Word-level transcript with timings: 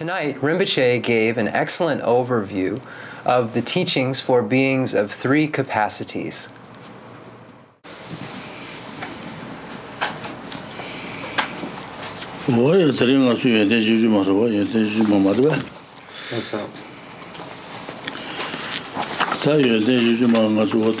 Tonight, 0.00 0.40
Rinpoche 0.40 1.02
gave 1.02 1.36
an 1.36 1.48
excellent 1.48 2.00
overview 2.00 2.80
of 3.26 3.52
the 3.52 3.60
teachings 3.60 4.18
for 4.18 4.40
beings 4.40 4.94
of 4.94 5.12
three 5.12 5.46
capacities. 5.46 6.48
Oye, 12.48 12.90
tari 12.96 13.18
nga 13.18 13.36
su 13.36 13.48
yente 13.48 13.82
juju 13.84 14.08
marwa, 14.08 14.48
yente 14.48 14.72
juju 14.72 15.04
ma 15.06 15.18
marwa. 15.18 15.52
That's 16.30 16.54
all. 16.54 16.70
Ta 19.42 19.58
yente 19.60 20.00
juju 20.00 20.28
ma 20.28 20.48
nga 20.48 20.66
su 20.66 20.78
wa 20.80 20.94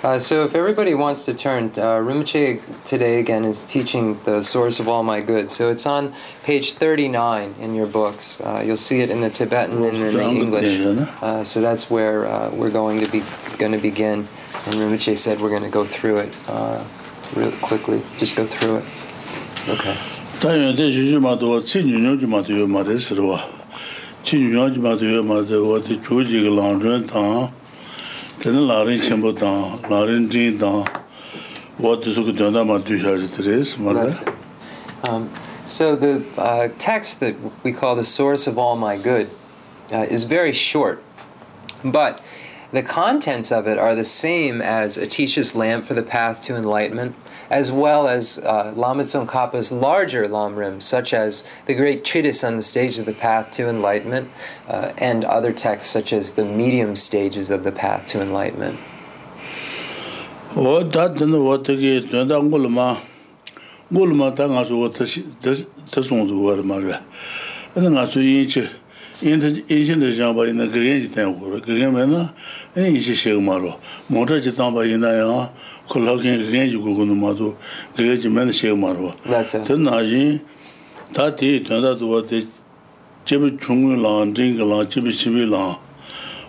uh, 0.02 0.18
so 0.18 0.44
if 0.44 0.54
everybody 0.54 0.94
wants 0.94 1.26
to 1.26 1.34
turn, 1.34 1.66
uh, 1.66 2.00
Rinpoche 2.00 2.60
today 2.86 3.20
again 3.20 3.44
is 3.44 3.66
teaching 3.66 4.18
the 4.24 4.42
source 4.42 4.80
of 4.80 4.88
all 4.88 5.02
my 5.02 5.20
good. 5.20 5.50
So 5.50 5.70
it's 5.70 5.84
on 5.84 6.14
page 6.42 6.72
39 6.72 7.54
in 7.60 7.74
your 7.74 7.86
books. 7.86 8.40
Uh, 8.40 8.62
you'll 8.64 8.78
see 8.78 9.00
it 9.02 9.10
in 9.10 9.20
the 9.20 9.28
Tibetan 9.28 9.84
and 9.84 9.96
in 9.96 10.14
the 10.14 10.22
English. 10.22 10.80
Uh, 11.22 11.44
so 11.44 11.60
that's 11.60 11.90
where 11.90 12.26
uh, 12.26 12.50
we're 12.50 12.70
going 12.70 12.98
to 13.00 13.10
be 13.12 13.22
going 13.58 13.72
to 13.72 13.78
begin. 13.78 14.26
And 14.66 14.74
Rinpoche 14.74 15.18
said 15.18 15.40
we're 15.40 15.50
going 15.50 15.64
to 15.64 15.68
go 15.68 15.84
through 15.84 16.18
it 16.18 16.36
uh, 16.48 16.82
real 17.34 17.52
quickly. 17.52 18.02
Just 18.18 18.36
go 18.36 18.46
through 18.46 18.78
it. 18.78 18.84
Okay. 19.68 20.09
다연데 20.40 20.84
yante 20.84 20.90
shushu 20.90 21.20
matuwa 21.20 21.60
chi 21.62 21.82
nyunyo 21.82 22.18
ju 22.18 22.26
matuyo 22.26 22.66
mare 22.66 22.98
sirwa. 22.98 23.38
Chi 24.24 24.38
nyunyo 24.38 24.72
ju 24.72 24.80
matuyo 24.80 25.22
matuwa 25.22 25.84
di 25.86 25.98
choji 25.98 26.40
ki 26.40 26.48
langzhuan 26.48 27.06
tang, 27.06 27.52
tena 28.40 28.60
larin 28.66 28.98
chenpo 28.98 29.38
tang, 29.38 29.82
larin 29.90 30.30
jing 30.30 30.58
tang, 30.58 30.86
wadi 31.78 32.14
suku 32.14 32.32
dyanda 32.32 32.64
matuyo 32.64 32.98
shaji 33.04 33.36
teres 33.36 33.78
mare. 33.78 34.08
So 35.66 35.94
the 35.94 36.24
uh, 36.38 36.68
text 36.78 37.20
that 37.20 37.36
we 37.62 37.72
call 37.74 37.94
the 37.94 38.02
source 38.02 38.46
of 38.46 38.56
all 38.56 38.76
my 38.76 38.96
good 38.96 39.28
uh, 39.92 40.06
is 40.08 40.24
very 40.24 40.54
short, 40.54 41.02
but 41.84 42.24
the 42.72 42.82
contents 42.82 43.52
of 43.52 43.68
it 43.68 43.76
are 43.76 43.94
the 43.94 44.04
same 44.04 44.62
as 44.62 44.96
Atisha's 44.96 45.54
lamp 45.54 45.84
for 45.84 45.92
the 45.92 46.02
path 46.02 46.44
to 46.44 46.56
enlightenment, 46.56 47.14
as 47.50 47.72
well 47.72 48.06
as 48.06 48.38
uh, 48.38 48.72
Lama 48.76 49.02
Tsongkhapa's 49.02 49.72
larger 49.72 50.24
lamrim, 50.24 50.80
such 50.80 51.12
as 51.12 51.44
the 51.66 51.74
great 51.74 52.04
treatise 52.04 52.44
on 52.44 52.56
the 52.56 52.62
stage 52.62 52.98
of 52.98 53.06
the 53.06 53.12
path 53.12 53.50
to 53.50 53.68
enlightenment 53.68 54.30
uh, 54.68 54.92
and 54.96 55.24
other 55.24 55.52
texts 55.52 55.90
such 55.90 56.12
as 56.12 56.32
the 56.32 56.44
medium 56.44 56.94
stages 56.94 57.50
of 57.50 57.64
the 57.64 57.72
path 57.72 58.06
to 58.06 58.20
enlightenment. 58.20 58.78
o 60.56 60.82
ta 60.82 61.06
den 61.08 61.32
wo 61.32 61.56
te 61.58 61.76
ge 61.76 62.10
den 62.10 62.26
da 62.28 62.40
ngul 62.40 62.68
ma 62.68 62.96
ngul 63.92 64.14
ma 64.14 64.30
ta 64.30 64.46
nga 64.46 64.64
su 64.66 64.78
wo 64.80 64.88
te 64.88 65.04
te 65.06 66.02
song 66.02 66.26
du 66.26 66.40
war 66.42 66.56
ma 66.64 66.76
re 66.78 66.98
nga 67.76 68.10
su 68.10 68.20
yin 68.20 68.48
chi 68.50 68.66
인신 69.22 70.00
대장 70.00 70.34
봐 70.34 70.46
있는 70.46 70.70
그게 70.70 70.98
있다 70.98 71.28
고로 71.28 71.60
그게 71.60 71.86
맨나 71.86 72.32
인신 72.76 73.14
시험마로 73.14 73.78
모터 74.06 74.40
지당바 74.40 74.84
있나요? 74.86 75.52
콜라겐 75.88 76.46
그게 76.46 76.70
주고 76.70 76.94
그는 76.94 77.20
마도 77.20 77.56
그게 77.94 78.18
지면 78.18 78.50
시험마로 78.50 79.12
된나지 79.66 80.40
다티 81.12 81.64
된다도 81.64 82.14
어때? 82.14 82.46
제비 83.26 83.58
중요한 83.58 84.32
링글라 84.32 84.88
제비 84.88 85.12
시비라 85.12 85.78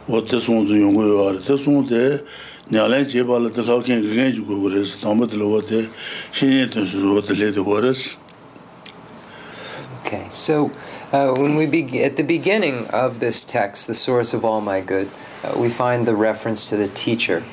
어때 0.07 0.39
송도 0.39 0.79
용고요 0.79 1.25
어때 1.25 1.57
송데 1.57 2.23
냐래 2.69 3.05
제발 3.05 3.51
들어오긴 3.51 4.01
그게 4.01 4.31
주고 4.31 4.61
그래서 4.61 4.97
너무 5.01 5.27
들어오대 5.27 5.89
신이 6.31 6.69
됐어 6.69 7.15
어때 7.15 7.33
레도 7.33 7.63
오케이 10.01 10.21
so 10.29 10.71
uh, 11.11 11.33
when 11.33 11.55
we 11.55 11.65
be- 11.65 12.03
at 12.03 12.15
the 12.15 12.23
beginning 12.23 12.87
of 12.87 13.19
this 13.19 13.43
text, 13.43 13.87
the 13.87 13.93
source 13.93 14.33
of 14.33 14.45
all 14.45 14.61
my 14.61 14.81
good, 14.81 15.09
uh, 15.43 15.53
we 15.57 15.69
find 15.69 16.05
the 16.05 16.15
reference 16.15 16.65
to 16.69 16.77
the 16.77 16.87
teacher. 16.89 17.43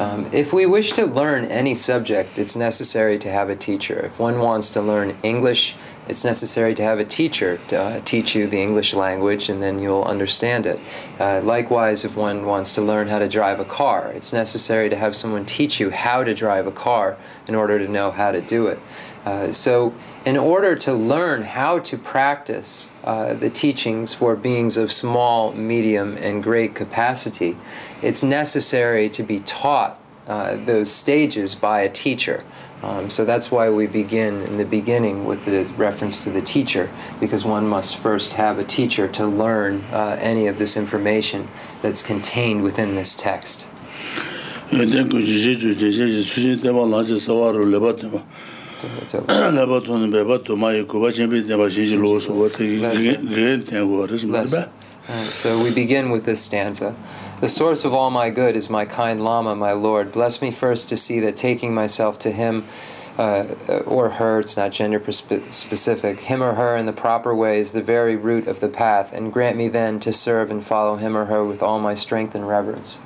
Um, 0.00 0.28
if 0.32 0.52
we 0.52 0.66
wish 0.66 0.90
to 0.92 1.06
learn 1.06 1.44
any 1.44 1.72
subject, 1.74 2.36
it's 2.36 2.56
necessary 2.56 3.16
to 3.20 3.30
have 3.30 3.48
a 3.48 3.54
teacher. 3.54 4.00
If 4.00 4.18
one 4.18 4.40
wants 4.40 4.70
to 4.70 4.82
learn 4.82 5.16
English, 5.22 5.76
it's 6.08 6.24
necessary 6.24 6.74
to 6.74 6.82
have 6.82 6.98
a 6.98 7.04
teacher 7.04 7.60
to 7.68 7.80
uh, 7.80 8.00
teach 8.04 8.34
you 8.34 8.48
the 8.48 8.60
English 8.60 8.92
language, 8.92 9.48
and 9.48 9.62
then 9.62 9.78
you'll 9.78 10.02
understand 10.02 10.66
it. 10.66 10.80
Uh, 11.20 11.40
likewise, 11.42 12.04
if 12.04 12.16
one 12.16 12.44
wants 12.44 12.74
to 12.74 12.82
learn 12.82 13.06
how 13.06 13.20
to 13.20 13.28
drive 13.28 13.60
a 13.60 13.64
car, 13.64 14.10
it's 14.14 14.32
necessary 14.32 14.90
to 14.90 14.96
have 14.96 15.14
someone 15.14 15.46
teach 15.46 15.78
you 15.78 15.90
how 15.90 16.24
to 16.24 16.34
drive 16.34 16.66
a 16.66 16.72
car 16.72 17.16
in 17.46 17.54
order 17.54 17.78
to 17.78 17.86
know 17.86 18.10
how 18.10 18.32
to 18.32 18.40
do 18.40 18.66
it. 18.66 18.80
Uh, 19.24 19.52
so, 19.52 19.94
in 20.24 20.38
order 20.38 20.74
to 20.74 20.92
learn 20.92 21.42
how 21.42 21.78
to 21.78 21.98
practice 21.98 22.90
uh, 23.04 23.34
the 23.34 23.50
teachings 23.50 24.14
for 24.14 24.34
beings 24.34 24.76
of 24.76 24.90
small, 24.90 25.52
medium, 25.52 26.16
and 26.16 26.42
great 26.42 26.74
capacity, 26.74 27.56
it's 28.02 28.22
necessary 28.22 29.10
to 29.10 29.22
be 29.22 29.40
taught 29.40 30.00
uh, 30.26 30.56
those 30.64 30.90
stages 30.90 31.54
by 31.54 31.80
a 31.80 31.90
teacher. 31.90 32.42
Um, 32.82 33.08
so 33.08 33.24
that's 33.24 33.50
why 33.50 33.70
we 33.70 33.86
begin 33.86 34.42
in 34.42 34.56
the 34.56 34.64
beginning 34.64 35.24
with 35.24 35.44
the 35.44 35.64
reference 35.76 36.24
to 36.24 36.30
the 36.30 36.42
teacher, 36.42 36.90
because 37.20 37.44
one 37.44 37.66
must 37.66 37.96
first 37.96 38.34
have 38.34 38.58
a 38.58 38.64
teacher 38.64 39.08
to 39.08 39.26
learn 39.26 39.82
uh, 39.92 40.16
any 40.20 40.46
of 40.46 40.58
this 40.58 40.76
information 40.76 41.48
that's 41.82 42.02
contained 42.02 42.62
within 42.62 42.94
this 42.94 43.14
text. 43.14 43.68
nāpa 49.54 49.80
tōni 49.84 50.10
bēpa 50.12 50.38
tōmā 50.46 50.72
yī 50.78 50.86
kōpa 50.90 51.12
chēnbī 51.16 51.44
tēnpa 51.48 51.68
shīshī 51.72 51.98
lō 52.00 52.14
sōpa 52.28 52.48
tē 52.54 52.70
gēn 52.80 53.66
tēn 53.68 53.86
kō 53.90 54.08
rīs 54.10 54.26
mā 54.30 54.44
bē. 54.46 54.64
So 55.28 55.62
we 55.62 55.70
begin 55.70 56.10
with 56.10 56.24
this 56.24 56.40
stanza. 56.42 56.94
The 57.40 57.48
source 57.48 57.84
of 57.84 57.92
all 57.92 58.10
my 58.10 58.30
good 58.30 58.56
is 58.56 58.70
my 58.70 58.86
kind 58.86 59.20
Lama, 59.20 59.54
my 59.54 59.72
Lord. 59.72 60.12
Bless 60.12 60.40
me 60.40 60.50
first 60.50 60.88
to 60.88 60.96
see 60.96 61.20
that 61.20 61.36
taking 61.36 61.74
myself 61.74 62.18
to 62.20 62.30
him 62.32 62.64
uh, 63.18 63.82
or 63.86 64.10
her, 64.10 64.40
it's 64.40 64.56
not 64.56 64.72
gender 64.72 65.00
specific, 65.12 66.20
him 66.20 66.42
or 66.42 66.54
her 66.54 66.76
in 66.76 66.86
the 66.86 66.92
proper 66.92 67.34
way 67.34 67.58
is 67.58 67.72
the 67.72 67.82
very 67.82 68.16
root 68.16 68.48
of 68.48 68.60
the 68.60 68.68
path, 68.68 69.12
and 69.12 69.32
grant 69.32 69.56
me 69.56 69.68
then 69.68 70.00
to 70.00 70.12
serve 70.12 70.50
and 70.50 70.64
follow 70.64 70.96
him 70.96 71.16
or 71.16 71.26
her 71.26 71.44
with 71.44 71.62
all 71.62 71.78
my 71.78 71.94
strength 71.94 72.34
and 72.34 72.48
reverence. 72.48 72.98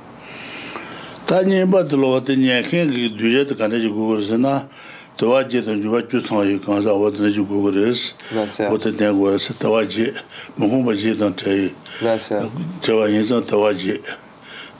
Ta 5.19 5.27
nye 5.27 5.33
ba 5.33 5.43
de 5.43 5.61
lo 5.61 5.75
de 5.75 5.75
nye 5.75 5.83
khen 5.83 5.83
gi 5.83 5.83
du 5.83 5.83
kan 5.83 5.83
de 5.83 5.83
gu 5.83 5.83
gu 5.83 5.83
res 5.83 5.83
na 5.83 5.83
wa 5.83 5.83
je 5.83 5.83
ju 5.83 5.91
ba 5.91 6.03
ju 6.03 6.21
sang 6.21 6.45
yi 6.47 6.59
kan 6.59 6.83
sa 6.83 6.95
wo 6.95 7.11
de 7.11 7.31
ju 7.31 7.45
gu 7.45 7.63
gu 7.63 7.71
res. 7.75 8.15
That's 8.33 8.61
wo 8.61 8.75
it. 8.75 8.83
de 8.83 8.91
de 8.93 9.13
gu 9.13 9.31
res. 9.31 9.49
To 9.59 9.71
wa 9.71 9.83
je 9.85 10.15
mo 10.57 10.69
hong 10.69 10.85
ba 10.85 10.93
je 10.95 11.15
dan 11.15 11.35
te 11.35 11.51
yi 11.51 11.75
That's 12.01 12.31
it. 12.31 12.51
je 12.83 12.93
wa 12.95 13.07
yin 13.07 13.25
zang 13.25 13.47
to 13.47 13.59
wa 13.59 13.73
je 13.73 13.99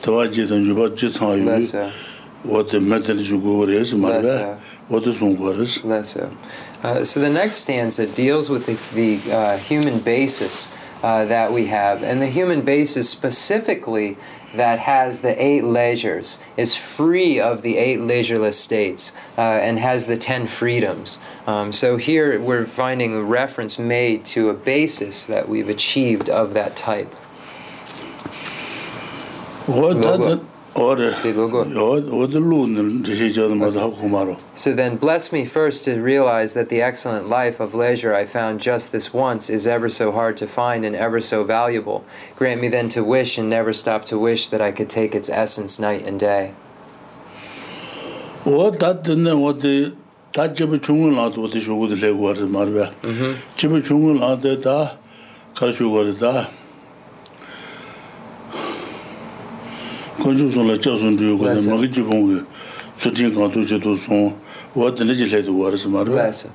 to 0.03 0.13
wa 0.13 0.25
je 0.25 0.47
de 0.47 0.57
ju 0.65 0.75
ba 0.75 0.89
ju 0.95 1.11
sang 1.11 1.35
yi 1.39 1.45
That's 1.45 1.75
it. 1.75 2.83
me 2.83 2.99
de 2.99 3.15
ju 3.15 3.41
gu 3.41 3.67
res 3.67 3.95
ma 3.95 4.09
ba 4.89 5.01
de 5.01 5.13
gu 5.37 5.53
res. 5.53 5.83
Uh, 6.85 7.03
so 7.03 7.19
the 7.21 7.29
next 7.29 7.57
stanza 7.57 8.07
deals 8.07 8.49
with 8.49 8.67
the, 8.67 8.79
the 8.95 9.19
uh, 9.35 9.57
human 9.59 9.99
basis 9.99 10.69
uh, 11.03 11.25
that 11.25 11.53
we 11.53 11.67
have, 11.67 12.05
and 12.05 12.23
the 12.23 12.27
human 12.29 12.61
basis 12.61 13.11
specifically 13.11 14.17
that 14.55 14.79
has 14.79 15.21
the 15.21 15.43
eight 15.43 15.65
leisures, 15.65 16.41
is 16.57 16.75
free 16.75 17.39
of 17.41 17.63
the 17.63 17.77
eight 17.77 18.01
leisureless 18.01 18.59
states, 18.59 19.13
uh, 19.37 19.41
and 19.41 19.79
has 19.79 20.07
the 20.07 20.17
ten 20.17 20.47
freedoms. 20.47 21.19
Um, 21.47 21.73
so 21.73 21.97
here 21.97 22.41
we're 22.41 22.67
finding 22.67 23.15
a 23.15 23.23
reference 23.23 23.79
made 23.79 24.25
to 24.27 24.49
a 24.51 24.55
basis 24.55 25.27
that 25.27 25.49
we've 25.49 25.69
achieved 25.69 26.29
of 26.31 26.55
that 26.55 26.77
type. 26.77 27.15
wo 29.69 29.93
ta 29.93 30.17
de 30.17 30.41
So 34.55 34.73
then, 34.75 34.97
bless 34.97 35.33
me 35.33 35.45
first 35.45 35.85
to 35.85 36.01
realize 36.01 36.55
that 36.55 36.69
the 36.69 36.81
excellent 36.83 37.29
life 37.29 37.59
of 37.59 37.75
leisure 37.75 38.15
I 38.15 38.27
found 38.27 38.61
just 38.61 38.93
this 38.93 39.13
once 39.13 39.51
is 39.51 39.67
ever 39.67 39.89
so 39.89 40.13
hard 40.13 40.37
to 40.37 40.47
find 40.47 40.85
and 40.85 40.95
ever 40.95 41.21
so 41.21 41.43
valuable. 41.43 42.05
Grant 42.37 42.61
me 42.61 42.69
then 42.69 42.89
to 42.91 43.03
wish 43.03 43.39
and 43.39 43.51
never 43.51 43.73
stop 43.73 44.05
to 44.07 44.19
wish 44.19 44.47
that 44.49 44.61
I 44.61 44.71
could 44.71 44.89
take 44.89 45.17
its 45.17 45.29
essence 45.29 45.81
night 45.81 46.07
and 46.07 46.21
day. 46.21 46.53
wo 56.05 56.58
kanchu 60.29 60.53
sun 60.53 60.69
la 60.69 60.77
cha 60.77 60.97
sun 60.97 61.17
tuyo 61.17 61.37
kwa 61.39 61.55
na 61.55 61.61
magi 61.63 61.89
jibung 61.89 62.31
yu 62.31 62.47
tsutin 62.97 63.35
kanto 63.35 63.65
che 63.65 63.79
to 63.79 63.97
sun 63.97 64.35
wa 64.75 64.91
tanda 64.91 65.15
je 65.15 65.27
lai 65.27 65.43
tu 65.43 65.57
wa 65.59 65.71
rasi 65.71 65.89
marwa. 65.89 66.53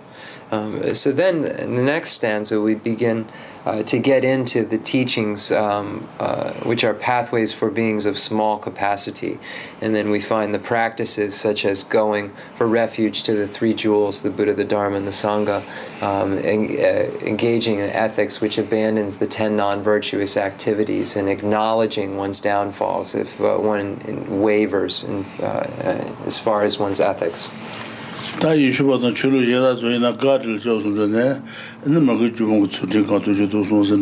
Um, 0.51 0.93
so 0.93 1.11
then, 1.11 1.41
the 1.41 1.65
next 1.81 2.11
stanza 2.11 2.61
we 2.61 2.75
begin 2.75 3.25
uh, 3.65 3.83
to 3.83 3.98
get 3.98 4.25
into 4.25 4.65
the 4.65 4.77
teachings, 4.77 5.51
um, 5.51 6.07
uh, 6.19 6.51
which 6.63 6.83
are 6.83 6.94
pathways 6.94 7.54
for 7.54 7.69
beings 7.69 8.06
of 8.06 8.19
small 8.19 8.57
capacity. 8.57 9.39
And 9.81 9.95
then 9.95 10.10
we 10.10 10.19
find 10.19 10.54
the 10.54 10.60
practices 10.60 11.36
such 11.36 11.65
as 11.65 11.83
going 11.83 12.33
for 12.56 12.68
refuge 12.68 13.24
to 13.24 13.33
the 13.33 13.48
three 13.48 13.74
jewels, 13.74 14.21
the 14.21 14.30
Buddha, 14.30 14.54
the 14.54 14.65
Dharma, 14.65 14.98
and 14.98 15.07
the 15.07 15.12
Sangha, 15.12 15.63
um, 16.01 16.38
en- 16.39 16.77
uh, 16.77 17.10
engaging 17.25 17.80
in 17.80 17.89
ethics 17.89 18.42
which 18.42 18.57
abandons 18.57 19.18
the 19.18 19.27
ten 19.27 19.56
non 19.56 19.81
virtuous 19.81 20.38
activities 20.38 21.15
and 21.15 21.30
acknowledging 21.30 22.18
one's 22.18 22.39
downfalls 22.39 23.15
if 23.15 23.39
uh, 23.39 23.57
one 23.57 24.42
wavers 24.42 25.04
in, 25.04 25.25
uh, 25.39 25.45
uh, 25.45 26.25
as 26.25 26.38
far 26.38 26.63
as 26.63 26.77
one's 26.80 27.00
ethics. 27.00 27.51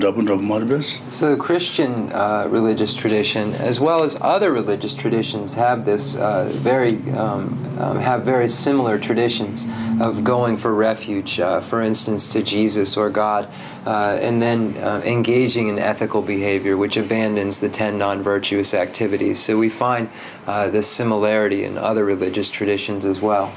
Rāpa 0.06 0.22
rāpa 0.28 0.46
mā 0.46 0.60
rā 0.62 0.68
bēs 0.70 0.92
So, 1.10 1.36
Christian 1.36 2.12
uh, 2.14 2.48
religious 2.50 2.94
tradition, 2.94 3.54
as 3.56 3.80
well 3.80 4.04
as 4.04 4.18
other 4.22 4.52
religious 4.52 4.94
traditions, 4.94 5.56
have 5.56 5.86
this 5.86 6.16
uh, 6.16 6.52
very 6.54 6.98
um, 7.18 7.58
um, 7.80 8.00
have 8.00 8.24
very 8.24 8.48
similar 8.48 9.00
traditions 9.00 9.68
of 10.02 10.24
going 10.24 10.58
for 10.58 10.74
refuge, 10.74 11.40
uh, 11.40 11.60
for 11.60 11.82
instance, 11.82 12.28
to 12.34 12.44
Jesus 12.44 12.96
or 12.98 13.10
God, 13.10 13.50
uh, 13.88 14.20
and 14.22 14.42
then 14.42 14.78
uh, 14.78 15.02
engaging 15.04 15.68
in 15.68 15.80
ethical 15.80 16.22
behavior, 16.22 16.78
which 16.78 16.98
abandons 16.98 17.60
the 17.60 17.70
ten 17.70 17.98
non-virtuous 17.98 18.74
activities. 18.76 19.40
So, 19.40 19.58
we 19.58 19.70
find 19.70 20.10
uh, 20.46 20.70
this 20.70 20.88
similarity 20.88 21.64
in 21.64 21.78
other 21.78 22.06
religious 22.06 22.50
traditions 22.50 23.06
as 23.06 23.20
well. 23.20 23.52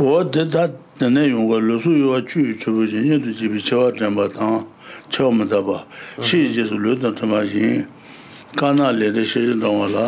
wā 0.00 0.22
tē 0.32 0.46
tā 0.48 0.70
tēnē 0.96 1.26
yōnggā 1.28 1.58
lōsū 1.60 1.92
yōwā 1.92 2.20
chū 2.24 2.40
yu 2.46 2.54
chūbu 2.56 2.86
jīn 2.88 3.08
yō 3.10 3.18
tu 3.24 3.32
jībī 3.36 3.60
chawā 3.60 3.92
tēmbā 3.92 4.28
tāng, 4.32 4.64
chawā 5.12 5.32
mā 5.36 5.44
tāmbā, 5.50 5.82
shī 6.16 6.46
jī 6.48 6.64
sū 6.64 6.78
lō 6.80 6.96
tā 7.02 7.12
tāmbā 7.12 7.42
jīn, 7.44 7.84
kā 8.56 8.72
nā 8.72 8.88
lē 8.96 9.12
tē 9.12 9.24
shē 9.28 9.42
shē 9.44 9.58
tāngwā 9.60 9.90
lā, 9.92 10.06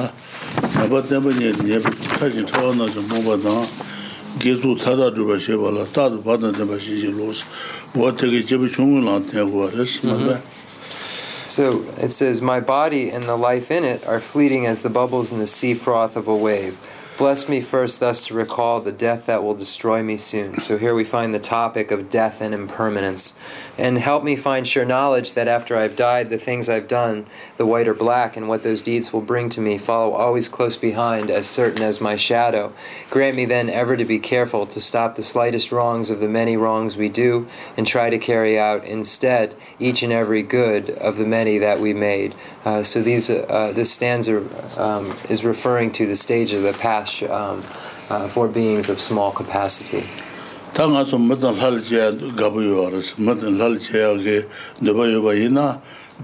nāmbā 0.76 1.02
tēmbā 1.10 1.34
nyē 1.36 1.52
nyē 1.60 1.82
pē 1.84 1.92
tā 2.16 2.30
jī 2.32 2.46
chawā 2.48 2.72
nā 2.78 2.88
chā 2.88 3.04
mō 3.10 3.20
bā 3.28 3.36
tāng, 3.44 3.68
gē 4.40 4.56
tū 4.64 4.72
tā 4.80 4.96
tā 4.96 5.12
chū 5.12 5.28
bā 5.28 5.36
shē 5.36 5.60
bā 5.60 5.74
lā, 5.76 5.84
tā 5.92 6.08
tū 6.08 6.24
bā 6.24 6.40
tā 6.40 6.54
tēmbā 6.56 6.80
shī 6.80 6.96
jī 7.04 7.12
lō 7.12 7.28
sū, 7.36 7.44
wā 8.00 8.14
tē 8.16 8.32
kē 8.32 8.40
jībī 8.40 8.72
chōngu 8.72 9.04
lā 9.04 9.20
tē 9.28 9.44
guwā 9.44 9.68
rē 9.76 9.84
sī 9.84 10.08
mā 10.08 10.18
bē. 10.24 10.40
So 11.46 11.84
it 11.98 12.10
says, 12.10 12.40
My 12.40 12.60
body 12.60 13.10
and 13.10 13.24
the 13.24 13.36
life 13.36 13.70
in 13.70 13.84
it 13.84 14.06
are 14.06 14.18
fleeting 14.18 14.64
as 14.64 14.80
the 14.80 14.88
bubbles 14.88 15.30
in 15.30 15.40
the 15.40 15.46
sea 15.46 15.74
froth 15.74 16.16
of 16.16 16.26
a 16.26 16.34
wave. 16.34 16.78
Bless 17.16 17.48
me 17.48 17.60
first 17.60 18.00
thus 18.00 18.24
to 18.24 18.34
recall 18.34 18.80
the 18.80 18.90
death 18.90 19.26
that 19.26 19.44
will 19.44 19.54
destroy 19.54 20.02
me 20.02 20.16
soon. 20.16 20.58
So 20.58 20.78
here 20.78 20.96
we 20.96 21.04
find 21.04 21.32
the 21.32 21.38
topic 21.38 21.92
of 21.92 22.10
death 22.10 22.40
and 22.40 22.52
impermanence. 22.52 23.38
And 23.76 23.98
help 23.98 24.22
me 24.22 24.36
find 24.36 24.66
sure 24.66 24.84
knowledge 24.84 25.32
that 25.32 25.48
after 25.48 25.76
I've 25.76 25.96
died, 25.96 26.30
the 26.30 26.38
things 26.38 26.68
I've 26.68 26.86
done, 26.86 27.26
the 27.56 27.66
white 27.66 27.88
or 27.88 27.94
black, 27.94 28.36
and 28.36 28.48
what 28.48 28.62
those 28.62 28.82
deeds 28.82 29.12
will 29.12 29.20
bring 29.20 29.48
to 29.50 29.60
me, 29.60 29.78
follow 29.78 30.12
always 30.12 30.48
close 30.48 30.76
behind, 30.76 31.28
as 31.28 31.48
certain 31.48 31.82
as 31.82 32.00
my 32.00 32.14
shadow. 32.14 32.72
Grant 33.10 33.36
me 33.36 33.44
then 33.44 33.68
ever 33.68 33.96
to 33.96 34.04
be 34.04 34.20
careful 34.20 34.64
to 34.66 34.80
stop 34.80 35.16
the 35.16 35.22
slightest 35.24 35.72
wrongs 35.72 36.08
of 36.08 36.20
the 36.20 36.28
many 36.28 36.56
wrongs 36.56 36.96
we 36.96 37.08
do, 37.08 37.48
and 37.76 37.84
try 37.84 38.10
to 38.10 38.18
carry 38.18 38.56
out 38.56 38.84
instead 38.84 39.56
each 39.80 40.04
and 40.04 40.12
every 40.12 40.42
good 40.42 40.90
of 40.90 41.16
the 41.16 41.26
many 41.26 41.58
that 41.58 41.80
we 41.80 41.92
made. 41.92 42.32
Uh, 42.64 42.82
so 42.82 43.02
these, 43.02 43.28
uh, 43.28 43.72
this 43.74 43.90
stanza 43.92 44.38
um, 44.80 45.16
is 45.28 45.44
referring 45.44 45.90
to 45.90 46.06
the 46.06 46.16
stage 46.16 46.52
of 46.52 46.62
the 46.62 46.72
path 46.74 47.22
um, 47.24 47.64
uh, 48.08 48.28
for 48.28 48.46
beings 48.46 48.88
of 48.88 49.00
small 49.00 49.32
capacity. 49.32 50.06
tā 50.74 50.88
ngā 50.90 51.04
sō 51.06 51.18
mātān 51.22 51.54
lāl 51.60 51.76
chayā 51.86 52.08
gāpa 52.34 52.58
yuwa 52.58 52.88
rās, 52.90 53.12
mātān 53.14 53.60
lāl 53.60 53.76
chayā 53.78 54.08
gā 54.18 54.40
dāpa 54.82 55.04
yuwa 55.06 55.34
yinā 55.38 55.66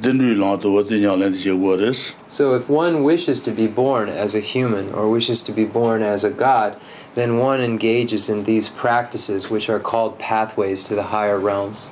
dindrī 0.03 0.33
lāng 0.35 0.59
tō 0.59 0.73
wātī 0.75 0.99
ñā 1.05 1.15
lāng 1.21 1.37
tī 1.37 1.53
yuwa 1.53 1.77
rās. 1.79 2.17
So 2.29 2.55
if 2.55 2.69
one 2.69 3.05
wishes 3.05 3.41
to 3.43 3.53
be 3.53 3.69
born 3.69 4.09
as 4.09 4.35
a 4.35 4.41
human 4.41 4.91
or 4.93 5.09
wishes 5.09 5.45
to 5.45 5.53
be 5.53 5.65
born 5.65 6.03
as 6.03 6.25
a 6.25 6.31
god, 6.31 6.75
then 7.15 7.39
one 7.39 7.61
engages 7.61 8.29
in 8.29 8.43
these 8.43 8.69
practices 8.69 9.49
which 9.51 9.71
are 9.71 9.79
called 9.79 10.19
pathways 10.19 10.83
to 10.83 10.97
the 10.97 11.15
higher 11.15 11.39
realms. 11.39 11.89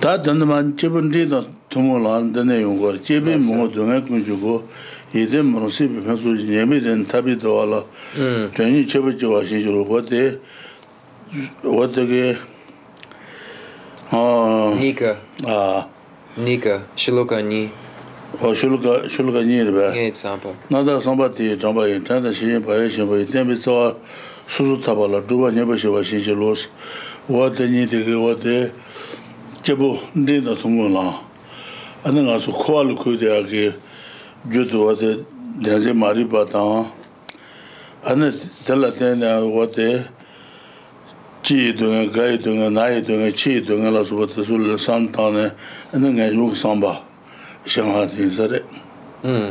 Tā 0.00 0.16
dāndamān 0.16 0.72
chibun 0.80 1.12
rī 1.12 1.28
tā 1.28 1.44
tōmō 1.68 2.00
lāng 2.08 2.32
dāne 2.32 2.56
yuwa 2.64 2.96
rā, 2.96 3.04
chibin 3.04 3.44
mō 3.44 3.68
tō 3.68 3.84
ngā 3.84 4.00
kuñchū 4.08 4.40
kō, 4.40 4.56
yidē 5.12 5.44
mō 5.44 5.60
rā 5.60 5.68
sī 5.68 5.92
pī 5.92 6.08
pēnsū 6.08 6.40
nyēmī 6.40 6.80
dān 6.88 7.04
tāpi 7.04 7.36
tō 7.36 7.52
wā 7.60 7.68
lā, 7.68 7.84
tuñi 8.56 8.88
chibu 8.88 9.12
chivā 9.12 9.44
shī 9.44 9.60
chū 9.60 9.76
rō 9.76 9.84
kō 9.92 10.04
tē, 10.08 10.24
what 11.62 11.94
the 11.94 12.38
uh 14.12 14.16
ah, 14.16 14.74
nika. 14.78 15.18
ah. 15.46 15.88
Nika. 16.36 16.84
Shiloka 16.96 17.42
ni. 17.46 17.70
O 18.42 18.52
shiloka 18.52 19.04
shiloka 19.08 19.44
ni 19.44 19.62
re 19.62 19.70
ba. 19.70 19.94
Ye 19.96 20.10
sampa 20.12 20.54
na 20.68 20.82
da 20.82 20.98
sampa 21.00 21.34
ti 21.34 21.54
jamba 21.56 21.88
yin 21.88 22.04
tan 22.04 22.22
da 22.22 22.32
shi 22.32 22.58
ba 22.58 22.74
ye 22.82 22.88
shi 22.88 23.04
ba 23.06 23.16
yin 23.16 23.46
bi 23.48 23.54
so 23.54 23.96
su 24.46 24.64
su 24.64 24.80
ta 24.82 24.94
ba 24.94 25.06
la 25.06 25.20
du 25.20 25.38
ba 25.40 25.50
ne 25.50 25.64
ba 25.64 25.74
shi 25.76 25.88
ba 25.88 26.02
shi 26.02 26.20
ji 26.20 26.34
los. 26.34 26.68
Wa 27.28 27.48
de 27.48 27.66
ni 27.68 27.86
de 27.86 28.02
ge 28.04 28.14
wa 28.14 28.34
de 28.34 28.72
che 29.62 29.74
bu 29.74 29.98
ni 30.14 30.40
da 30.40 30.54
tu 30.54 30.68
mo 30.68 30.88
la. 30.88 31.20
An 32.04 32.14
nga 32.14 32.38
su 32.38 32.52
ko 32.52 32.80
al 32.80 32.94
ku 32.94 33.16
de 33.16 33.28
a 33.28 33.42
ge 33.42 33.74
ju 34.50 34.64
du 34.64 34.84
wa 34.84 34.94
de 34.94 35.24
de 35.60 35.80
ze 35.80 35.92
mari 35.94 36.24
ba 36.24 36.44
ta. 36.44 36.60
An 38.04 38.20
da 38.66 38.74
la 38.74 38.90
ten 38.90 39.20
wa 39.20 39.64
de 39.66 40.04
chi 41.42 41.72
dunga, 41.72 42.12
gayi 42.12 42.38
dunga, 42.38 42.70
nayi 42.70 43.02
dunga, 43.04 43.30
chi 43.32 43.60
dunga 43.60 43.90
la 43.92 44.00
supa 44.00 44.26
tasul 44.26 44.78
san 44.78 45.10
tanga, 45.12 45.54
ane 45.92 46.12
nga 46.12 46.26
yuk 46.30 46.54
samba, 46.54 47.02
shangha 47.64 48.08
ting 48.08 48.30
sari. 48.30 48.60
Hmm. 49.22 49.50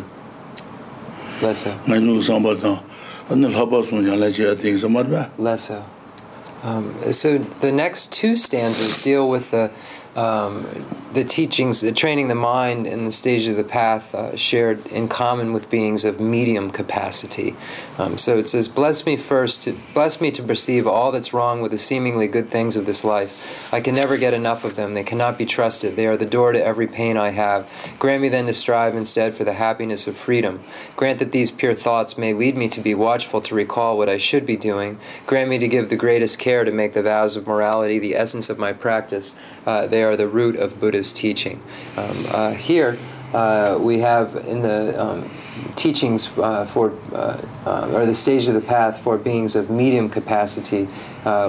Lasa. 1.41 1.77
Nga 1.85 1.95
yuk 1.99 2.21
samba 2.21 2.55
tanga, 2.55 2.81
ane 3.29 3.47
lhapa 3.49 3.83
sunja 3.83 4.17
la 4.17 4.31
chi 4.31 4.55
ting 4.61 4.77
samar 4.77 5.03
ba. 5.03 5.29
Lasa. 5.37 5.85
Um, 6.63 6.93
so 7.11 7.39
the 7.59 7.71
next 7.71 8.13
two 8.13 8.35
stanzas 8.35 8.99
deal 8.99 9.27
with 9.27 9.51
the 9.51 9.71
um, 10.15 10.65
the 11.13 11.23
teachings, 11.25 11.81
the 11.81 11.91
training 11.91 12.29
the 12.29 12.35
mind 12.35 12.87
in 12.87 13.03
the 13.03 13.11
stage 13.11 13.47
of 13.47 13.57
the 13.57 13.63
path 13.63 14.15
uh, 14.15 14.35
shared 14.37 14.85
in 14.87 15.07
common 15.09 15.51
with 15.51 15.69
beings 15.69 16.05
of 16.05 16.19
medium 16.19 16.71
capacity. 16.71 17.55
Um, 17.97 18.17
so 18.17 18.37
it 18.37 18.47
says, 18.47 18.67
"Bless 18.67 19.05
me 19.05 19.17
first, 19.17 19.63
to, 19.63 19.75
bless 19.93 20.21
me 20.21 20.31
to 20.31 20.41
perceive 20.41 20.87
all 20.87 21.11
that's 21.11 21.33
wrong 21.33 21.61
with 21.61 21.71
the 21.71 21.77
seemingly 21.77 22.27
good 22.27 22.49
things 22.49 22.77
of 22.77 22.85
this 22.85 23.03
life. 23.03 23.67
I 23.73 23.81
can 23.81 23.95
never 23.95 24.17
get 24.17 24.33
enough 24.33 24.63
of 24.63 24.75
them. 24.75 24.93
They 24.93 25.03
cannot 25.03 25.37
be 25.37 25.45
trusted. 25.45 25.95
They 25.95 26.07
are 26.07 26.17
the 26.17 26.25
door 26.25 26.53
to 26.53 26.63
every 26.63 26.87
pain 26.87 27.17
I 27.17 27.29
have. 27.29 27.69
Grant 27.99 28.21
me 28.21 28.29
then 28.29 28.45
to 28.45 28.53
strive 28.53 28.95
instead 28.95 29.35
for 29.35 29.43
the 29.43 29.53
happiness 29.53 30.07
of 30.07 30.17
freedom. 30.17 30.61
Grant 30.95 31.19
that 31.19 31.31
these 31.31 31.51
pure 31.51 31.73
thoughts 31.73 32.17
may 32.17 32.33
lead 32.33 32.55
me 32.55 32.67
to 32.69 32.81
be 32.81 32.95
watchful 32.95 33.41
to 33.41 33.55
recall 33.55 33.97
what 33.97 34.09
I 34.09 34.17
should 34.17 34.45
be 34.45 34.57
doing. 34.57 34.97
Grant 35.27 35.49
me 35.49 35.57
to 35.57 35.67
give 35.67 35.89
the 35.89 35.95
greatest 35.95 36.39
care 36.39 36.63
to 36.63 36.71
make 36.71 36.93
the 36.93 37.03
vows 37.03 37.35
of 37.35 37.47
morality 37.47 37.99
the 37.99 38.15
essence 38.15 38.49
of 38.49 38.57
my 38.57 38.71
practice. 38.71 39.35
Uh, 39.65 39.87
they 39.87 40.03
are 40.03 40.15
the 40.15 40.27
root 40.27 40.55
of 40.55 40.79
Teaching. 41.01 41.59
Um, 41.97 42.25
uh, 42.29 42.51
here 42.53 42.97
uh, 43.33 43.77
we 43.79 43.99
have 43.99 44.35
in 44.35 44.61
the 44.61 45.01
um, 45.01 45.29
teachings 45.75 46.31
uh, 46.37 46.65
for, 46.65 46.93
uh, 47.13 47.41
uh, 47.65 47.91
or 47.93 48.05
the 48.05 48.13
stage 48.13 48.47
of 48.47 48.53
the 48.53 48.61
path 48.61 49.01
for 49.01 49.17
beings 49.17 49.55
of 49.55 49.69
medium 49.69 50.09
capacity, 50.09 50.87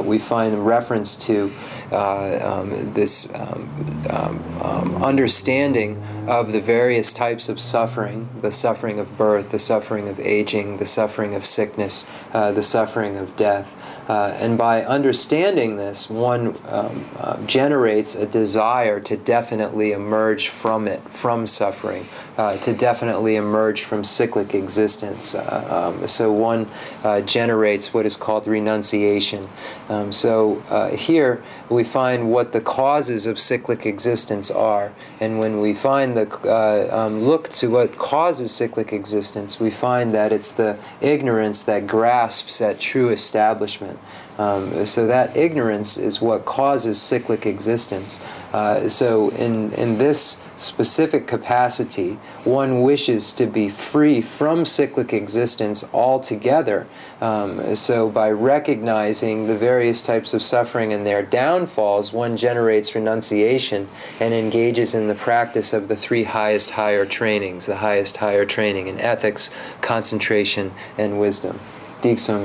we 0.04 0.18
find 0.18 0.66
reference 0.66 1.16
to 1.16 1.52
um, 1.92 2.92
this 2.94 3.32
um, 3.35 4.04
um, 4.11 4.62
um, 4.62 5.02
understanding 5.02 6.02
of 6.26 6.52
the 6.52 6.61
various 6.61 7.12
types 7.12 7.49
of 7.49 7.61
suffering 7.61 8.28
the 8.40 8.50
suffering 8.50 8.99
of 8.99 9.16
birth, 9.16 9.50
the 9.50 9.59
suffering 9.59 10.09
of 10.09 10.18
aging, 10.18 10.76
the 10.78 10.87
suffering 10.87 11.35
of 11.35 11.44
sickness, 11.44 12.09
the 12.32 12.62
suffering 12.62 13.16
of 13.16 13.35
death. 13.37 13.75
Uh, 14.12 14.37
and 14.38 14.59
by 14.59 14.85
understanding 14.85 15.76
this, 15.76 16.11
one 16.11 16.54
um, 16.69 17.09
uh, 17.16 17.40
generates 17.47 18.14
a 18.14 18.26
desire 18.26 19.00
to 19.00 19.16
definitely 19.16 19.92
emerge 19.92 20.49
from 20.49 20.87
it, 20.87 21.00
from 21.09 21.47
suffering, 21.47 22.07
uh, 22.39 22.57
to 22.59 22.73
definitely 22.73 23.37
emerge 23.37 23.83
from 23.85 24.05
cyclic 24.05 24.55
existence. 24.55 25.35
Uh, 25.35 25.93
um, 25.99 26.09
so 26.09 26.33
one 26.33 26.67
uh, 27.05 27.21
generates 27.23 27.93
what 27.93 28.07
is 28.07 28.17
called 28.17 28.47
renunciation. 28.47 29.49
Um, 29.89 30.12
so 30.12 30.62
uh, 30.69 30.97
here 30.97 31.43
we 31.69 31.85
find 31.85 32.31
what 32.31 32.53
the 32.53 32.61
causes 32.61 33.27
of 33.27 33.39
cyclic 33.39 33.87
existence 33.87 34.51
are, 34.51 34.93
and 35.21 35.39
when 35.39 35.61
we 35.61 35.75
find 35.75 36.17
the 36.17 36.29
uh, 36.49 36.89
um, 36.91 37.23
look 37.23 37.49
to 37.51 37.69
what 37.69 37.97
causes 37.99 38.51
cyclic 38.51 38.93
existence, 38.93 39.61
we 39.61 39.71
find 39.71 40.15
that 40.15 40.33
it's 40.33 40.53
the 40.53 40.79
ignorance 41.01 41.62
that 41.65 41.87
grasps 41.87 42.61
at 42.61 42.81
true 42.81 43.11
establishment. 43.11 43.99
Um, 44.39 44.87
so 44.87 45.07
that 45.07 45.37
ignorance 45.37 45.99
is 45.99 46.23
what 46.23 46.47
causes 46.47 47.01
cyclic 47.01 47.45
existence. 47.45 48.21
Uh, 48.52 48.87
so, 48.88 49.30
in, 49.30 49.73
in 49.73 49.99
this 49.99 50.42
specific 50.56 51.26
capacity, 51.26 52.18
one 52.44 52.82
wishes 52.82 53.32
to 53.32 53.47
be 53.47 53.68
free 53.68 54.21
from 54.21 54.64
cyclic 54.64 55.12
existence 55.12 55.88
altogether. 55.94 56.87
Um, 57.21 57.75
so, 57.75 58.11
by 58.11 58.30
recognizing 58.30 59.47
the 59.47 59.56
various 59.56 60.02
types 60.02 60.35
of 60.35 60.42
suffering 60.42 60.92
and 60.92 61.06
their 61.06 61.23
downfalls, 61.23 62.12
one 62.12 62.37
generates 62.37 62.94
renunciation 62.94 63.88
and 64.21 64.35
engages 64.35 64.94
in 64.94 65.09
the 65.09 65.14
practice 65.14 65.73
of 65.73 65.88
the 65.88 65.97
three 65.97 66.25
highest 66.25 66.71
higher 66.71 67.06
trainings 67.06 67.66
the 67.66 67.76
highest 67.76 68.18
higher 68.18 68.44
training 68.44 68.88
in 68.88 69.00
ethics, 69.00 69.50
concentration, 69.80 70.73
and 70.99 71.18
wisdom. 71.18 71.59
Diksong 72.02 72.44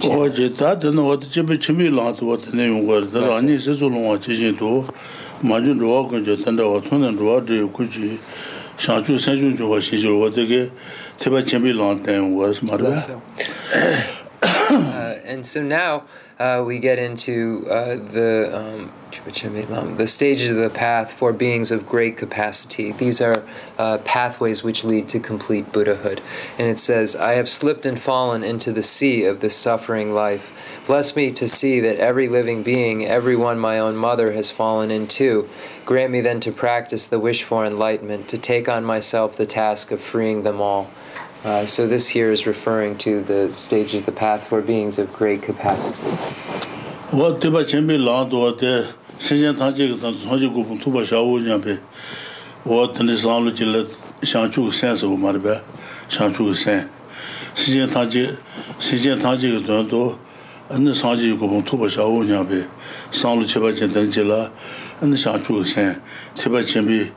tuji 0.00 0.16
oje 0.16 0.56
ta 0.56 0.74
den 0.74 0.96
wot 0.96 1.22
chibi 1.30 1.58
chibi 1.58 1.90
la 1.90 2.12
to 2.12 2.26
wot 2.26 2.52
ne 2.54 2.64
yung 2.66 2.86
gor 2.86 3.00
da 3.04 3.36
ani 3.36 3.58
se 3.58 3.74
su 3.74 3.88
long 3.88 4.18
chi 4.18 4.32
ji 4.34 4.52
do 4.52 4.86
ma 5.42 5.60
ju 5.60 5.74
ro 5.78 6.06
ko 6.08 6.20
jo 6.20 6.36
tan 6.36 6.56
da 6.56 6.64
wot 6.64 6.90
ne 6.92 7.10
ro 7.10 7.40
de 7.40 7.66
ku 7.68 7.84
ji 7.84 8.18
sha 8.78 9.00
ju 9.02 9.18
sen 9.18 9.36
ju 9.36 9.56
jo 9.56 9.80
shi 9.80 9.98
jo 10.00 10.18
wot 10.18 10.34
ge 10.34 10.70
te 11.18 11.30
ba 11.30 11.42
chibi 11.42 11.72
la 11.72 11.94
ten 12.02 12.34
was 12.34 12.62
mar 12.62 12.78
and 15.26 15.44
so 15.46 15.62
now 15.62 16.02
uh, 16.42 16.60
we 16.60 16.80
get 16.80 16.98
into 16.98 17.64
uh, 17.70 17.94
the 17.94 18.50
um, 18.52 18.92
the 19.96 20.06
stages 20.06 20.50
of 20.50 20.56
the 20.56 20.70
path 20.70 21.12
for 21.12 21.32
beings 21.32 21.70
of 21.70 21.86
great 21.86 22.16
capacity. 22.16 22.90
These 22.90 23.20
are 23.20 23.46
uh, 23.78 23.98
pathways 23.98 24.64
which 24.64 24.82
lead 24.82 25.08
to 25.10 25.20
complete 25.20 25.70
Buddhahood. 25.70 26.20
And 26.58 26.66
it 26.66 26.78
says, 26.78 27.14
I 27.14 27.34
have 27.34 27.48
slipped 27.48 27.86
and 27.86 28.00
fallen 28.00 28.42
into 28.42 28.72
the 28.72 28.82
sea 28.82 29.24
of 29.24 29.38
this 29.38 29.56
suffering 29.56 30.14
life. 30.14 30.50
Bless 30.86 31.14
me 31.14 31.30
to 31.30 31.46
see 31.46 31.78
that 31.78 31.98
every 31.98 32.26
living 32.26 32.64
being, 32.64 33.06
every 33.06 33.36
one 33.36 33.58
my 33.58 33.78
own 33.78 33.94
mother, 33.94 34.32
has 34.32 34.50
fallen 34.50 34.90
into. 34.90 35.48
Grant 35.84 36.10
me 36.10 36.20
then 36.20 36.40
to 36.40 36.50
practice 36.50 37.06
the 37.06 37.20
wish 37.20 37.44
for 37.44 37.64
enlightenment, 37.64 38.26
to 38.28 38.38
take 38.38 38.68
on 38.68 38.84
myself 38.84 39.36
the 39.36 39.46
task 39.46 39.92
of 39.92 40.00
freeing 40.00 40.42
them 40.42 40.60
all. 40.60 40.90
Uh, 41.44 41.66
so 41.66 41.88
this 41.88 42.06
here 42.06 42.30
is 42.30 42.46
referring 42.46 42.96
to 42.96 43.20
the 43.20 43.52
stage 43.52 43.94
of 43.94 44.06
the 44.06 44.12
path 44.12 44.46
for 44.46 44.62
beings 44.62 44.96
of 44.96 45.12
great 45.12 45.42
capacity. 45.42 46.00
What 47.10 47.40
the 47.40 47.64
chamber 47.64 47.98
la 47.98 48.22
do 48.24 48.54
the 48.54 48.94
shen 49.18 49.56
ta 49.56 49.72
ji 49.72 49.98
ta 49.98 50.12
so 50.12 50.38
ji 50.38 50.48
gu 50.48 50.78
tu 50.78 50.92
ba 50.92 51.04
sha 51.04 51.20
wo 51.20 51.38
ya 51.38 51.58
be. 51.58 51.74
What 52.62 52.94
the 52.94 53.04
islam 53.06 53.44
lu 53.44 53.50
ji 53.50 53.64
le 53.64 53.88
shang 54.22 54.52
chu 54.52 54.70
sen 54.70 54.96
so 54.96 55.16
ma 55.16 55.32
be. 55.32 55.60
Shang 56.08 56.32
chu 56.32 56.54
sen. 56.54 56.88
Shen 57.56 57.90
ta 57.90 58.06
ji 58.06 58.24
shen 58.78 59.18
ta 59.18 59.36
ji 59.36 59.60
do 59.66 59.82
do 59.88 60.18
an 60.70 60.94
sa 60.94 61.16
ji 61.16 61.36
gu 61.36 61.62
tu 61.62 61.76
ba 61.76 61.90
sha 61.90 62.06
wo 62.06 62.22
ya 62.22 62.44
be. 62.44 62.64
Sang 63.10 63.40
lu 63.40 63.44
che 63.44 63.58
ba 63.58 63.72
chen 63.72 63.92
den 63.92 64.12
ji 64.12 64.22
la 64.22 64.48
an 65.00 65.16
shang 65.16 65.42
chu 65.42 65.64
sen. 65.64 66.00
Te 66.36 66.48
ba 66.48 66.62
chen 66.62 66.86
bi 66.86 67.10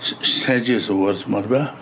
sen 0.00 0.64
ji 0.64 0.80
so 0.80 0.96
wo 0.96 1.14
ma 1.28 1.40
be. 1.40 1.79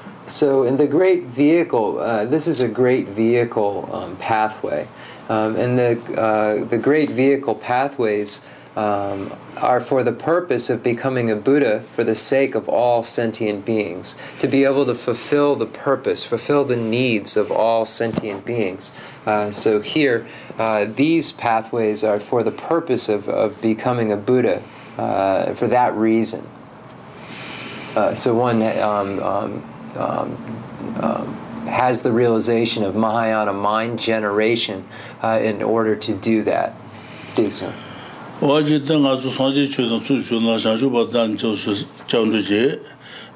In 0.65 0.77
the 0.77 0.87
great 0.87 1.25
vehicle, 1.25 1.99
uh, 1.99 2.25
this 2.25 2.47
is 2.47 2.61
a 2.61 2.69
great 2.69 3.09
vehicle 3.09 3.89
um, 3.93 4.17
pathway. 4.17 4.87
Um, 5.29 5.57
and 5.57 5.79
the, 5.79 6.21
uh, 6.21 6.65
the 6.65 6.79
great 6.79 7.11
vehicle 7.11 7.55
pathways 7.55 8.41
um, 8.77 9.35
are 9.57 9.81
for 9.81 10.03
the 10.03 10.13
purpose 10.13 10.71
of 10.71 10.83
becoming 10.83 11.31
a 11.31 11.37
Buddha 11.37 11.81
for 11.81 12.05
the 12.05 12.15
sake 12.15 12.55
of 12.55 12.69
all 12.69 13.03
sentient 13.03 13.65
beings, 13.65 14.17
to 14.39 14.47
be 14.47 14.65
able 14.65 14.87
to 14.87 14.95
fulfill 14.95 15.57
the 15.57 15.67
purpose, 15.67 16.25
fulfill 16.25 16.65
the 16.65 16.77
needs 16.77 17.37
of 17.37 17.51
all 17.51 17.85
sentient 17.85 18.45
beings. 18.45 18.93
Uh, 19.27 19.51
so 19.51 19.81
here, 19.81 20.27
uh, 20.59 20.85
these 20.85 21.33
pathways 21.33 22.05
are 22.05 22.21
for 22.21 22.43
the 22.43 22.53
purpose 22.53 23.09
of, 23.09 23.29
of 23.29 23.61
becoming 23.61 24.13
a 24.13 24.17
Buddha 24.17 24.63
uh, 24.97 25.53
for 25.55 25.67
that 25.69 25.95
reason. 25.95 26.47
Uh, 27.97 28.15
so 28.15 28.35
one 28.35 28.63
um, 28.79 29.21
um, 29.21 29.75
Um, 29.99 30.37
um, 31.03 31.35
has 31.67 32.03
the 32.03 32.11
realization 32.11 32.83
of 32.83 32.97
Mahayana 32.97 33.53
mind 33.53 33.99
generation 33.99 34.87
uh, 35.23 35.39
in 35.43 35.63
order 35.63 35.95
to 35.95 36.15
do 36.15 36.43
that. 36.45 36.73
Dixon. 37.35 37.73
어제 38.41 38.81
때 38.81 38.97
가서 38.97 39.29
소지 39.31 39.69
주도 39.69 39.99
수준나 39.99 40.57
자주 40.59 40.91
받던 40.91 41.37
저수 41.37 41.75
정도지 42.07 42.81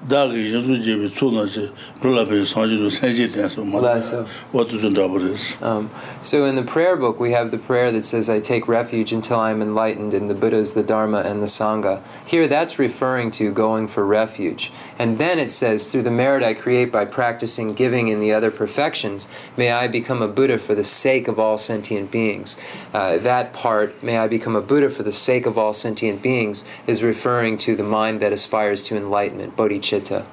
shāng 0.08 0.66
shū 0.66 0.82
jē 0.82 0.96
bī 0.98 1.08
tsū 1.14 1.30
nā 1.30 1.46
jē 1.46 1.70
rū 2.02 2.10
lā 2.10 2.26
sāngji 2.26 2.78
rū 2.80 2.90
sāng 2.90 3.14
jī 3.14 3.28
tān 3.30 3.48
su 3.48 3.62
mā 3.62 3.78
tā 3.78 4.26
wā 4.52 4.68
tu 4.68 4.76
chū 4.76 4.90
tā 4.90 5.06
bā 5.06 5.88
So 6.22 6.44
in 6.44 6.56
the 6.56 6.62
prayer 6.62 6.96
book 6.96 7.20
we 7.20 7.30
have 7.32 7.52
the 7.52 7.58
prayer 7.58 7.92
that 7.92 8.04
says 8.04 8.28
I 8.28 8.40
take 8.40 8.66
refuge 8.66 9.12
until 9.12 9.38
I 9.38 9.52
am 9.52 9.62
enlightened 9.62 10.12
in 10.12 10.26
the 10.26 10.34
Buddhas, 10.34 10.74
the 10.74 10.82
Dharma, 10.82 11.20
and 11.20 11.40
the 11.40 11.46
Sangha. 11.46 12.02
Here 12.26 12.48
that's 12.48 12.78
referring 12.78 13.30
to 13.32 13.52
going 13.52 13.86
for 13.86 14.04
refuge. 14.04 14.72
And 14.98 15.18
then 15.18 15.38
it 15.38 15.50
says 15.50 15.88
through 15.88 16.02
the 16.02 16.10
merit 16.10 16.42
I 16.42 16.54
create 16.54 16.90
by 16.90 17.04
practicing 17.04 17.72
giving 17.72 18.08
in 18.08 18.18
the 18.18 18.32
other 18.32 18.50
perfections, 18.50 19.28
may 19.56 19.70
I 19.70 19.86
become 19.86 20.20
a 20.20 20.28
Buddha 20.28 20.58
for 20.58 20.74
the 20.74 20.84
sake 20.84 21.28
of 21.28 21.38
all 21.38 21.58
sentient 21.58 22.10
beings. 22.10 22.56
Uh, 22.92 23.18
that 23.18 23.52
part, 23.52 24.02
may 24.02 24.18
I 24.18 24.26
become 24.26 24.56
a 24.56 24.60
Buddha 24.60 24.90
for 24.90 25.04
the 25.04 25.12
sake 25.12 25.46
of 25.46 25.56
all 25.56 25.72
sentient 25.72 26.22
beings 26.22 26.64
is 26.86 27.02
referring 27.02 27.56
to 27.58 27.76
the 27.76 27.84
mind 27.84 28.20
that 28.20 28.32
aspires 28.32 28.82
to 28.84 28.96
enlightenment, 28.96 29.56
bodhicitta. 29.56 29.91
sheta 29.92 30.24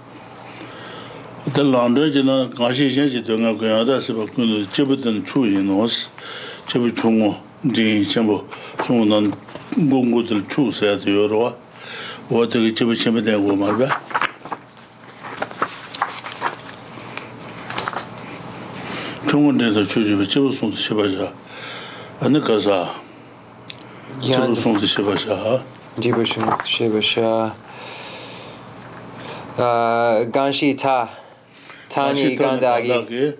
다 1.53 1.63
런던이나 1.63 2.49
가시시지 2.51 3.23
동아 3.23 3.55
그야다 3.55 3.99
세바군 3.99 4.67
제부든 4.71 5.25
추이노스 5.25 6.09
제부 6.67 6.93
총어 6.93 7.41
디 7.73 8.07
전부 8.07 8.45
총은 8.85 9.31
공고들 9.89 10.47
추세야 10.47 10.99
되요로 10.99 11.55
어떻게 12.29 12.73
제부 12.73 12.95
제부 12.95 13.21
되고 13.21 13.55
말봐 13.55 13.87
총은데도 19.27 19.83
추지 19.85 20.29
제부 20.29 20.51
손도 20.51 20.75
세바자 20.75 21.33
어느 22.21 22.39
가자 22.39 22.93
제부 24.21 24.53
손도 24.53 24.85
세바자 24.85 25.63
제부 25.99 26.23
손도 26.23 26.55
세바자 26.63 27.68
ganshi 30.31 30.75
ta 30.75 31.09
tani 31.89 32.35
gandagi 32.35 33.35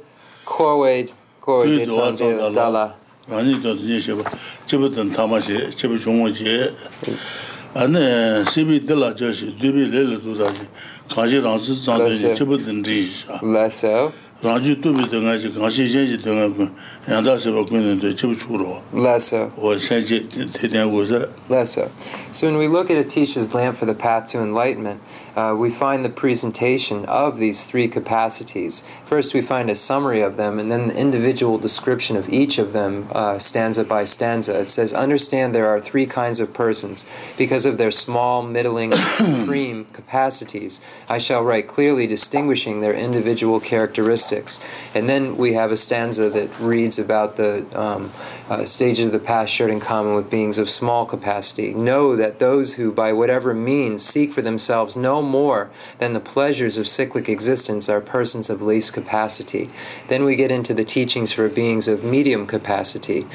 korwe 0.46 1.06
korwe 1.42 1.78
de 1.78 1.86
tsangde 1.88 2.54
dala 2.54 2.96
아니 3.32 3.62
저 3.62 3.76
이제 3.76 4.16
제부터 4.66 5.08
담아시 5.12 5.70
제부 5.78 6.00
종어제 6.00 6.74
안에 7.76 8.44
시비 8.50 8.84
들라 8.88 9.14
저시 9.14 9.56
디비 9.56 9.92
레르 9.92 10.20
두다.지 10.20 10.68
가지 11.14 11.40
라스 11.40 11.80
잔데 11.80 12.34
제부터 12.34 12.66
디자 12.82 13.40
라서 13.44 14.12
라주 14.42 14.82
투비 14.82 15.10
등아지 15.10 15.54
가시 15.54 15.92
제지 15.92 16.18
등아고 16.24 16.70
양다서 17.08 17.52
먹는데 17.52 18.16
제부 18.16 18.36
주로 18.36 18.82
라서 18.94 19.52
어 19.56 19.78
세지 19.78 20.28
대대고서 20.52 21.20
라.서 21.50 21.86
so 22.32 22.48
when 22.48 22.58
we 22.58 22.66
look 22.66 22.90
at 22.90 22.98
a 22.98 23.06
teacher's 23.06 23.54
lamp 23.54 23.78
for 23.78 23.86
the 23.86 23.94
path 23.94 24.26
to 24.32 24.42
enlightenment 24.42 24.98
uh, 25.40 25.56
we 25.56 25.70
find 25.70 26.04
the 26.04 26.10
presentation 26.10 27.06
of 27.06 27.38
these 27.38 27.64
three 27.64 27.88
capacities. 27.88 28.84
First, 29.06 29.34
we 29.34 29.42
find 29.42 29.70
a 29.70 29.76
summary 29.76 30.20
of 30.22 30.36
them, 30.36 30.60
and 30.60 30.70
then 30.70 30.90
the 30.90 30.98
individual 30.98 31.58
description 31.58 32.18
of 32.18 32.28
each 32.28 32.58
of 32.58 32.74
them, 32.74 33.08
uh, 33.12 33.40
stanza 33.40 33.86
by 33.86 34.04
stanza. 34.04 34.60
It 34.60 34.68
says, 34.68 34.92
Understand 34.92 35.56
there 35.56 35.68
are 35.68 35.80
three 35.80 36.06
kinds 36.06 36.42
of 36.42 36.54
persons. 36.54 37.06
Because 37.38 37.66
of 37.66 37.78
their 37.78 37.92
small, 37.92 38.44
middling, 38.44 38.92
and 38.92 39.02
supreme 39.22 39.86
capacities, 39.94 40.82
I 41.08 41.20
shall 41.20 41.44
write 41.44 41.68
clearly 41.70 42.06
distinguishing 42.06 42.82
their 42.82 42.94
individual 42.94 43.62
characteristics. 43.62 44.60
And 44.94 45.08
then 45.08 45.38
we 45.38 45.54
have 45.54 45.72
a 45.72 45.78
stanza 45.78 46.30
that 46.32 46.50
reads 46.60 47.00
about 47.00 47.38
the 47.38 47.66
um, 47.80 48.12
uh, 48.50 48.66
stages 48.66 49.06
of 49.06 49.12
the 49.12 49.20
path 49.20 49.48
shared 49.48 49.70
in 49.70 49.80
common 49.80 50.16
with 50.16 50.30
beings 50.30 50.58
of 50.58 50.70
small 50.70 51.06
capacity. 51.06 51.74
Know 51.74 52.16
that 52.16 52.40
those 52.40 52.74
who, 52.74 52.92
by 52.92 53.14
whatever 53.14 53.54
means, 53.54 54.04
seek 54.04 54.34
for 54.34 54.42
themselves 54.42 54.96
no 54.96 55.22
more 55.22 55.70
than 56.00 56.14
the 56.14 56.20
pleasures 56.20 56.78
of 56.78 56.88
cyclic 56.88 57.30
existence 57.30 57.88
are 57.90 58.02
persons 58.02 58.50
of 58.50 58.62
least 58.62 58.94
capacity. 58.94 59.70
Then 60.08 60.24
we 60.24 60.36
get 60.36 60.52
into 60.52 60.74
the 60.74 60.84
teachings 60.84 61.32
for 61.32 61.48
beings 61.48 61.88
of 61.88 62.04
medium 62.04 62.48
capacity. 62.48 63.26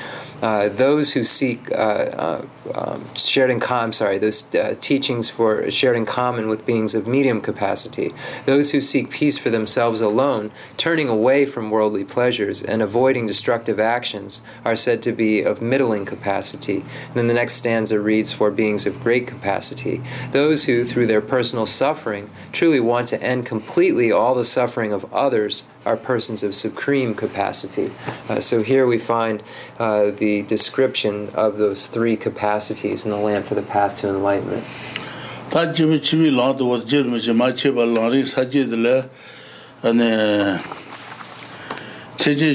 Uh, 0.43 0.69
those 0.69 1.13
who 1.13 1.23
seek 1.23 1.71
uh, 1.71 1.75
uh, 1.75 2.47
um, 2.75 3.05
shared 3.15 3.51
in 3.51 3.61
common, 3.61 3.93
sorry, 3.93 4.19
those 4.19 4.53
uh, 4.55 4.75
teachings 4.81 5.31
for 5.31 5.71
shared 5.71 5.97
in 5.97 6.05
common 6.05 6.49
with 6.49 6.67
beings 6.67 6.95
of 6.95 7.07
medium 7.07 7.41
capacity. 7.41 8.13
Those 8.45 8.73
who 8.73 8.81
seek 8.81 9.11
peace 9.11 9.39
for 9.39 9.51
themselves 9.51 10.01
alone 10.01 10.51
turning 10.77 11.09
away 11.09 11.47
from 11.47 11.71
worldly 11.71 12.05
pleasures 12.05 12.63
and 12.63 12.83
avoiding 12.83 13.27
destructive 13.27 13.79
actions 13.79 14.43
are 14.65 14.77
said 14.77 15.03
to 15.05 15.13
be 15.13 15.43
of 15.43 15.63
middling 15.63 16.05
capacity. 16.05 16.79
And 16.79 17.15
then 17.15 17.29
the 17.29 17.35
next 17.35 17.55
stanza 17.55 18.01
reads 18.01 18.33
for 18.33 18.51
beings 18.51 18.87
of 18.87 19.01
great 19.03 19.27
capacity. 19.27 20.03
Those 20.33 20.65
who, 20.65 20.85
through 20.85 21.07
their 21.07 21.21
personal 21.21 21.67
suffering, 21.67 22.29
truly 22.53 22.81
want 22.81 23.09
to 23.09 23.23
end 23.23 23.47
completely 23.47 24.11
all 24.11 24.35
the 24.35 24.45
suffering 24.45 24.93
of 24.93 25.13
others 25.13 25.65
are 25.87 25.97
persons 25.97 26.43
of 26.43 26.55
supreme 26.55 27.15
capacity. 27.15 27.93
Uh, 28.29 28.41
so 28.41 28.63
here 28.63 28.87
we 28.87 28.99
find 28.99 29.43
uh, 29.79 30.11
the 30.11 30.43
description 30.43 31.29
of 31.35 31.59
those 31.59 31.87
three 31.87 32.17
capacities 32.17 33.05
in 33.05 33.11
the 33.11 33.17
lamp 33.17 33.47
for 33.47 33.55
the 33.55 33.63
path 33.63 33.99
to 33.99 34.09
enlightenment. 34.09 34.65
tā 35.55 35.71
jibi 35.71 36.01
chibi 36.03 36.31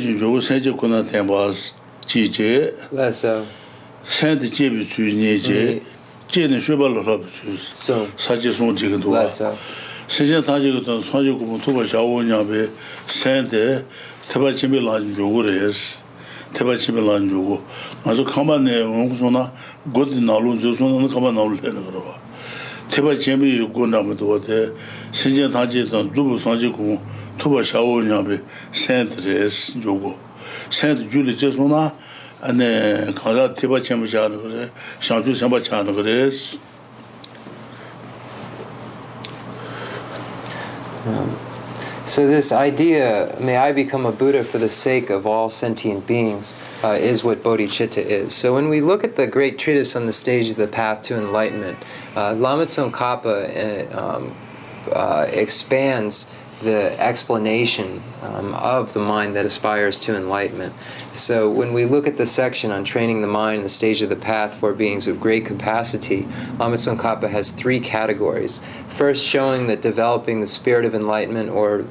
yu 0.03 0.17
gu 0.19 0.39
sā 0.41 0.59
chi 2.09 2.27
che 2.27 2.73
la 2.89 3.11
sa. 3.11 3.43
sen 4.01 4.39
de 4.39 4.49
che 4.49 4.71
bi 4.71 4.83
chu 4.83 5.03
ni 5.03 5.39
che 5.39 5.79
mm. 5.79 5.85
che 6.25 6.47
ne 6.47 6.59
shwe 6.59 6.75
ba 6.75 6.87
lo 6.87 7.03
lo 7.03 7.19
chu 7.19 7.55
so. 7.55 8.09
Sa 8.15 8.35
che 8.35 8.51
song 8.51 8.73
ji 8.73 8.89
ge 8.89 8.97
do 8.97 9.11
la 9.11 9.29
sa. 9.29 9.53
Se 10.07 10.25
je 10.25 10.41
ta 10.41 10.57
ji 10.57 10.71
ge 10.71 10.81
do 10.81 10.99
so 11.01 11.21
ji 11.21 11.29
gu 11.29 11.59
tu 11.59 11.71
ba 11.71 11.85
sha 11.85 12.01
wo 12.01 12.23
nya 12.23 12.43
be 12.43 12.67
sen 13.05 13.47
de 13.47 13.85
te 14.27 14.39
ba 14.39 14.51
chi 14.51 14.67
bi 14.67 14.79
la 14.81 14.99
ji 14.99 15.13
jo 15.13 15.29
gu 15.29 15.43
re 15.43 15.67
es. 15.67 15.99
Te 16.51 16.63
ba 16.63 16.73
chi 16.75 16.91
bi 16.91 16.99
la 16.99 17.19
ji 17.19 17.29
jo 17.29 17.43
gu. 17.43 17.61
Ma 18.03 18.15
zo 18.15 18.23
ka 18.23 18.41
ma 18.41 18.57
ne 18.57 18.81
wo 18.81 19.15
so 19.15 19.29
na 19.29 19.45
go 19.93 20.03
di 20.03 20.19
na 20.19 20.39
lo 20.39 20.57
zo 20.57 20.73
so 20.73 20.89
na 20.89 21.07
ka 21.07 21.19
ma 21.19 21.29
na 21.29 21.43
lo 21.43 21.53
le 21.61 21.69
ne 21.69 21.91
ro 21.93 22.01
ba 22.01 22.17
teba 22.89 23.13
chenpi 23.15 23.53
yu 23.53 23.67
gu 23.69 23.85
nama 23.85 24.15
duwa 24.15 24.39
de 24.39 24.73
shenjen 25.11 25.51
tangji 25.51 25.87
tang 25.87 26.09
dubu 26.09 26.39
sangji 26.39 26.73
gu 26.73 26.97
tuba 27.37 27.61
shawo 27.61 28.01
nyabe 28.01 28.41
sen 28.71 29.07
tres 29.07 29.75
yogo. 29.77 30.17
Chana 35.61 35.93
kare 35.95 36.59
So 42.05 42.25
this 42.25 42.51
idea, 42.51 43.37
may 43.39 43.57
I 43.57 43.71
become 43.71 44.07
a 44.07 44.11
Buddha 44.11 44.43
for 44.43 44.57
the 44.57 44.69
sake 44.69 45.11
of 45.11 45.27
all 45.27 45.51
sentient 45.51 46.07
beings, 46.07 46.55
uh, 46.83 46.97
is 46.99 47.23
what 47.23 47.43
bodhicitta 47.43 48.03
is. 48.03 48.33
So 48.33 48.55
when 48.55 48.67
we 48.67 48.81
look 48.81 49.03
at 49.03 49.15
the 49.15 49.27
great 49.27 49.59
treatise 49.59 49.95
on 49.95 50.07
the 50.07 50.11
stage 50.11 50.49
of 50.49 50.55
the 50.55 50.67
path 50.67 51.03
to 51.03 51.15
enlightenment, 51.15 51.77
uh, 52.15 52.33
Lama 52.33 52.63
Tsongkhapa 52.63 53.93
uh, 53.93 53.99
um, 53.99 54.35
uh, 54.91 55.27
expands 55.29 56.31
the 56.59 56.99
explanation 56.99 58.01
um, 58.21 58.53
of 58.53 58.93
the 58.93 58.99
mind 58.99 59.35
that 59.35 59.45
aspires 59.45 59.99
to 60.01 60.15
enlightenment. 60.15 60.73
So, 61.13 61.49
when 61.49 61.73
we 61.73 61.85
look 61.85 62.07
at 62.07 62.17
the 62.17 62.25
section 62.25 62.71
on 62.71 62.83
training 62.83 63.21
the 63.21 63.27
mind, 63.27 63.63
the 63.63 63.69
stage 63.69 64.01
of 64.01 64.09
the 64.09 64.15
path 64.15 64.59
for 64.59 64.73
beings 64.73 65.07
of 65.07 65.19
great 65.19 65.45
capacity, 65.45 66.27
Lama 66.57 66.75
Tsongkhapa 66.75 67.29
has 67.29 67.51
three 67.51 67.79
categories. 67.79 68.61
First, 68.87 69.25
showing 69.25 69.67
that 69.67 69.81
developing 69.81 70.41
the 70.41 70.47
spirit 70.47 70.85
of 70.85 70.93
enlightenment 70.93 71.49
or 71.49 71.85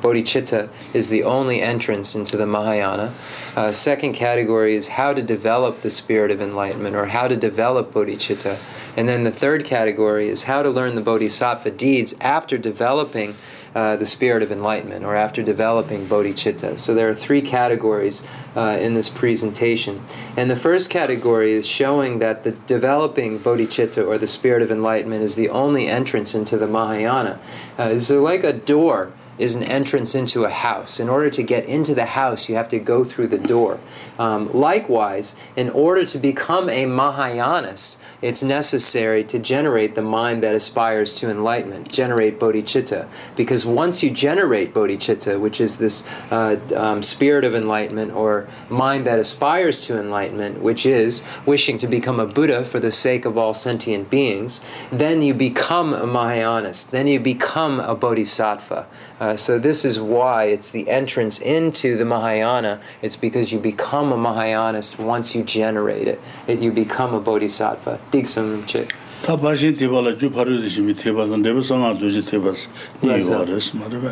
bodhicitta 0.00 0.68
is 0.92 1.08
the 1.08 1.22
only 1.24 1.62
entrance 1.62 2.14
into 2.14 2.36
the 2.36 2.46
Mahayana. 2.46 3.12
Uh, 3.54 3.72
second 3.72 4.14
category 4.14 4.74
is 4.74 4.88
how 4.88 5.12
to 5.12 5.22
develop 5.22 5.80
the 5.82 5.90
spirit 5.90 6.30
of 6.30 6.40
enlightenment 6.40 6.96
or 6.96 7.06
how 7.06 7.28
to 7.28 7.36
develop 7.36 7.92
bodhicitta. 7.92 8.58
And 8.96 9.08
then 9.08 9.24
the 9.24 9.30
third 9.30 9.64
category 9.64 10.28
is 10.28 10.44
how 10.44 10.62
to 10.62 10.70
learn 10.70 10.94
the 10.94 11.02
bodhisattva 11.02 11.70
deeds 11.72 12.14
after 12.20 12.56
developing 12.56 13.34
uh, 13.76 13.94
the 13.94 14.06
spirit 14.06 14.42
of 14.42 14.50
enlightenment 14.50 15.04
or 15.04 15.14
after 15.14 15.42
developing 15.42 16.06
bodhicitta. 16.06 16.78
So 16.78 16.94
there 16.94 17.10
are 17.10 17.14
three 17.14 17.42
categories 17.42 18.26
uh, 18.56 18.78
in 18.80 18.94
this 18.94 19.10
presentation. 19.10 20.02
And 20.34 20.50
the 20.50 20.56
first 20.56 20.88
category 20.88 21.52
is 21.52 21.66
showing 21.66 22.18
that 22.20 22.42
the 22.42 22.52
developing 22.52 23.38
bodhicitta 23.38 24.06
or 24.06 24.16
the 24.16 24.26
spirit 24.26 24.62
of 24.62 24.70
enlightenment 24.70 25.22
is 25.22 25.36
the 25.36 25.50
only 25.50 25.88
entrance 25.88 26.34
into 26.34 26.56
the 26.56 26.66
Mahayana. 26.66 27.38
Uh, 27.76 27.98
so, 27.98 28.22
like 28.22 28.44
a 28.44 28.54
door 28.54 29.12
is 29.38 29.54
an 29.54 29.62
entrance 29.64 30.14
into 30.14 30.44
a 30.44 30.50
house. 30.50 30.98
In 30.98 31.08
order 31.08 31.30
to 31.30 31.42
get 31.42 31.64
into 31.66 31.94
the 31.94 32.06
house, 32.06 32.48
you 32.48 32.54
have 32.54 32.68
to 32.70 32.78
go 32.78 33.04
through 33.04 33.28
the 33.28 33.38
door. 33.38 33.78
Um, 34.18 34.52
likewise, 34.52 35.36
in 35.56 35.70
order 35.70 36.04
to 36.06 36.18
become 36.18 36.68
a 36.68 36.84
Mahayanist, 36.84 37.98
it's 38.22 38.42
necessary 38.42 39.22
to 39.24 39.38
generate 39.38 39.94
the 39.94 40.02
mind 40.02 40.42
that 40.42 40.54
aspires 40.54 41.12
to 41.14 41.30
enlightenment, 41.30 41.88
generate 41.88 42.40
bodhicitta. 42.40 43.08
Because 43.36 43.66
once 43.66 44.02
you 44.02 44.10
generate 44.10 44.72
bodhicitta, 44.72 45.38
which 45.38 45.60
is 45.60 45.78
this 45.78 46.06
uh, 46.30 46.56
um, 46.74 47.02
spirit 47.02 47.44
of 47.44 47.54
enlightenment 47.54 48.12
or 48.12 48.48
mind 48.70 49.06
that 49.06 49.18
aspires 49.18 49.82
to 49.82 49.98
enlightenment, 49.98 50.60
which 50.62 50.86
is 50.86 51.24
wishing 51.44 51.76
to 51.78 51.86
become 51.86 52.18
a 52.18 52.26
Buddha 52.26 52.64
for 52.64 52.80
the 52.80 52.90
sake 52.90 53.24
of 53.24 53.36
all 53.36 53.54
sentient 53.54 54.08
beings, 54.08 54.60
then 54.90 55.20
you 55.20 55.34
become 55.34 55.92
a 55.92 56.06
Mahayanist, 56.06 56.90
then 56.90 57.06
you 57.06 57.20
become 57.20 57.80
a 57.80 57.94
bodhisattva. 57.94 58.86
Uh, 59.18 59.34
so 59.36 59.58
this 59.58 59.84
is 59.84 59.98
why 59.98 60.44
it's 60.44 60.70
the 60.70 60.88
entrance 60.88 61.40
into 61.40 61.96
the 61.96 62.04
Mahayana. 62.04 62.80
It's 63.02 63.16
because 63.16 63.52
you 63.52 63.58
become 63.58 64.12
a 64.12 64.16
Mahayanist 64.16 64.98
once 64.98 65.34
you 65.34 65.42
generate 65.42 66.06
it. 66.06 66.20
it 66.46 66.58
you 66.58 66.70
become 66.70 67.14
a 67.14 67.20
bodhisattva. 67.20 67.98
Digsum 68.10 68.62
Rinpoche. 68.62 68.90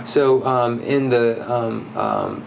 So 0.06 0.44
um, 0.44 0.80
in 0.80 1.08
the 1.08 1.52
um, 1.52 1.96
um, 1.96 2.44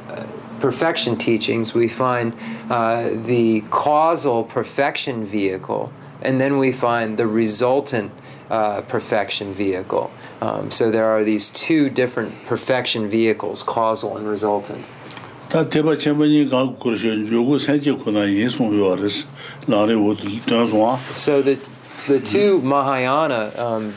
perfection 0.60 1.16
teachings, 1.16 1.74
we 1.74 1.88
find 1.88 2.34
uh, 2.70 3.12
the 3.24 3.62
causal 3.70 4.44
perfection 4.44 5.24
vehicle, 5.24 5.94
and 6.22 6.42
then 6.42 6.58
we 6.58 6.72
find 6.72 7.18
the 7.18 7.28
resultant 7.28 8.12
uh, 8.50 8.82
perfection 8.82 9.54
vehicle. 9.54 10.12
Um, 10.42 10.70
so 10.72 10.92
there 10.92 11.06
are 11.06 11.24
these 11.24 11.50
two 11.50 11.90
different 11.90 12.46
perfection 12.46 13.10
vehicles, 13.10 13.64
causal 13.64 14.18
and 14.18 14.28
resultant. 14.28 14.90
So 21.16 21.42
the 21.42 21.58
the 22.08 22.20
two 22.22 22.62
Mahayana 22.62 23.52
um, 23.58 23.94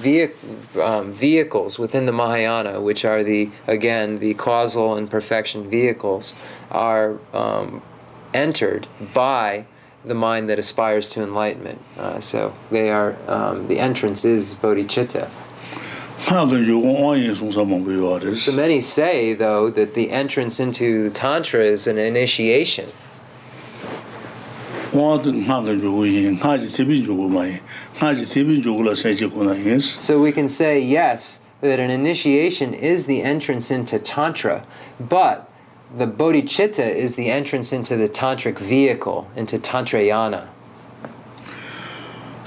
um, 0.82 1.12
vehicles 1.12 1.78
within 1.78 2.06
the 2.06 2.12
Mahayana, 2.12 2.80
which 2.80 3.04
are 3.04 3.22
the 3.22 3.50
again 3.66 4.18
the 4.18 4.34
causal 4.34 4.96
and 4.96 5.08
perfection 5.08 5.70
vehicles, 5.70 6.34
are 6.70 7.18
um, 7.32 7.82
entered 8.34 8.86
by 9.14 9.66
the 10.04 10.14
mind 10.14 10.48
that 10.48 10.58
aspires 10.58 11.08
to 11.10 11.22
enlightenment. 11.22 11.80
Uh, 11.98 12.18
so 12.18 12.54
they 12.70 12.90
are 12.90 13.16
um, 13.28 13.66
the 13.68 13.78
entrance 13.78 14.24
is 14.24 14.54
bodhicitta. 14.54 15.30
So 16.28 16.46
many 18.56 18.80
say, 18.80 19.34
though, 19.34 19.70
that 19.70 19.94
the 19.94 20.10
entrance 20.10 20.60
into 20.60 21.10
Tantra 21.10 21.64
is 21.64 21.86
an 21.86 21.96
initiation. 21.98 22.86
So 24.92 25.18
we 30.20 30.32
can 30.32 30.48
say, 30.48 30.80
yes, 30.80 31.40
that 31.60 31.80
an 31.80 31.90
initiation 31.90 32.74
is 32.74 33.06
the 33.06 33.22
entrance 33.22 33.70
into 33.70 33.98
Tantra, 33.98 34.66
but 35.00 35.50
the 35.96 36.06
bodhicitta 36.06 36.94
is 36.94 37.16
the 37.16 37.30
entrance 37.30 37.72
into 37.72 37.96
the 37.96 38.08
tantric 38.08 38.58
vehicle, 38.58 39.28
into 39.36 39.58
Tantrayana. 39.58 40.46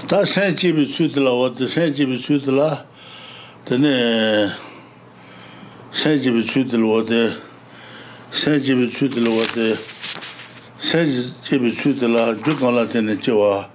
Tā 0.04 0.22
sēn 0.28 0.54
chīpi 0.54 0.84
tsūtila, 0.84 1.32
wā 1.40 1.48
tā 1.56 1.64
tene 3.64 4.52
sajibi 5.90 6.42
tsudil 6.44 6.82
wade 6.84 7.32
sajibi 8.30 8.88
tsudil 8.88 9.26
wade 9.28 9.76
sajibi 10.78 11.72
tsudila 11.72 12.34
jukangla 12.44 12.86
tene 12.86 13.16
jiwa 13.16 13.66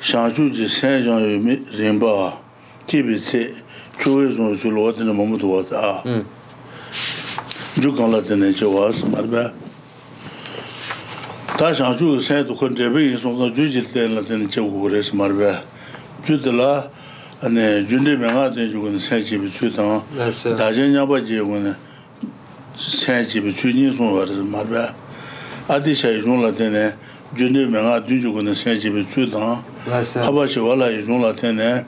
shanshu 0.00 0.48
ji 0.50 0.64
sanjang 0.66 1.20
yu 1.20 1.60
rinpa 1.76 2.38
jibi 2.86 3.18
tse 3.20 3.52
chuwe 3.98 4.32
zon 4.34 4.56
sul 4.56 4.78
wade 4.78 5.04
na 5.04 5.12
mamudu 5.12 5.52
wade 5.52 5.72
a 5.76 6.00
hmm. 6.02 6.24
jukangla 7.80 8.22
tene 8.22 8.52
jiwa 8.54 8.90
samarba. 8.92 9.52
Ta 11.58 11.74
shanshu 11.74 12.18
sanjibi 12.20 12.56
kun 12.56 12.74
jebi 12.74 13.00
yin 13.10 13.18
songsan 13.18 13.52
jujil 13.52 13.84
tene 13.92 14.48
jiwa 14.48 14.70
kukure 14.70 15.02
samarba. 15.02 15.60
Judila 16.24 16.88
tene 17.43 17.85
chewa 17.85 17.85
kore 17.85 17.85
samarba 17.85 17.85
chudila 17.85 17.85
ane 17.85 17.85
junde 17.87 18.17
menga 18.17 18.55
ten 18.55 18.69
chu 18.69 18.81
kune 18.81 18.99
sen 18.99 19.23
chibi 19.23 19.49
chu 19.51 19.69
tang 19.71 20.03
dajen 20.57 20.91
nyamba 20.91 21.25
je 21.25 21.41
kune 21.41 21.75
sen 22.75 23.25
chibi 23.25 23.53
chu 23.55 23.71
nyi 23.71 23.95
sung 23.95 24.13
war 24.13 24.27
zi 24.27 24.43
marba 24.43 24.93
adi 25.69 25.93
sha 25.93 26.09
yung 26.09 26.41
la 26.41 26.51
tene 26.51 26.93
junde 27.35 27.67
menga 27.67 28.05
ten 28.05 28.21
chu 28.21 28.31
kune 28.31 28.55
sen 28.55 28.77
chibi 28.77 29.05
chu 29.13 29.25
tang 29.29 29.63
haba 30.23 30.47
shi 30.47 30.59
wala 30.59 30.91
yung 30.91 31.21
la 31.21 31.33
tene 31.33 31.85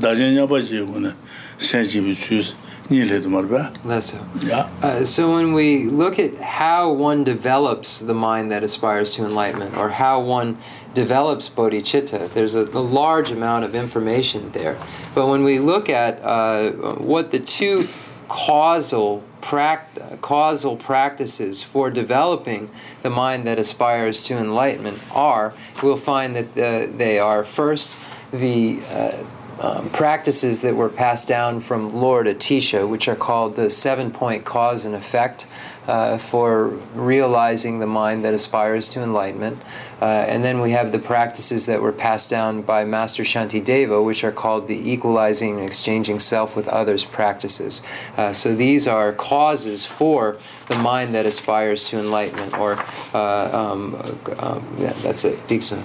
다제 0.00 0.32
냐바 0.32 0.62
지고네 0.62 1.10
센지비 1.58 2.14
추스 2.14 2.56
니레도 2.90 3.28
말바 3.28 3.72
Less 3.84 4.16
so. 4.16 4.48
야 4.48 4.66
Uh, 4.82 5.04
so 5.04 5.30
when 5.30 5.52
we 5.52 5.84
look 5.92 6.18
at 6.18 6.32
how 6.40 6.88
one 6.90 7.24
develops 7.24 8.00
the 8.00 8.14
mind 8.14 8.50
that 8.50 8.64
aspires 8.64 9.12
to 9.16 9.24
enlightenment, 9.24 9.76
or 9.76 9.90
how 9.90 10.18
one 10.18 10.56
develops 10.97 11.47
bodhicitta, 11.47 12.27
there's 12.33 12.55
a, 12.55 12.63
a 12.63 12.81
large 12.81 13.29
amount 13.29 13.63
of 13.63 13.75
information 13.75 14.49
there. 14.51 14.75
But 15.13 15.27
when 15.27 15.43
we 15.43 15.59
look 15.59 15.89
at 15.89 16.19
uh, 16.23 16.71
what 16.95 17.29
the 17.29 17.39
two 17.39 17.87
causal 18.27 19.23
pract- 19.39 20.21
causal 20.21 20.75
practices 20.75 21.61
for 21.61 21.91
developing 21.91 22.71
the 23.03 23.11
mind 23.11 23.45
that 23.45 23.59
aspires 23.59 24.23
to 24.23 24.39
enlightenment 24.39 24.99
are, 25.13 25.53
we'll 25.83 25.97
find 25.97 26.35
that 26.35 26.49
uh, 26.57 26.97
they 26.97 27.19
are 27.19 27.43
first 27.43 27.95
the 28.33 28.79
uh, 28.89 29.23
um, 29.59 29.89
practices 29.89 30.61
that 30.61 30.75
were 30.75 30.89
passed 30.89 31.27
down 31.27 31.59
from 31.59 31.89
Lord 31.89 32.27
Atisha, 32.27 32.87
which 32.87 33.07
are 33.07 33.15
called 33.15 33.55
the 33.55 33.69
seven 33.69 34.11
point 34.11 34.45
cause 34.45 34.85
and 34.85 34.95
effect 34.95 35.47
uh, 35.87 36.17
for 36.17 36.67
realizing 36.93 37.79
the 37.79 37.87
mind 37.87 38.23
that 38.25 38.33
aspires 38.33 38.89
to 38.89 39.01
enlightenment. 39.01 39.57
Uh, 40.01 40.05
and 40.27 40.43
then 40.43 40.59
we 40.59 40.71
have 40.71 40.91
the 40.91 40.99
practices 40.99 41.65
that 41.65 41.81
were 41.81 41.91
passed 41.91 42.29
down 42.29 42.61
by 42.61 42.85
Master 42.85 43.23
Shantideva, 43.23 44.03
which 44.03 44.23
are 44.23 44.31
called 44.31 44.67
the 44.67 44.91
equalizing 44.91 45.57
and 45.57 45.65
exchanging 45.65 46.19
self 46.19 46.55
with 46.55 46.67
others 46.67 47.03
practices. 47.03 47.81
Uh, 48.15 48.31
so 48.33 48.53
these 48.53 48.87
are 48.87 49.13
causes 49.13 49.85
for 49.85 50.37
the 50.67 50.77
mind 50.77 51.15
that 51.15 51.25
aspires 51.25 51.83
to 51.85 51.97
enlightenment, 51.97 52.53
or 52.59 52.77
uh, 53.13 53.49
um, 53.51 53.95
um, 54.37 54.67
yeah, 54.77 54.93
that's 55.01 55.23
it. 55.23 55.47
Dixon. 55.47 55.83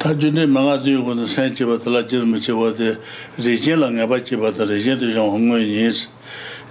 다 0.00 0.16
준네 0.16 0.46
망아 0.46 0.82
되고는 0.82 1.26
센지 1.26 1.64
받들라 1.64 2.06
지르면 2.06 2.40
저거데 2.40 2.98
리젠랑 3.38 3.96
가바 3.96 4.24
지바다 4.24 4.64
리젠도 4.64 5.12
좀 5.12 5.30
홍고이니스 5.30 6.08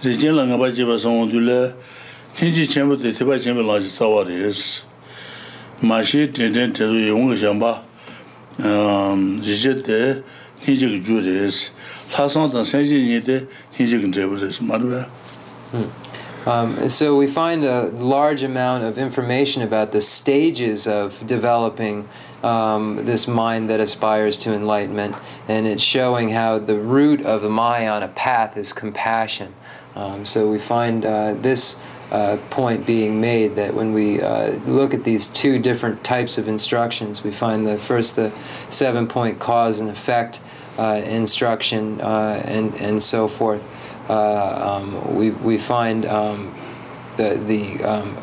리젠랑 0.03 0.49
가바 0.49 0.71
지바서 0.71 1.09
온둘레 1.09 1.73
힌지 2.35 2.67
쳔부터 2.67 3.11
대바 3.13 3.39
쳔부 3.39 3.63
라지 3.63 3.89
사와리스 3.89 4.83
마시 5.81 6.31
텐텐 6.31 6.73
테도 6.73 7.07
용거 7.07 7.35
쳔바 7.35 7.83
음 8.61 9.39
리제데 9.41 10.23
힌지 10.59 11.01
주레스 11.01 11.73
라상던 12.17 12.63
센지니데 12.63 13.47
힌지 13.73 13.99
근제부레스 13.99 14.63
말바 14.63 15.09
Um, 16.45 16.89
so 16.89 17.17
we 17.17 17.25
find 17.25 17.65
a 17.65 17.89
large 17.89 18.43
amount 18.43 18.83
of 18.83 18.99
information 18.99 19.63
about 19.63 19.91
the 19.91 19.99
stages 19.99 20.85
of 20.85 21.25
developing 21.25 22.07
um, 22.42 23.04
this 23.04 23.28
mind 23.28 23.68
that 23.70 23.80
aspires 23.80 24.38
to 24.40 24.54
enlightenment, 24.54 25.16
and 25.48 25.66
it's 25.66 25.82
showing 25.82 26.30
how 26.30 26.58
the 26.58 26.78
root 26.78 27.22
of 27.22 27.42
the 27.42 27.50
Mahayana 27.50 28.08
path 28.08 28.56
is 28.56 28.72
compassion. 28.72 29.54
Um, 29.94 30.24
so 30.24 30.50
we 30.50 30.58
find 30.58 31.04
uh, 31.04 31.34
this 31.34 31.78
uh, 32.10 32.38
point 32.50 32.86
being 32.86 33.20
made 33.20 33.54
that 33.54 33.72
when 33.72 33.92
we 33.92 34.20
uh, 34.20 34.52
look 34.64 34.94
at 34.94 35.04
these 35.04 35.28
two 35.28 35.58
different 35.58 36.02
types 36.02 36.38
of 36.38 36.48
instructions, 36.48 37.22
we 37.22 37.30
find 37.30 37.66
the 37.66 37.78
first 37.78 38.16
the 38.16 38.32
seven 38.68 39.06
point 39.06 39.38
cause 39.38 39.80
and 39.80 39.90
effect 39.90 40.40
uh, 40.78 41.00
instruction 41.04 42.00
uh, 42.00 42.42
and 42.44 42.74
and 42.76 43.02
so 43.02 43.28
forth. 43.28 43.66
Uh, 44.08 44.80
um, 44.80 45.16
we 45.16 45.30
we 45.30 45.58
find 45.58 46.06
um, 46.06 46.54
the 47.16 47.36
the 47.46 47.84
um, 47.84 48.16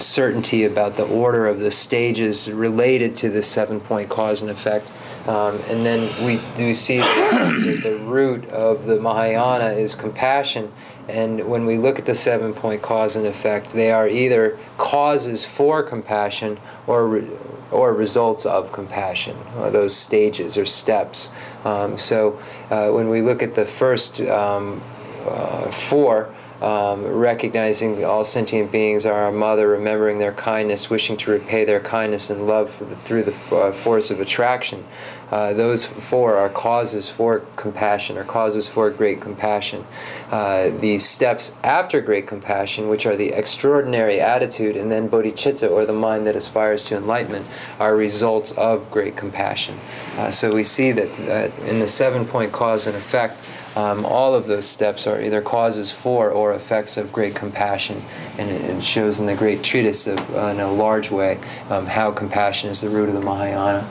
certainty 0.00 0.64
about 0.64 0.96
the 0.96 1.06
order 1.06 1.46
of 1.46 1.60
the 1.60 1.70
stages 1.70 2.50
related 2.50 3.14
to 3.16 3.30
the 3.30 3.42
seven 3.42 3.80
point 3.80 4.08
cause 4.08 4.42
and 4.42 4.50
effect. 4.50 4.90
Um, 5.26 5.58
and 5.68 5.84
then 5.86 6.00
we 6.24 6.38
we 6.62 6.74
see 6.74 6.98
that 6.98 7.80
the 7.82 7.98
root 8.04 8.44
of 8.50 8.84
the 8.84 9.00
Mahayana 9.00 9.70
is 9.70 9.94
compassion. 9.94 10.70
And 11.08 11.46
when 11.48 11.66
we 11.66 11.76
look 11.76 11.98
at 11.98 12.06
the 12.06 12.14
seven 12.14 12.52
point 12.54 12.82
cause 12.82 13.16
and 13.16 13.26
effect, 13.26 13.70
they 13.70 13.90
are 13.90 14.08
either 14.08 14.58
causes 14.78 15.44
for 15.44 15.82
compassion 15.82 16.58
or 16.86 17.08
re- 17.08 17.28
or 17.70 17.92
results 17.92 18.46
of 18.46 18.70
compassion, 18.72 19.36
or 19.58 19.70
those 19.70 19.96
stages 19.96 20.56
or 20.56 20.64
steps. 20.64 21.32
Um, 21.64 21.98
so 21.98 22.38
uh, 22.70 22.90
when 22.90 23.08
we 23.08 23.20
look 23.20 23.42
at 23.42 23.54
the 23.54 23.64
first 23.64 24.20
um, 24.20 24.80
uh, 25.26 25.70
four, 25.70 26.32
um, 26.60 27.04
recognizing 27.04 28.04
all 28.04 28.24
sentient 28.24 28.70
beings 28.70 29.04
are 29.04 29.24
our 29.24 29.32
mother, 29.32 29.68
remembering 29.68 30.18
their 30.18 30.32
kindness, 30.32 30.88
wishing 30.88 31.16
to 31.18 31.30
repay 31.30 31.64
their 31.64 31.80
kindness 31.80 32.30
and 32.30 32.46
love 32.46 32.78
the, 32.78 32.96
through 32.96 33.24
the 33.24 33.34
uh, 33.54 33.72
force 33.72 34.10
of 34.10 34.20
attraction. 34.20 34.84
Uh, 35.30 35.52
those 35.52 35.84
four 35.84 36.36
are 36.36 36.48
causes 36.48 37.08
for 37.08 37.40
compassion, 37.56 38.16
or 38.16 38.24
causes 38.24 38.68
for 38.68 38.88
great 38.90 39.20
compassion. 39.20 39.84
Uh, 40.30 40.68
the 40.78 40.98
steps 40.98 41.56
after 41.64 42.00
great 42.00 42.26
compassion, 42.26 42.88
which 42.88 43.04
are 43.04 43.16
the 43.16 43.32
extraordinary 43.32 44.20
attitude, 44.20 44.76
and 44.76 44.92
then 44.92 45.08
bodhicitta, 45.08 45.68
or 45.68 45.86
the 45.86 45.92
mind 45.92 46.26
that 46.26 46.36
aspires 46.36 46.84
to 46.84 46.96
enlightenment, 46.96 47.44
are 47.80 47.96
results 47.96 48.52
of 48.52 48.88
great 48.90 49.16
compassion. 49.16 49.76
Uh, 50.18 50.30
so 50.30 50.54
we 50.54 50.62
see 50.62 50.92
that 50.92 51.58
in 51.66 51.80
the 51.80 51.88
seven 51.88 52.24
point 52.24 52.52
cause 52.52 52.86
and 52.86 52.96
effect, 52.96 53.36
um, 53.76 54.04
all 54.04 54.34
of 54.34 54.46
those 54.46 54.66
steps 54.66 55.06
are 55.06 55.20
either 55.20 55.42
causes 55.42 55.90
for 55.90 56.30
or 56.30 56.52
effects 56.52 56.96
of 56.96 57.12
great 57.12 57.34
compassion. 57.34 58.02
And 58.38 58.50
it, 58.50 58.64
it 58.64 58.84
shows 58.84 59.20
in 59.20 59.26
the 59.26 59.34
great 59.34 59.62
treatise 59.62 60.06
of, 60.06 60.18
uh, 60.34 60.46
in 60.46 60.60
a 60.60 60.72
large 60.72 61.10
way 61.10 61.40
um, 61.70 61.86
how 61.86 62.12
compassion 62.12 62.70
is 62.70 62.80
the 62.80 62.88
root 62.88 63.08
of 63.08 63.14
the 63.14 63.22
Mahayana. 63.22 63.88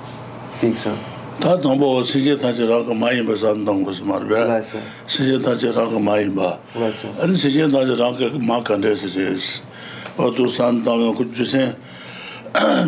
Dixon. 0.60 0.98
tā 1.41 1.56
tāmbō 1.58 1.88
sīcē 2.06 2.36
tācē 2.38 2.67
rāka 2.69 2.93
māyīmbā 2.93 3.36
sān 3.39 3.63
tāngu 3.65 3.93
sumār 3.98 4.26
bē 4.30 4.41
sīcē 4.62 5.39
tācē 5.41 5.72
rāka 5.74 5.98
māyīmbā 5.98 6.50
ān 7.26 7.34
sīcē 7.34 7.65
tācē 7.74 7.96
rāka 7.98 8.30
mā 8.38 8.60
kāndē 8.67 8.93
sīcē 8.93 9.26
sī 9.34 9.63
pā 10.13 10.30
tū 10.38 10.46
sān 10.46 10.84
tāngu 10.86 11.10
kū 11.17 11.26
jūsē 11.34 11.63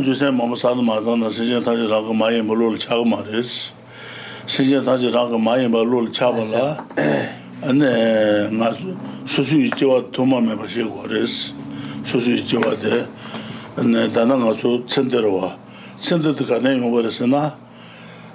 jūsē 0.06 0.30
māma 0.38 0.60
sān 0.62 0.84
mā 0.86 1.00
tāngu 1.02 1.34
sīcē 1.34 1.64
tācē 1.66 1.90
rāka 1.90 2.14
māyīmbā 2.22 2.60
lōla 2.62 2.78
chāgu 2.86 3.10
mā 3.10 3.24
rē 3.26 3.42
sī 3.42 3.74
shijia 4.48 4.82
taji 4.86 5.10
ranga 5.12 5.38
mayinba 5.38 5.84
lol 5.84 6.08
chaba 6.10 6.44
la 6.52 6.78
ane 7.64 8.52
nga 8.54 8.70
susu 9.26 9.58
ichiwa 9.60 10.02
tuma 10.12 10.42
meba 10.42 10.68
shigwa 10.68 11.08
res 11.10 11.54
susu 12.04 12.32
ichiwa 12.32 12.76
de 12.82 13.08
ane 13.78 14.08
dana 14.14 14.38
nga 14.38 14.54
su 14.56 14.84
tsenderwa 14.86 15.58
tsender 16.00 16.36
tika 16.36 16.60
ne 16.60 16.78
yungwa 16.78 17.02
resi 17.02 17.26
na 17.28 17.52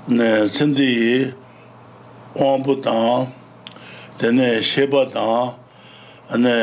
ane 0.09 0.49
tsendi 0.49 0.83
yi 0.83 1.35
kwambu 2.35 2.75
tang 2.83 3.27
dene 4.18 4.61
sheba 4.62 5.07
tang 5.07 5.55
ane 6.31 6.55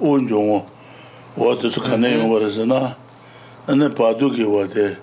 unjungu 0.00 0.62
wadu 1.36 1.70
su 1.70 1.80
ka 1.80 1.96
ne 1.96 2.08
yungwa 2.18 2.40
resi 2.40 2.66
na 2.66 2.94
ane 3.66 3.88
padu 3.88 4.28
ki 4.30 4.44
wade 4.44 4.96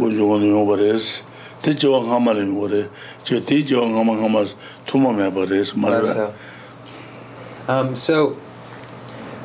unjungu 0.00 0.44
yungwa 0.44 0.76
resi 0.76 1.22
tī 1.62 1.74
ngāma 1.78 2.34
tī 3.24 3.62
ngāma 3.64 4.14
ngāma 4.18 4.54
tūma 4.86 5.12
mē 5.14 5.30
bā 5.32 5.42
mā 7.68 7.96
So, 7.96 8.36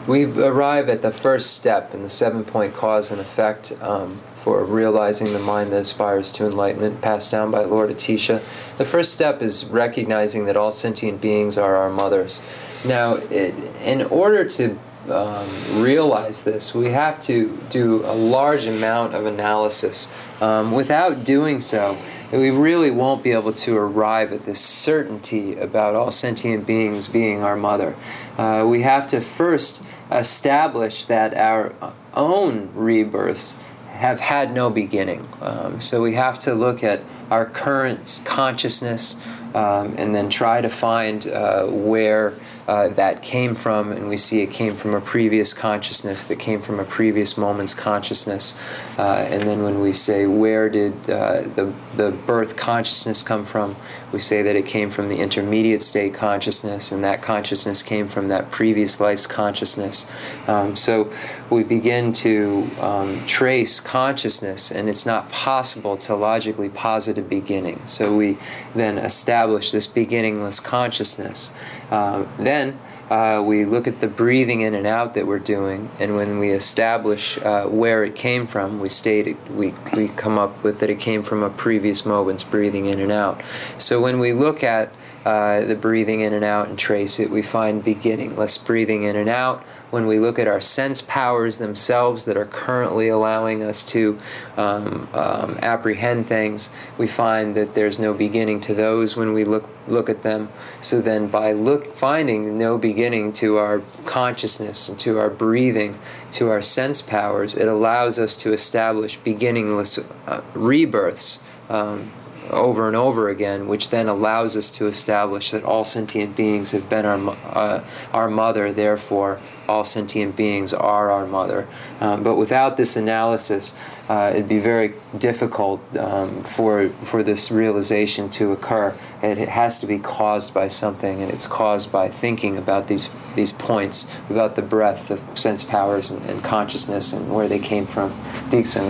we 0.07 0.23
arrive 0.23 0.89
at 0.89 1.01
the 1.01 1.11
first 1.11 1.53
step 1.53 1.93
in 1.93 2.01
the 2.01 2.09
seven-point 2.09 2.73
cause 2.73 3.11
and 3.11 3.19
effect 3.19 3.73
um, 3.81 4.17
for 4.37 4.63
realizing 4.63 5.33
the 5.33 5.39
mind 5.39 5.73
that 5.73 5.81
aspires 5.81 6.31
to 6.31 6.45
enlightenment 6.45 7.01
passed 7.01 7.29
down 7.31 7.51
by 7.51 7.65
Lord 7.65 7.89
Atisha. 7.89 8.41
The 8.77 8.85
first 8.85 9.13
step 9.13 9.41
is 9.41 9.65
recognizing 9.65 10.45
that 10.45 10.55
all 10.55 10.71
sentient 10.71 11.19
beings 11.19 11.57
are 11.57 11.75
our 11.75 11.89
mothers. 11.89 12.41
Now, 12.85 13.15
it, 13.15 13.53
in 13.83 14.03
order 14.03 14.45
to 14.45 14.79
um, 15.09 15.47
realize 15.81 16.43
this, 16.43 16.73
we 16.73 16.87
have 16.91 17.19
to 17.21 17.57
do 17.69 18.03
a 18.05 18.13
large 18.13 18.65
amount 18.67 19.15
of 19.15 19.25
analysis. 19.25 20.07
Um, 20.41 20.71
without 20.71 21.23
doing 21.23 21.59
so, 21.59 21.97
we 22.31 22.49
really 22.49 22.91
won't 22.91 23.23
be 23.23 23.31
able 23.31 23.53
to 23.53 23.77
arrive 23.77 24.33
at 24.33 24.41
this 24.41 24.59
certainty 24.59 25.55
about 25.55 25.95
all 25.95 26.11
sentient 26.11 26.67
beings 26.67 27.07
being 27.07 27.41
our 27.41 27.55
mother. 27.55 27.95
Uh, 28.37 28.65
we 28.67 28.81
have 28.81 29.07
to 29.09 29.21
first 29.21 29.83
establish 30.11 31.05
that 31.05 31.33
our 31.35 31.73
own 32.13 32.69
rebirths 32.73 33.59
have 33.91 34.19
had 34.19 34.53
no 34.53 34.69
beginning. 34.69 35.27
Um, 35.41 35.81
so 35.81 36.01
we 36.01 36.13
have 36.13 36.37
to 36.39 36.53
look 36.53 36.83
at 36.83 37.01
our 37.31 37.45
current 37.45 38.21
consciousness 38.25 39.15
um, 39.55 39.95
and 39.97 40.13
then 40.13 40.29
try 40.29 40.61
to 40.61 40.69
find 40.69 41.27
uh, 41.27 41.65
where 41.65 42.33
uh, 42.67 42.89
that 42.89 43.21
came 43.21 43.55
from, 43.55 43.91
and 43.91 44.09
we 44.09 44.17
see 44.17 44.41
it 44.41 44.51
came 44.51 44.75
from 44.75 44.93
a 44.93 44.99
previous 44.99 45.53
consciousness 45.53 46.25
that 46.25 46.37
came 46.37 46.61
from 46.61 46.79
a 46.79 46.83
previous 46.83 47.37
moment's 47.37 47.73
consciousness. 47.73 48.59
Uh, 48.97 49.25
and 49.29 49.43
then 49.43 49.63
when 49.63 49.79
we 49.79 49.93
say, 49.93 50.27
where 50.27 50.69
did 50.69 50.93
uh, 51.09 51.41
the, 51.55 51.73
the 51.95 52.11
birth 52.25 52.57
consciousness 52.57 53.23
come 53.23 53.45
from, 53.45 53.75
we 54.11 54.19
say 54.19 54.41
that 54.41 54.55
it 54.55 54.65
came 54.65 54.89
from 54.89 55.07
the 55.07 55.17
intermediate 55.17 55.81
state 55.81 56.13
consciousness, 56.13 56.91
and 56.91 57.03
that 57.03 57.21
consciousness 57.21 57.83
came 57.83 58.07
from 58.07 58.27
that 58.27 58.51
previous 58.51 58.99
life's 58.99 59.27
consciousness. 59.27 60.09
Um, 60.47 60.75
so 60.75 61.11
we 61.49 61.63
begin 61.63 62.11
to 62.11 62.69
um, 62.79 63.25
trace 63.25 63.79
consciousness, 63.79 64.71
and 64.71 64.89
it's 64.89 65.05
not 65.05 65.29
possible 65.29 65.97
to 65.97 66.15
logically 66.15 66.69
posit 66.69 67.17
a 67.17 67.21
beginning. 67.21 67.81
So 67.85 68.15
we 68.15 68.37
then 68.75 68.97
establish 68.97 69.71
this 69.71 69.87
beginningless 69.87 70.59
consciousness. 70.59 71.51
Uh, 71.89 72.25
then 72.37 72.79
uh, 73.09 73.41
we 73.45 73.63
look 73.63 73.87
at 73.87 74.01
the 74.01 74.07
breathing 74.07 74.61
in 74.61 74.75
and 74.75 74.85
out 74.85 75.13
that 75.13 75.25
we're 75.25 75.39
doing, 75.39 75.89
and 75.99 76.15
when 76.15 76.39
we 76.39 76.51
establish 76.51 77.37
uh, 77.37 77.65
where 77.65 78.03
it 78.03 78.15
came 78.15 78.45
from, 78.45 78.81
we 78.81 78.89
state 78.89 79.27
it, 79.27 79.51
we, 79.51 79.73
we 79.95 80.09
come 80.09 80.37
up 80.37 80.61
with 80.63 80.79
that 80.81 80.89
it 80.89 80.99
came 80.99 81.23
from 81.23 81.43
a 81.43 81.49
previous 81.49 82.05
moment's 82.05 82.43
breathing 82.43 82.85
in 82.85 82.99
and 82.99 83.11
out. 83.11 83.41
So 83.77 84.01
when 84.01 84.19
we 84.19 84.33
look 84.33 84.63
at 84.63 84.91
uh, 85.23 85.61
the 85.65 85.75
breathing 85.75 86.21
in 86.21 86.33
and 86.33 86.43
out 86.43 86.67
and 86.67 86.77
trace 86.77 87.19
it, 87.19 87.29
we 87.29 87.41
find 87.41 87.83
beginningless 87.83 88.57
breathing 88.57 89.03
in 89.03 89.15
and 89.15 89.29
out 89.29 89.65
when 89.89 90.05
we 90.05 90.19
look 90.19 90.37
at 90.37 90.47
our 90.47 90.59
sense 90.59 91.01
powers 91.01 91.57
themselves 91.57 92.25
that 92.25 92.35
are 92.35 92.45
currently 92.45 93.07
allowing 93.07 93.63
us 93.63 93.85
to 93.85 94.17
um, 94.57 95.07
um, 95.13 95.57
apprehend 95.61 96.27
things, 96.27 96.69
we 96.97 97.07
find 97.07 97.55
that 97.55 97.73
there's 97.73 97.97
no 97.97 98.13
beginning 98.13 98.59
to 98.61 98.73
those 98.73 99.15
when 99.15 99.33
we 99.33 99.43
look 99.43 99.69
look 99.87 100.09
at 100.09 100.21
them. 100.21 100.49
So 100.81 100.99
then, 100.99 101.27
by 101.27 101.53
look 101.53 101.93
finding 101.93 102.57
no 102.57 102.77
beginning 102.77 103.31
to 103.33 103.57
our 103.57 103.79
consciousness 104.05 104.89
and 104.89 104.99
to 104.99 105.17
our 105.17 105.29
breathing, 105.29 105.97
to 106.31 106.49
our 106.49 106.61
sense 106.61 107.01
powers, 107.01 107.55
it 107.55 107.67
allows 107.67 108.19
us 108.19 108.35
to 108.37 108.51
establish 108.51 109.15
beginningless 109.17 109.99
uh, 110.27 110.41
rebirths. 110.53 111.41
Um, 111.69 112.11
over 112.49 112.87
and 112.87 112.95
over 112.95 113.27
again, 113.27 113.67
which 113.67 113.89
then 113.89 114.07
allows 114.07 114.55
us 114.55 114.71
to 114.71 114.87
establish 114.87 115.51
that 115.51 115.65
all 115.65 115.83
sentient 115.83 116.33
beings 116.33 116.71
have 116.71 116.87
been 116.89 117.05
our, 117.05 117.35
uh, 117.53 117.83
our 118.13 118.29
mother, 118.29 118.71
therefore, 118.71 119.37
all 119.67 119.83
sentient 119.83 120.35
beings 120.35 120.73
are 120.73 121.11
our 121.11 121.25
mother. 121.25 121.67
Um, 121.99 122.23
but 122.23 122.35
without 122.35 122.77
this 122.77 122.95
analysis, 122.95 123.75
uh, 124.09 124.31
it'd 124.33 124.47
be 124.47 124.59
very 124.59 124.93
difficult 125.17 125.81
um, 125.97 126.41
for, 126.43 126.89
for 127.03 127.23
this 127.23 127.51
realization 127.51 128.29
to 128.29 128.53
occur. 128.53 128.97
And 129.21 129.39
it 129.39 129.49
has 129.49 129.79
to 129.79 129.87
be 129.87 129.99
caused 129.99 130.53
by 130.53 130.69
something, 130.69 131.21
and 131.21 131.31
it's 131.31 131.47
caused 131.47 131.91
by 131.91 132.07
thinking 132.07 132.57
about 132.57 132.87
these, 132.87 133.09
these 133.35 133.51
points, 133.51 134.07
about 134.29 134.55
the 134.55 134.61
breadth 134.61 135.11
of 135.11 135.37
sense 135.37 135.63
powers 135.63 136.09
and, 136.09 136.21
and 136.29 136.43
consciousness 136.43 137.13
and 137.13 137.33
where 137.33 137.47
they 137.47 137.59
came 137.59 137.85
from. 137.85 138.17
Dixon. 138.49 138.89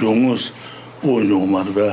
rōngus 0.00 0.50
o 1.04 1.20
nyōng 1.20 1.48
marabē, 1.50 1.88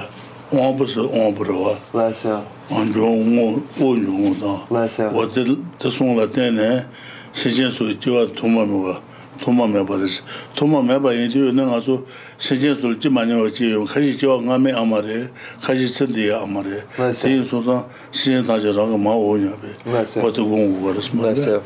wāng 0.52 0.78
bās 0.80 0.96
wāng 0.96 1.34
barabā. 1.36 1.76
Lāsā. 1.94 2.42
Wāng 2.70 2.94
rōng 2.96 3.40
o 3.80 3.90
nyōng 3.96 4.36
dā. 4.42 4.54
Lāsā. 4.72 5.10
Wā 5.12 5.26
tā 5.32 5.92
sōng 5.92 6.16
lā 6.18 6.28
tēne, 6.32 6.86
shēchēn 7.34 7.72
sō 7.76 7.90
jīwā 7.96 8.28
tōmā 8.38 8.64
mē 8.70 8.80
bā, 8.86 8.96
tōmā 9.44 9.68
mē 9.72 9.84
bā 9.88 10.00
rēs. 10.02 10.22
Tōmā 10.58 10.84
mē 10.86 11.00
bā 11.04 11.14
yī 11.16 11.28
tīyō 11.34 11.52
nā 11.58 11.68
ngā 11.70 11.82
sō 11.86 11.98
shēchēn 12.38 12.80
sō 12.80 12.94
jī 13.02 13.12
mā 13.12 13.26
nyā 13.28 13.42
bā 13.42 13.52
jī 13.52 13.74
yōng, 13.76 13.90
khāshī 13.92 14.16
jīwā 14.20 14.40
ngā 14.48 14.62
mē 14.66 14.76
ā 14.78 14.86
mā 14.88 15.02
rē, 15.06 15.20
khāshī 15.66 15.92
tsēndī 15.92 16.30
yā 16.30 16.42
ā 16.44 16.48
mā 16.50 16.66
rē. 16.68 16.82
Lāsā. 16.98 17.28
Tēyī 17.28 17.46
sō 17.50 17.62
sā 17.68 17.78
shēchēn 18.12 18.48
tā 18.50 18.60
jī 18.64 18.76
rā 18.76 18.88
ngā 18.92 19.00
mā 19.02 19.16
o 19.16 19.36
nyā 19.40 19.54
bē. 19.62 19.76
Lāsā. 19.96 20.26
Wā 20.26 20.34
tā 20.36 20.48
gōng 20.48 20.76
u 20.76 20.82
bā 20.86 20.98
rēs 20.98 21.14
mā 21.16 21.30
rē. 21.30 21.36
Lāsā. 21.36 21.62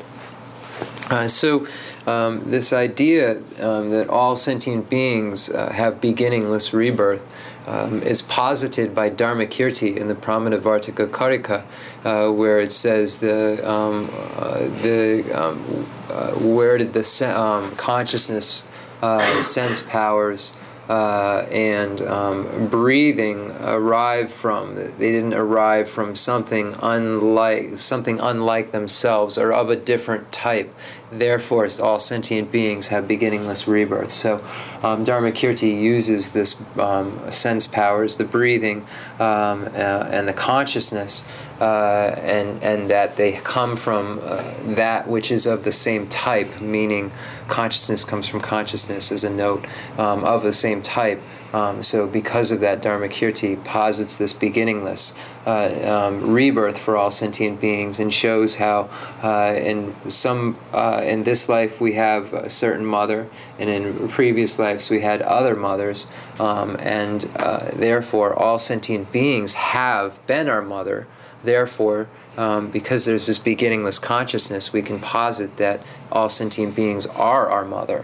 So, 1.29 1.61
um, 2.07 2.49
this 2.51 2.71
idea 2.71 3.37
um, 3.59 3.89
that 3.89 4.07
all 4.09 4.35
sentient 4.35 4.89
beings 4.89 5.49
uh, 5.49 5.71
have 5.71 5.99
beginningless 6.01 6.73
rebirth 6.73 7.25
um, 7.67 8.03
is 8.03 8.21
posited 8.21 8.93
by 8.93 9.09
Dharmakirti 9.09 9.97
in 9.97 10.07
the 10.07 10.15
Pramanavartika 10.15 11.09
Karika, 11.09 11.65
uh, 12.03 12.31
where 12.31 12.59
it 12.59 12.71
says 12.71 13.17
the 13.17 13.67
um, 13.69 14.09
uh, 14.35 14.59
the 14.81 15.23
um, 15.33 15.87
uh, 16.09 16.31
where 16.33 16.77
did 16.77 16.93
the 16.93 17.03
se- 17.03 17.31
um, 17.31 17.75
consciousness 17.75 18.67
uh, 19.01 19.41
sense 19.41 19.81
powers 19.81 20.53
uh, 20.89 21.47
and 21.51 22.01
um, 22.01 22.67
breathing 22.67 23.51
arrive 23.61 24.31
from. 24.31 24.75
They 24.75 25.11
didn't 25.11 25.33
arrive 25.33 25.89
from 25.89 26.15
something 26.15 26.75
unlike 26.81 27.77
something 27.77 28.19
unlike 28.19 28.71
themselves 28.71 29.37
or 29.37 29.51
of 29.51 29.69
a 29.69 29.75
different 29.75 30.31
type. 30.31 30.73
Therefore, 31.11 31.67
all 31.81 31.99
sentient 31.99 32.51
beings 32.51 32.87
have 32.87 33.07
beginningless 33.07 33.67
rebirth. 33.67 34.11
So, 34.11 34.43
um, 34.81 35.05
Dharmakirti 35.05 35.79
uses 35.79 36.31
this 36.31 36.61
um, 36.79 37.31
sense 37.31 37.67
powers, 37.67 38.15
the 38.15 38.23
breathing, 38.23 38.81
um, 39.19 39.65
uh, 39.65 40.09
and 40.11 40.27
the 40.27 40.33
consciousness, 40.33 41.23
uh, 41.61 42.15
and 42.17 42.61
and 42.63 42.89
that 42.89 43.17
they 43.17 43.33
come 43.33 43.75
from 43.75 44.19
uh, 44.23 44.43
that 44.75 45.07
which 45.07 45.31
is 45.31 45.45
of 45.45 45.63
the 45.63 45.71
same 45.71 46.07
type, 46.07 46.59
meaning 46.59 47.11
consciousness 47.47 48.03
comes 48.03 48.27
from 48.27 48.41
consciousness 48.41 49.11
as 49.11 49.23
a 49.23 49.29
note 49.29 49.65
um, 49.97 50.23
of 50.23 50.41
the 50.41 50.51
same 50.51 50.81
type. 50.81 51.21
Um, 51.55 51.81
so, 51.81 52.05
because 52.05 52.51
of 52.51 52.59
that, 52.59 52.83
Dharmakirti 52.83 53.63
posits 53.63 54.17
this 54.17 54.33
beginningless 54.33 55.17
uh, 55.47 55.69
um, 55.89 56.31
rebirth 56.31 56.77
for 56.77 56.97
all 56.97 57.09
sentient 57.09 57.61
beings 57.61 57.97
and 57.97 58.13
shows 58.13 58.55
how 58.55 58.89
uh, 59.23 59.53
in 59.55 59.95
some 60.09 60.57
uh, 60.73 61.01
in 61.05 61.23
this 61.23 61.47
life 61.47 61.79
we 61.79 61.93
have 61.93 62.33
a 62.33 62.49
certain 62.49 62.85
mother, 62.85 63.29
and 63.57 63.69
in 63.69 64.09
previous 64.09 64.59
lives 64.59 64.89
we 64.89 64.99
had 64.99 65.21
other 65.21 65.55
mothers, 65.55 66.07
um, 66.41 66.75
and 66.77 67.31
uh, 67.37 67.71
therefore 67.71 68.37
all 68.37 68.59
sentient 68.59 69.09
beings 69.13 69.53
have 69.53 70.19
been 70.27 70.49
our 70.49 70.61
mother. 70.61 71.07
Therefore, 71.41 72.09
um, 72.35 72.69
because 72.69 73.05
there's 73.05 73.27
this 73.27 73.37
beginningless 73.37 73.97
consciousness, 73.97 74.73
we 74.73 74.81
can 74.81 74.99
posit 74.99 75.55
that 75.55 75.79
all 76.11 76.27
sentient 76.27 76.75
beings 76.75 77.05
are 77.05 77.49
our 77.49 77.63
mother. 77.63 78.03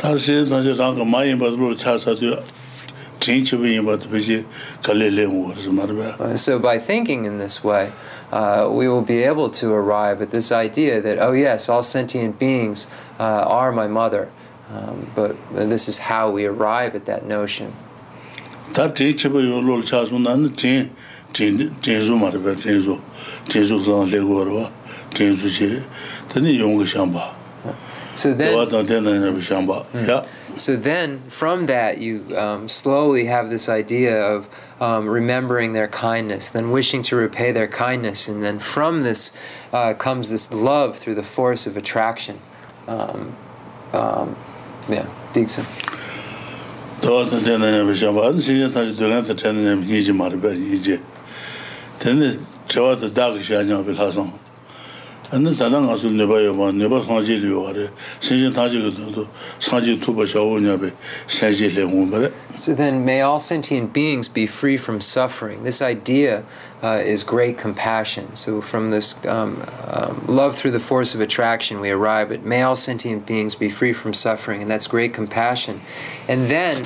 tā 0.00 0.14
shē 0.16 0.42
tā 0.48 0.62
shē 0.64 0.76
rāng 0.78 0.96
kā 0.96 1.04
mā 1.04 1.22
yīmbā 1.28 1.52
tō 1.52 1.58
rō 1.60 1.74
chā 1.80 1.96
sā 2.00 2.14
tō 2.16 2.36
trīn 3.20 3.44
chī 3.44 3.58
bī 3.60 3.74
yīmbā 3.76 3.98
tō 4.00 4.08
bī 4.12 4.22
shē 4.24 4.38
kā 4.86 4.96
lē 4.96 5.10
lē 5.12 5.26
ngō 5.28 5.52
rā 5.52 5.64
sā 5.66 5.74
mā 5.76 5.86
rā 5.90 5.96
bā. 6.16 6.38
So 6.38 6.58
by 6.58 6.78
thinking 6.78 7.24
in 7.26 7.38
this 7.38 7.62
way, 7.62 7.92
uh, 8.32 8.68
we 8.72 8.88
will 8.88 9.02
be 9.02 9.22
able 9.22 9.50
to 9.50 9.72
arrive 9.72 10.22
at 10.22 10.30
this 10.30 10.50
idea 10.50 11.00
that, 11.02 11.18
oh 11.18 11.32
yes, 11.32 11.68
all 11.68 11.82
sentient 11.82 12.38
beings 12.38 12.86
uh, 13.20 13.44
are 13.46 13.72
my 13.72 13.86
mother, 13.86 14.30
um, 14.70 15.10
but 15.14 15.36
this 15.52 15.88
is 15.88 15.98
how 15.98 16.30
we 16.30 16.46
arrive 16.46 16.94
at 16.94 17.04
that 17.06 17.26
notion. 17.26 17.72
Tā 18.72 18.88
trīn 18.88 19.12
chī 19.12 19.28
bī 19.28 19.44
yō 19.44 19.60
rō 19.60 19.82
chā 19.84 20.00
sō 20.08 20.16
nā 20.24 20.32
nā 20.40 20.48
trīn, 20.56 20.88
trīn 21.36 22.00
zō 22.08 22.16
mā 22.16 22.32
rā 22.32 22.40
bā, 22.40 22.56
trīn 22.56 22.80
zō, 22.80 22.96
trīn 23.50 23.68
zō 23.68 23.80
sā 23.84 24.00
lē 24.08 24.24
ngō 24.24 24.40
rā 24.48 24.56
bā, 24.56 24.66
trīn 25.12 25.36
zō 25.36 25.52
chī, 25.58 25.70
tā 26.32 26.40
nī 26.40 26.56
yōng 26.56 26.80
kā 26.80 26.88
shāng 26.96 27.12
bā. 27.12 27.41
So 28.14 28.34
then, 28.34 28.54
tā 28.68 28.84
tēn 28.84 29.08
tā 29.08 29.18
nā 29.18 29.32
bā 29.32 29.42
shiāng 29.42 29.66
bā 29.66 29.82
yā 30.06 30.22
so 30.56 30.76
then 30.76 31.20
from 31.28 31.66
that, 31.66 31.98
you 31.98 32.36
um, 32.36 32.68
slowly 32.68 33.24
have 33.26 33.50
this 33.50 33.68
idea 33.68 34.22
of 34.22 34.48
um, 34.80 35.08
remembering 35.08 35.72
their 35.72 35.88
kindness, 35.88 36.50
then 36.50 36.70
wishing 36.70 37.02
to 37.02 37.16
repay 37.16 37.52
their 37.52 37.68
kindness, 37.68 38.28
and 38.28 38.42
then 38.42 38.58
from 38.58 39.02
this 39.02 39.32
uh, 39.72 39.94
comes 39.94 40.30
this 40.30 40.52
love 40.52 40.96
through 40.96 41.14
the 41.14 41.22
force 41.22 41.66
of 41.66 41.76
attraction. 41.76 42.40
Um, 42.86 43.36
um, 43.92 44.36
yeah, 44.88 45.06
Dixon. 45.32 45.66
dā 47.02 47.10
wā 47.10 47.24
tā 47.26 47.40
tēn 47.42 47.58
tā 47.58 47.66
nā 47.66 47.82
bā 47.82 47.94
shiāng 47.98 48.14
bā 48.14 48.28
ān 48.30 48.38
shī 48.38 48.60
yā 48.60 48.68
tā 48.70 48.84
shī 48.86 48.94
dā 48.94 49.08
gā 49.10 49.22
tā 49.26 49.34
tēn 49.34 49.56
tā 49.58 49.62
nā 49.64 49.74
bā 49.80 49.86
nī 49.88 49.98
jī 50.06 50.14
mā 50.14 50.28
rā 50.30 50.38
bā 50.38 50.52
nī 50.54 50.78
jī 50.78 51.00
tēn 51.98 52.22
tā 52.22 52.28
chā 52.70 52.84
wā 52.84 52.94
tā 53.00 53.08
dā 53.10 53.26
nyā 60.60 60.76
bā 60.76 60.90
shā 61.26 61.48
jī 61.56 61.70
lē 61.72 61.86
ngū 61.88 62.02
bā 62.12 62.18
rā 62.20 62.32
So 62.58 62.74
then, 62.74 63.06
may 63.06 63.22
all 63.22 63.38
sentient 63.38 63.94
beings 63.94 64.28
be 64.28 64.46
free 64.46 64.76
from 64.76 65.00
suffering. 65.00 65.62
This 65.64 65.80
idea 65.80 66.44
uh, 66.82 67.00
is 67.02 67.24
great 67.24 67.56
compassion. 67.56 68.36
So, 68.36 68.60
from 68.60 68.90
this 68.90 69.16
um, 69.24 69.64
um, 69.86 70.22
love 70.26 70.54
through 70.54 70.72
the 70.72 70.80
force 70.80 71.14
of 71.14 71.22
attraction, 71.22 71.80
we 71.80 71.90
arrive 71.90 72.30
at 72.30 72.44
may 72.44 72.60
all 72.60 72.76
sentient 72.76 73.24
beings 73.24 73.54
be 73.54 73.70
free 73.70 73.94
from 73.94 74.12
suffering, 74.12 74.60
and 74.60 74.70
that's 74.70 74.86
great 74.86 75.14
compassion. 75.14 75.80
And 76.28 76.50
then, 76.50 76.84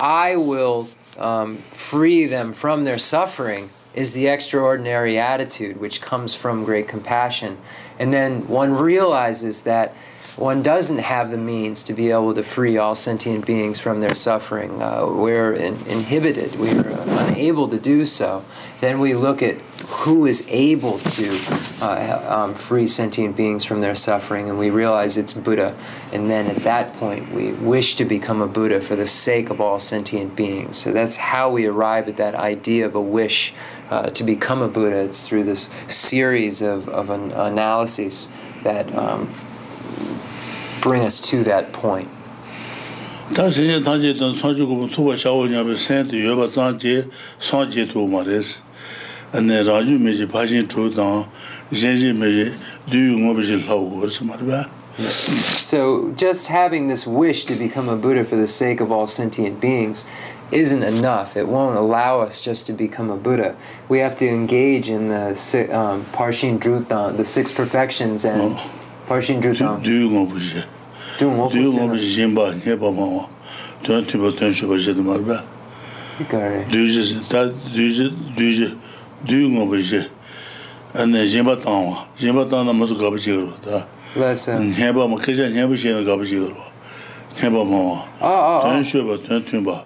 I 0.00 0.36
will 0.36 0.88
um, 1.18 1.58
free 1.72 2.24
them 2.24 2.54
from 2.54 2.84
their 2.84 2.98
suffering. 2.98 3.68
Is 3.96 4.12
the 4.12 4.28
extraordinary 4.28 5.18
attitude 5.18 5.80
which 5.80 6.00
comes 6.00 6.34
from 6.34 6.64
great 6.64 6.86
compassion. 6.86 7.58
And 7.98 8.12
then 8.12 8.46
one 8.46 8.74
realizes 8.74 9.62
that 9.62 9.94
one 10.36 10.62
doesn't 10.62 10.98
have 10.98 11.30
the 11.30 11.38
means 11.38 11.82
to 11.84 11.94
be 11.94 12.10
able 12.10 12.34
to 12.34 12.42
free 12.42 12.76
all 12.76 12.94
sentient 12.94 13.46
beings 13.46 13.78
from 13.78 14.00
their 14.00 14.14
suffering. 14.14 14.82
Uh, 14.82 15.06
we're 15.06 15.54
in, 15.54 15.74
inhibited, 15.86 16.54
we're 16.56 16.86
unable 17.18 17.68
to 17.68 17.80
do 17.80 18.04
so. 18.04 18.44
Then 18.80 18.98
we 18.98 19.14
look 19.14 19.42
at 19.42 19.56
who 19.88 20.26
is 20.26 20.46
able 20.48 20.98
to 20.98 21.38
uh, 21.80 22.26
um, 22.28 22.54
free 22.54 22.86
sentient 22.86 23.34
beings 23.34 23.64
from 23.64 23.80
their 23.80 23.94
suffering, 23.94 24.50
and 24.50 24.58
we 24.58 24.68
realize 24.68 25.16
it's 25.16 25.32
Buddha. 25.32 25.74
And 26.12 26.28
then 26.28 26.48
at 26.48 26.56
that 26.64 26.92
point, 26.94 27.32
we 27.32 27.52
wish 27.52 27.94
to 27.94 28.04
become 28.04 28.42
a 28.42 28.46
Buddha 28.46 28.82
for 28.82 28.94
the 28.94 29.06
sake 29.06 29.48
of 29.48 29.62
all 29.62 29.78
sentient 29.78 30.36
beings. 30.36 30.76
So 30.76 30.92
that's 30.92 31.16
how 31.16 31.48
we 31.48 31.64
arrive 31.64 32.08
at 32.08 32.18
that 32.18 32.34
idea 32.34 32.84
of 32.84 32.94
a 32.94 33.00
wish 33.00 33.54
uh, 33.90 34.10
to 34.10 34.24
become 34.24 34.62
a 34.62 34.68
Buddha. 34.68 35.04
It's 35.04 35.28
through 35.28 35.44
this 35.44 35.72
series 35.88 36.62
of, 36.62 36.88
of 36.88 37.10
an 37.10 37.32
analyses 37.32 38.30
that 38.62 38.92
um, 38.94 39.30
bring 40.80 41.02
us 41.02 41.20
to 41.20 41.44
that 41.44 41.72
point. 41.72 42.08
Tā 43.34 43.48
shīnyā 43.50 43.80
tāngjī 43.82 44.12
tān 44.14 44.36
sāngjī 44.38 44.62
gubu 44.70 44.86
tūpa 44.94 45.16
shāwa 45.18 45.48
ñāpi 45.50 45.74
sēn 45.82 46.06
tu 46.12 46.18
yuwa 46.20 46.46
tāngjī 46.46 47.08
sāngjī 47.42 47.88
tu 47.90 48.06
ma 48.06 48.22
rēs. 48.22 48.60
Nē 49.34 49.64
rājū 49.66 49.98
mējī 49.98 50.28
pāshīn 50.30 50.68
tu 50.70 50.86
tāng, 50.94 51.26
zhēngjī 51.74 52.12
mējī 52.14 52.46
dūyū 52.92 53.16
ngō 53.24 53.32
bējī 53.40 53.58
lhāw 53.64 53.82
gu 53.90 54.04
rēs 54.04 54.20
ma 54.22 54.38
rēbā. 54.38 54.62
So 55.66 56.12
just 56.16 56.46
having 56.46 56.86
this 56.86 57.04
wish 57.04 57.44
to 57.46 57.56
become 57.56 57.88
a 57.88 57.96
Buddha 57.96 58.24
for 58.24 58.36
the 58.36 58.46
sake 58.46 58.80
of 58.80 58.92
all 58.92 59.08
sentient 59.08 59.60
beings 59.60 60.06
isn't 60.52 60.82
enough. 60.82 61.36
It 61.36 61.48
won't 61.48 61.76
allow 61.76 62.20
us 62.20 62.40
just 62.40 62.66
to 62.68 62.72
become 62.72 63.10
a 63.10 63.16
Buddha. 63.16 63.56
We 63.88 63.98
have 63.98 64.16
to 64.16 64.28
engage 64.28 64.88
in 64.88 65.08
the 65.08 65.30
um, 65.72 66.04
Parshin 66.12 66.58
Drutan, 66.58 67.16
the 67.16 67.24
six 67.24 67.50
perfections, 67.52 68.24
and 68.24 68.40
Oh. 68.56 68.70
Parshin 69.08 69.40
Drutan. 69.42 69.82
dūyū 69.84 70.08
ngō 70.10 70.26
bē 70.30 70.38
jī. 70.38 70.64
Doing 71.18 71.38
what 71.38 71.52
dūyū 71.52 71.66
was 71.66 71.74
ngō 71.76 71.82
in 71.82 71.90
bē 71.90 71.94
it. 71.94 72.00
jī 72.00 72.26
yīmbā 72.26 72.46
nyē 72.62 72.76
pā 72.78 72.90
mā 72.94 73.06
wā. 73.16 73.28
Tuyān 73.82 74.04
tūpa 74.06 74.32
tuyān 74.38 74.54
shū 74.54 74.66
bā 74.70 74.76
jī 74.78 74.94
dā 74.94 75.02
mā 75.06 75.16
rē 75.22 75.40
Got 76.28 76.52
it. 76.52 76.68
dūyū 76.68 76.88
jī, 76.94 77.20
tā 77.30 77.42
dūyū 77.74 77.92
jī, 77.98 78.06
dūyū 78.36 78.54
jī, 78.60 78.68
dūyū 79.26 79.48
ngō 79.54 79.66
bē 79.70 79.78
jī. 79.90 80.02
Anē 80.96 81.22
yīmbā 81.28 81.56
tāng 81.62 81.90
wā, 81.92 82.06
yīmbā 82.18 82.46
tāng 82.50 82.66
nā 82.66 82.72
mā 82.74 82.86
sū 82.88 82.96
gā 82.98 83.10
bā 83.12 83.18
jī 83.20 83.34
gā 83.36 83.42
rō 83.46 83.54
tā. 83.66 83.82
Let's. 84.16 84.46
Nyē 84.48 84.90
pā 84.96 85.06
mā, 85.10 85.18
kēchā 85.20 85.50
nyē 85.52 85.66
bā 85.68 85.76
shē 85.76 85.92
nā 85.98 86.02
gā 86.06 86.16
bā 86.18 86.24
jī 86.24 86.40
gā 86.40 86.48
rō. 86.54 86.64
Nyē 87.36 87.50
pā 87.52 87.62
mā 87.68 87.80
wā. 87.84 87.98
oh, 88.22 88.26
oh, 88.26 88.60
oh. 88.64 89.84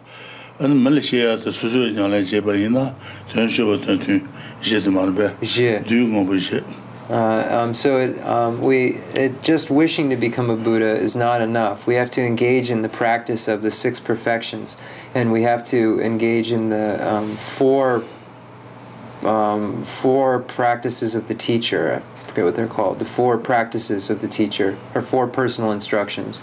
An 0.61 0.77
mali 0.77 1.01
xie 1.01 1.21
ya 1.25 1.37
ta 1.37 1.51
su 1.51 1.69
su 1.71 1.79
ya 1.79 1.93
nyang 1.93 2.11
lai 2.11 2.41
ba 2.41 2.55
yin 2.57 2.73
na 2.73 2.93
tuan 3.33 3.49
shui 3.49 3.65
ba 3.77 3.85
tuan 3.85 3.99
tun 3.99 4.29
xie 4.61 4.81
di 4.83 4.91
ma 4.91 5.05
ri 5.05 5.13
bai 5.13 5.33
Jie. 5.43 5.83
du 5.87 5.97
yu 5.97 6.07
ngong 6.07 6.27
bu 6.27 6.37
xie 6.39 6.63
Uh, 7.11 7.49
um, 7.51 7.75
so 7.75 7.99
it, 7.99 8.17
um, 8.23 8.61
we 8.61 8.99
it, 9.15 9.43
just 9.43 9.69
wishing 9.69 10.11
to 10.11 10.17
become 10.17 10.49
a 10.49 10.55
Buddha 10.57 10.95
is 10.95 11.17
not 11.17 11.41
enough. 11.41 11.85
We 11.85 11.97
have 11.97 12.09
to 12.13 12.23
engage 12.23 12.71
in 12.71 12.83
the 12.83 12.89
practice 12.89 13.49
of 13.49 13.63
the 13.63 13.71
six 13.73 13.99
perfections, 13.99 14.77
and 15.13 15.33
we 15.33 15.43
have 15.43 15.65
to 15.75 16.01
engage 16.01 16.53
in 16.53 16.69
the 16.69 17.05
um, 17.05 17.37
four 17.37 18.05
um, 19.25 19.83
four 19.83 20.39
practices 20.39 21.17
of 21.17 21.27
the 21.27 21.35
teacher. 21.35 22.01
I 22.01 22.29
forget 22.29 22.45
what 22.45 22.55
they're 22.55 22.69
called. 22.69 23.01
The 23.01 23.05
four 23.05 23.39
practices 23.39 24.09
of 24.09 24.21
the 24.21 24.29
teacher, 24.29 24.79
or 24.95 25.03
four 25.03 25.27
personal 25.27 25.73
instructions. 25.73 26.41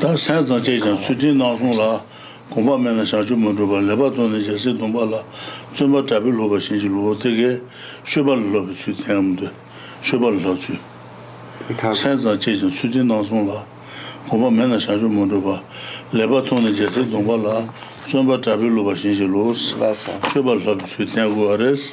다 0.00 0.16
산자 0.16 0.62
제전 0.62 0.96
수진 0.96 1.38
나송라. 1.38 2.02
공부하면 2.50 3.04
자주 3.04 3.36
먼저 3.36 3.66
봐. 3.66 3.80
레바돈에 3.80 4.42
제시 4.42 4.76
동발라. 4.78 5.10
좀 5.74 6.06
잡을 6.06 6.36
봐. 6.48 6.58
신지로 6.58 7.10
어떻게 7.10 7.60
쇼발로 8.04 8.72
수템도 8.74 9.46
쇼발로 10.02 10.56
주 10.58 10.72
산자 11.92 12.38
제전 12.38 12.70
수진 12.70 13.08
나송라. 13.08 13.52
공부하면 14.28 14.78
자주 14.78 15.08
먼저 15.08 15.40
봐. 15.42 15.60
레바톤에 16.12 16.72
제시 16.74 17.10
동발라. 17.10 17.72
좀 18.06 18.40
잡을 18.40 18.84
봐. 18.84 18.94
신지로 18.94 19.52
쇼발로 19.54 20.78
수템고 20.86 21.50
아레스 21.52 21.92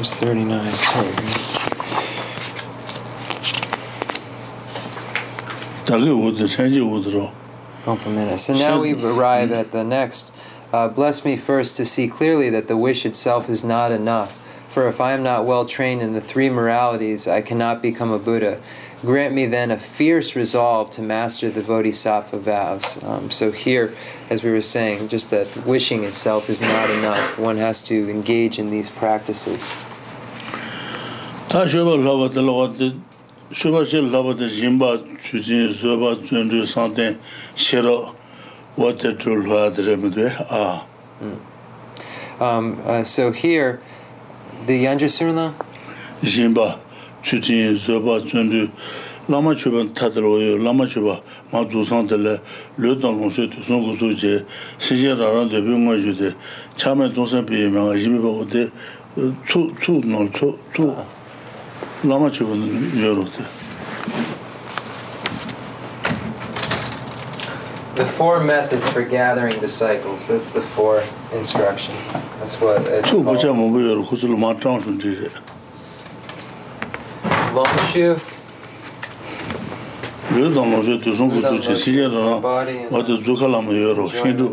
ba 0.00 0.06
lu 0.06 0.06
ba 0.06 0.06
chu 0.06 0.16
tian 0.16 0.40
gu 0.40 0.54
a 0.54 0.62
res 0.62 0.80
There's 0.90 0.94
39. 0.94 1.50
ta 5.84 5.98
ge 5.98 6.08
wu 6.08 6.32
de 6.32 6.48
chen 6.48 6.72
ji 6.72 6.80
wu 6.80 7.02
de 7.02 7.10
ro 7.10 7.32
Compliment 7.84 8.30
us. 8.30 8.44
So 8.46 8.54
now 8.54 8.80
we've 8.80 9.04
arrived 9.04 9.52
at 9.52 9.72
the 9.72 9.84
next. 9.84 10.34
Uh, 10.72 10.88
bless 10.88 11.24
me 11.24 11.36
first 11.36 11.76
to 11.76 11.84
see 11.84 12.08
clearly 12.08 12.48
that 12.48 12.66
the 12.68 12.76
wish 12.76 13.04
itself 13.04 13.50
is 13.50 13.62
not 13.62 13.92
enough. 13.92 14.38
For 14.68 14.88
if 14.88 15.00
I 15.00 15.12
am 15.12 15.22
not 15.22 15.44
well 15.44 15.66
trained 15.66 16.00
in 16.00 16.14
the 16.14 16.20
three 16.20 16.48
moralities, 16.48 17.28
I 17.28 17.42
cannot 17.42 17.82
become 17.82 18.10
a 18.10 18.18
Buddha. 18.18 18.60
Grant 19.02 19.34
me 19.34 19.46
then 19.46 19.70
a 19.70 19.78
fierce 19.78 20.36
resolve 20.36 20.90
to 20.92 21.02
master 21.02 21.50
the 21.50 21.62
Bodhisattva 21.62 22.38
vows. 22.38 23.02
Um, 23.02 23.30
so 23.30 23.50
here, 23.50 23.92
as 24.30 24.42
we 24.42 24.50
were 24.50 24.60
saying, 24.60 25.08
just 25.08 25.30
that 25.30 25.48
wishing 25.66 26.04
itself 26.04 26.48
is 26.48 26.60
not 26.60 26.90
enough. 26.90 27.38
One 27.38 27.56
has 27.56 27.82
to 27.84 28.10
engage 28.10 28.58
in 28.58 28.70
these 28.70 28.88
practices. 28.90 29.74
tā 31.50 31.64
shūpa 31.66 31.96
lāpa 31.98 32.28
tā 32.30 32.42
lāpa 32.46 32.68
tā 32.78 32.88
shūpa 33.50 33.82
shī 33.82 34.04
lāpa 34.06 34.36
tā 34.38 34.46
yīmbā 34.46 34.90
chūchī 35.18 35.56
sūpa 35.74 36.12
chūndrū 36.22 36.62
sāntēn 36.70 37.16
shirā 37.58 37.94
wā 38.78 38.92
tā 38.94 39.16
chū 39.18 39.34
lāpa 39.42 39.74
tā 39.74 39.88
rā 39.88 39.98
mūdhē 39.98 40.30
ā 40.46 40.64
Um, 42.40 42.80
uh, 42.86 43.04
so 43.04 43.32
here, 43.32 43.82
the 44.64 44.84
Yanju 44.84 45.10
Sirla? 45.12 45.52
Jimba, 46.22 46.80
Chuchin, 47.22 47.74
Zoba, 47.76 48.18
Chundu, 48.26 48.70
Lama 49.28 49.50
Chuban 49.54 49.90
Tataroyo, 49.90 50.58
Lama 50.64 50.86
Chuba, 50.86 51.22
Ma 51.52 51.64
Zusan 51.64 52.08
Tele, 52.08 52.40
Lutan 52.78 53.20
Longshu, 53.20 53.46
Tusun 53.52 53.94
Kusu 53.94 54.16
Je, 54.16 54.40
Shijia 54.78 55.18
Raran 55.18 55.50
Debi 55.50 55.76
Nga 55.76 56.00
Ju 56.00 56.14
De, 56.14 56.34
Chame 56.78 57.12
Donsan 57.12 57.44
Piye 57.44 57.68
Mga, 57.68 58.00
Jimiba 58.02 58.40
Ode, 58.40 58.72
Tsu, 59.44 59.74
Tsu, 59.74 60.00
Nol, 60.00 60.30
Tsu, 60.30 60.58
Tsu, 60.72 60.96
라마 62.02 62.30
주는 62.30 63.02
여로데 63.02 63.60
The 67.96 68.08
four 68.12 68.40
methods 68.42 68.88
for 68.88 69.02
gathering 69.06 69.60
disciples. 69.60 70.26
That's 70.28 70.52
the 70.52 70.62
four 70.62 71.02
instructions. 71.34 72.00
That's 72.40 72.58
what 72.58 72.80
it's 72.88 73.10
called. 73.10 73.26
부자 73.26 73.52
뭐 73.52 73.68
여로 73.82 74.06
구슬 74.06 74.30
마트랑 74.34 74.80
준지. 74.80 75.28
Longshu. 77.52 78.16
르도 80.32 80.64
모제 80.64 80.96
두송 80.96 81.28
구슬 81.28 81.60
지시려나. 81.60 82.40
어디 82.90 83.22
주칼람 83.22 83.68
여로 83.68 84.08
시도. 84.08 84.48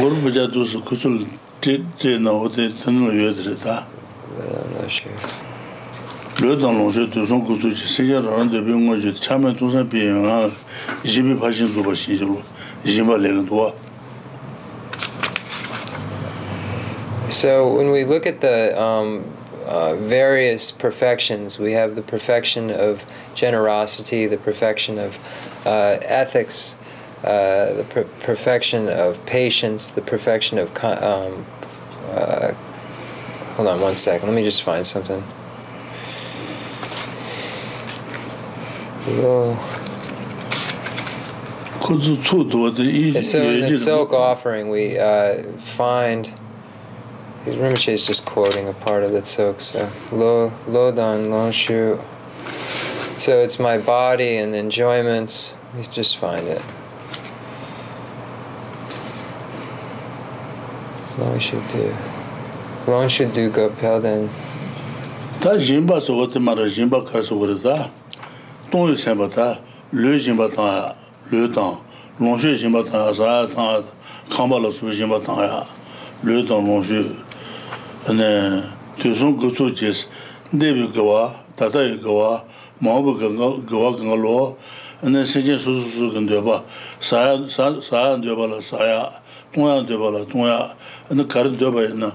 모르 0.00 0.14
부자 0.22 0.48
두스 0.48 0.80
구슬 0.80 1.26
제제나 1.60 2.30
어디 2.30 2.74
듣는 2.80 3.12
여들다. 3.26 3.93
So 17.30 17.74
when 17.76 17.90
we 17.90 18.04
look 18.04 18.26
at 18.26 18.40
the 18.40 18.80
um, 18.80 19.24
uh, 19.64 19.94
various 19.96 20.72
perfections, 20.72 21.58
we 21.58 21.72
have 21.72 21.94
the 21.94 22.02
perfection 22.02 22.70
of 22.70 23.04
generosity, 23.34 24.26
the 24.26 24.36
perfection 24.36 24.98
of 24.98 25.16
uh, 25.64 25.98
ethics, 26.02 26.76
uh, 27.22 27.74
the 27.74 27.86
per- 27.88 28.04
perfection 28.20 28.88
of 28.88 29.24
patience, 29.26 29.88
the 29.88 30.02
perfection 30.02 30.58
of. 30.58 30.84
Um, 30.84 31.46
uh, 32.10 32.54
hold 33.54 33.68
on 33.68 33.80
one 33.80 33.94
second. 33.96 34.28
Let 34.28 34.34
me 34.34 34.44
just 34.44 34.62
find 34.62 34.86
something. 34.86 35.20
Whoa. 39.06 39.56
ku 41.84 42.00
zu 42.00 42.16
chu 42.16 42.44
do 42.44 42.70
de 42.70 42.82
yi 42.82 43.10
Yeah, 43.10 43.20
so 43.20 43.38
in 43.38 43.60
the 43.60 43.76
silk 43.76 44.12
offering, 44.12 44.70
we 44.70 44.98
uh, 44.98 45.42
find. 45.58 46.32
Rinpoche 47.44 47.92
is 47.92 48.06
just 48.06 48.24
quoting 48.24 48.68
a 48.68 48.72
part 48.72 49.02
of 49.02 49.12
the 49.12 49.22
silk. 49.24 49.60
So 49.60 49.90
lo 50.10 50.50
lo 50.66 50.90
dan 50.92 51.30
lo 51.30 51.50
shu. 51.50 52.00
So 53.16 53.42
it's 53.44 53.58
my 53.58 53.76
body 53.76 54.38
and 54.38 54.54
enjoyments. 54.54 55.56
You 55.76 55.84
just 55.92 56.16
find 56.16 56.48
it. 56.48 56.62
Long 61.18 61.38
should 61.38 61.68
do. 61.68 61.94
one 62.86 63.08
should 63.08 63.32
do 63.32 63.50
gopal 63.50 64.00
then. 64.00 64.28
Ta 65.40 65.50
jimba 65.56 66.00
so 66.00 66.26
got 66.26 66.40
mara 66.40 66.62
jimba 66.66 67.04
ka 67.06 67.22
so 67.22 67.38
gor 67.38 67.54
da 67.58 67.88
ton 68.70 68.88
yu 68.88 68.96
sem 68.96 69.16
ba 69.18 69.28
ta 69.28 69.58
le 69.92 70.18
jimba 70.18 70.52
ta 70.54 70.94
le 71.30 71.48
temps 71.48 71.82
long 72.20 72.38
jeu 72.38 72.54
jimba 72.54 72.84
ta 72.88 73.12
za 73.12 73.46
ta 73.46 73.82
khamba 74.30 74.60
lo 74.60 74.70
su 74.70 74.86
jimba 74.90 75.24
ta 75.24 75.34
ya. 75.44 75.64
Le 76.22 76.42
temps 76.46 76.62
long 76.62 76.82
jeu 76.82 77.04
ne 78.12 78.62
tu 78.98 79.14
son 79.14 79.32
go 79.32 79.48
so 79.50 79.70
jes 79.70 80.06
de 80.52 80.72
bi 80.72 80.86
go 80.92 81.04
wa 81.04 81.30
ta 81.56 81.68
ta 81.70 81.80
yu 81.82 81.96
go 81.98 82.18
wa 82.20 82.44
ma 82.80 83.00
bu 83.00 83.18
go 83.18 83.58
go 83.60 83.78
wa 83.84 83.92
go 83.92 84.14
lo. 84.14 84.56
Ane 85.02 85.24
seje 85.26 85.58
su 85.58 85.80
su 85.80 85.88
su 85.88 86.10
gun 86.12 86.26
de 86.26 86.40
ba 86.40 86.62
sa 87.00 87.36
sa 87.48 87.80
sa 87.80 88.16
de 88.16 88.34
ba 88.34 88.46
la 88.46 88.60
sa 88.60 88.76
ya. 88.84 89.08
Tong 89.52 89.66
ya 89.66 89.82
de 89.82 89.96
ba 89.98 90.10
la 90.10 90.24
tong 90.24 90.46
ya. 90.46 90.72
Ane 91.10 91.24
kar 91.26 91.48
de 91.48 91.70
ba 91.70 91.80
na 91.94 92.10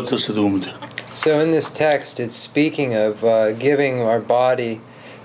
ta 0.00 0.16
se 0.16 0.32
de 0.32 0.40
mu 0.40 0.60
So 1.14 1.40
in 1.40 1.50
this 1.50 1.70
text, 1.70 2.20
it's 2.20 2.36
speaking 2.36 2.94
of 2.94 3.24
uh, 3.24 3.52
giving 3.52 4.00
our 4.02 4.20
body 4.20 4.80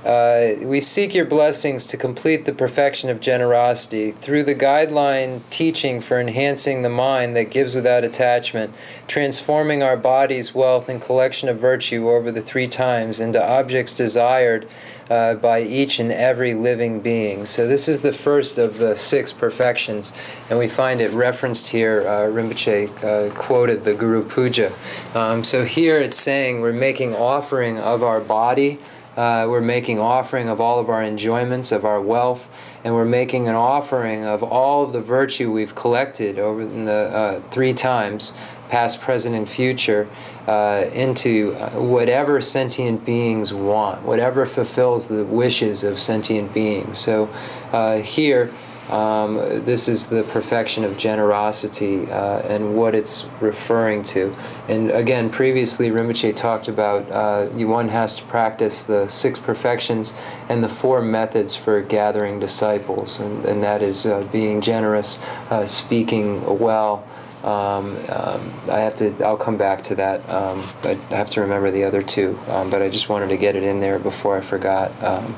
uh, 0.06 0.56
we 0.64 0.82
seek 0.82 1.14
your 1.14 1.26
blessings 1.26 1.86
to 1.86 1.95
complete 1.95 2.45
the 2.45 2.54
perfection 2.54 3.12
of 3.12 3.20
generosity 3.20 4.12
through 4.12 4.41
the 4.41 4.56
guideline 4.56 5.39
teaching 5.52 6.02
for 6.02 6.20
enhancing 6.20 6.82
the 6.82 6.89
mind 6.89 7.36
that 7.36 7.52
gives 7.52 7.76
without 7.76 8.04
attachment, 8.04 8.74
transforming 9.08 9.84
our 9.84 9.95
body's 9.95 10.56
wealth 10.56 10.89
and 10.89 11.04
collection 11.04 11.49
of 11.49 11.60
virtue 11.60 12.10
over 12.10 12.32
the 12.32 12.41
three 12.41 12.68
times 12.68 13.20
into 13.20 13.43
objects 13.43 13.93
desired 13.93 14.68
uh, 15.12 15.36
by 15.36 15.62
each 15.62 15.99
and 15.99 16.12
every 16.12 16.53
living 16.53 17.01
being. 17.01 17.45
So, 17.45 17.68
this 17.68 17.88
is 17.88 17.99
the 17.99 18.14
first 18.14 18.57
of 18.57 18.78
the 18.78 18.95
six 18.95 19.34
perfections, 19.34 20.14
and 20.49 20.57
we 20.57 20.68
find 20.70 21.01
it 21.01 21.12
referenced 21.12 21.68
here. 21.68 22.01
Uh, 22.07 22.32
Rinpoche 22.32 23.03
uh, 23.03 23.34
quoted 23.36 23.84
the 23.84 23.93
Guru 23.93 24.24
Puja. 24.24 24.72
Um, 25.14 25.43
so, 25.43 25.66
here 25.66 25.99
it's 25.99 26.18
saying 26.18 26.62
we're 26.62 26.72
making 26.72 27.14
offering 27.14 27.78
of 27.78 28.03
our 28.03 28.22
body 28.22 28.80
uh, 29.18 29.45
we're 29.49 29.59
making 29.59 29.99
offering 29.99 30.47
of 30.47 30.62
all 30.62 30.80
of 30.80 30.89
our 30.89 31.03
enjoyments, 31.03 31.72
of 31.72 31.84
our 31.84 31.99
wealth, 31.99 32.49
and 32.84 32.93
we're 32.93 33.03
making 33.03 33.49
an 33.49 33.55
offering 33.55 34.24
of 34.24 34.41
all 34.41 34.86
of 34.86 34.93
the 34.93 35.01
virtue 35.01 35.51
we've 35.51 35.76
collected 35.76 36.39
over 36.39 36.62
in 36.62 36.86
the 36.86 36.91
uh, 36.91 37.41
three 37.51 37.74
times, 37.74 38.32
past, 38.70 39.01
present, 39.01 39.36
and 39.36 39.49
future, 39.49 40.07
uh, 40.48 40.89
into 40.94 41.54
uh, 41.54 41.70
whatever 41.80 42.42
sentient 42.42 43.06
beings 43.06 43.54
want, 43.54 44.02
whatever 44.04 44.46
fulfills 44.46 45.08
the 45.08 45.24
wishes 45.26 45.84
of 45.84 46.00
sentient 46.00 46.54
beings. 46.54 46.98
So 46.98 47.30
uh, 47.72 48.00
here, 48.00 48.52
um, 48.89 49.36
this 49.64 49.88
is 49.88 50.10
the 50.10 50.24
perfection 50.24 50.84
of 50.84 50.98
generosity 50.98 52.12
uh, 52.12 52.39
and 52.39 52.76
what 52.76 52.96
it's 52.96 53.28
referring 53.39 54.04
to. 54.04 54.36
And 54.68 54.89
again, 54.92 55.30
previously 55.30 55.92
Rinpoche 55.92 56.36
talked 56.36 56.68
about 56.68 57.10
uh, 57.12 57.46
one 57.66 57.88
has 57.89 58.18
to 58.18 58.24
practice 58.24 58.84
the 58.84 59.08
six 59.08 59.38
perfections 59.39 60.16
and 60.50 60.64
the 60.64 60.70
four 60.70 61.02
methods 61.02 61.56
for 61.56 61.82
gathering 61.82 62.39
disciples, 62.39 63.20
and, 63.20 63.46
and 63.46 63.64
that 63.64 63.82
is 63.82 64.06
uh, 64.06 64.28
being 64.32 64.60
generous, 64.60 65.22
speaking 65.68 66.60
well. 66.60 67.06
Um, 67.44 67.98
um, 68.10 68.54
I 68.70 68.80
have 68.80 68.96
to. 68.98 69.14
I'll 69.24 69.38
come 69.38 69.58
back 69.58 69.82
to 69.84 69.96
that. 69.96 70.30
Um, 70.30 70.64
I 70.84 71.16
have 71.16 71.30
to 71.32 71.42
remember 71.42 71.72
the 71.72 71.84
other 71.84 72.02
two, 72.02 72.39
um, 72.50 72.70
but 72.70 72.82
I 72.82 72.89
just 72.89 73.10
wanted 73.10 73.30
to 73.30 73.38
get 73.38 73.56
it 73.56 73.64
in 73.64 73.80
there 73.80 74.00
before 74.00 74.38
I 74.38 74.42
forgot. 74.42 74.92
um, 75.04 75.36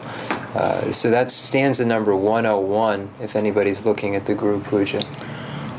Uh, 0.56 0.92
so 0.92 1.10
that's 1.10 1.34
stanza 1.34 1.86
number 1.86 2.16
101. 2.16 3.10
If 3.20 3.36
anybody's 3.36 3.86
looking 3.86 4.16
at 4.16 4.26
the 4.26 4.36
Guru 4.36 4.60
Puja. 4.62 5.00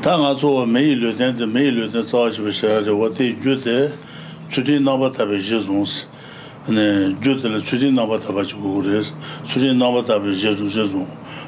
Tā 0.03 0.19
ngā 0.21 0.35
tsō 0.37 0.49
mēi 0.69 0.97
lō 0.99 1.15
tēn 1.17 1.37
tē 1.39 1.47
mēi 1.49 1.71
lō 1.73 1.85
tēn 1.93 2.03
tsā 2.05 2.27
shī 2.35 2.43
bā 2.45 2.51
shirā 2.53 2.81
rā 2.85 2.93
wā 2.93 3.07
tē 3.15 3.29
jū 3.41 3.55
tē 3.63 3.77
tsūrī 4.51 4.75
nāba 4.83 5.09
tā 5.15 5.25
bē 5.25 5.39
jī 5.39 5.61
zōng 5.63 5.87
sī 5.89 6.05
jū 7.23 7.33
tē 7.41 7.53
lē 7.55 7.61
tsūrī 7.63 7.89
nāba 7.95 8.19
tā 8.21 8.35
bā 8.35 8.43
chī 8.45 8.59
gu 8.61 8.75
gu 8.75 8.83
rē 8.85 9.01
sī 9.01 9.15
tsūrī 9.47 9.71
nāba 9.79 10.03
tā 10.05 10.19
bē 10.21 10.35
jī 10.35 10.51
zōng 10.59 11.07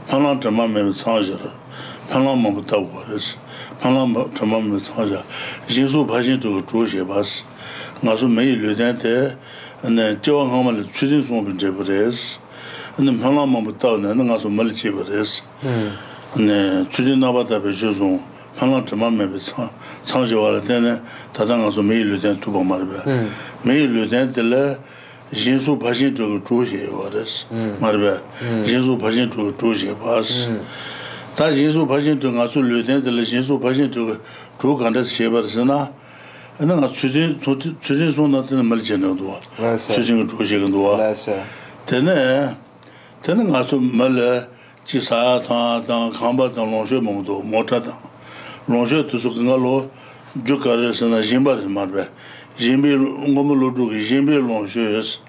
pā 0.09 0.17
nā 0.23 0.31
tā 0.41 0.49
mā 0.49 0.65
mē 0.71 0.87
bā 0.87 0.95
tsā 0.97 1.19
shirā 1.27 1.51
pā 2.09 2.23
nā 2.23 2.33
mā 2.33 2.55
bā 2.55 2.63
tā 2.65 2.81
gu 2.81 3.03
rē 3.11 3.19
sī 3.21 3.37
nālāṁ 3.83 4.33
chāmbāṁ 4.33 4.73
nā 4.73 4.79
tsāngshā, 4.81 5.21
jīsū 5.69 6.03
bhājīn 6.09 6.41
chūgā 6.41 6.61
chūshē 6.65 7.05
bās, 7.07 7.45
ngā 8.01 8.15
sū 8.17 8.27
mēyī 8.31 8.57
lūdhēn 8.63 8.97
tē, 9.01 9.15
jiwā 9.85 10.43
ngāma 10.49 10.73
lī 10.77 10.83
chūdhīn 10.89 11.21
sōng 11.27 11.45
bīn 11.45 11.59
chē 11.61 11.69
bārēs, 11.77 12.39
nālāṁ 12.97 13.53
māmbā 13.53 13.75
tāw 13.77 14.01
nā 14.01 14.15
ngā 14.17 14.39
sū 14.41 14.49
mālī 14.49 14.73
chē 14.73 14.91
bārēs, 14.97 15.43
chūdhīn 16.33 17.21
nā 17.21 17.29
bā 17.31 17.45
tā 17.45 17.61
bē 17.61 17.69
shū 17.69 17.93
sōng, 17.99 18.17
nālāṁ 18.57 18.85
chāmbāṁ 18.89 19.13
mē 19.21 19.25
bē 19.29 19.39
tsāngshē 19.45 20.37
wā 20.41 20.49
rā 20.57 20.61
tē 20.65 20.81
nē, 20.81 20.93
tātā 21.37 21.61
ngā 21.61 21.69
sū 21.69 21.85
mēyī 21.85 22.09
lūdhēn 22.11 22.41
tū 22.41 22.53
bā 22.55 22.65
mā 22.65 22.81
rā 22.81 22.89
bē, 22.89 23.17
mēyī 23.61 23.85
lūdhēn 23.93 24.33
tē 24.33 24.41
lē, 24.41 24.63
jīsū 25.37 25.77
bhājīn 25.77 26.17
chūgā 26.17 26.41
chūshē 26.49 26.89
wā 26.97 27.09
rēs, 27.13 27.45
mā 27.81 27.93
rā 27.93 27.99
bē, 28.01 28.13
jīsū 28.65 28.97
bhājīn 28.97 29.29
chūgā 29.29 29.53
chūshē 29.61 29.93
bās, 30.01 30.49
다 31.37 31.55
예수 31.55 31.85
바신 31.85 32.19
중 32.19 32.39
아주 32.41 32.63
르덴들 32.63 33.15
예수 33.19 33.59
바신 33.59 33.91
중 33.91 34.19
조간데 34.59 35.03
쉐버스나. 35.03 35.93
내가 36.59 36.87
추진 36.87 37.39
추진 37.79 38.09
손한테는 38.11 38.65
말잖아도 38.65 39.39
추진 39.93 40.27
조시근도 40.27 40.97
되네. 41.85 42.57
되는 43.21 43.53
아주 43.55 43.79
말 43.79 44.49
지사 44.83 45.39
다다 45.47 46.09
감바다 46.09 46.63
롱셔 46.63 47.01
몸도 47.01 47.43
못하다. 47.43 47.85
롱셔 48.65 49.05
두서 49.05 49.31
그걸로 49.31 49.91
주가르스나 50.43 51.21
짐바스 51.21 51.65
말베 51.67 52.09
짐비 52.57 52.89
롱고물로 52.89 53.75
주기 53.75 54.03
짐비 54.03 54.33
롱셔스 54.33 55.19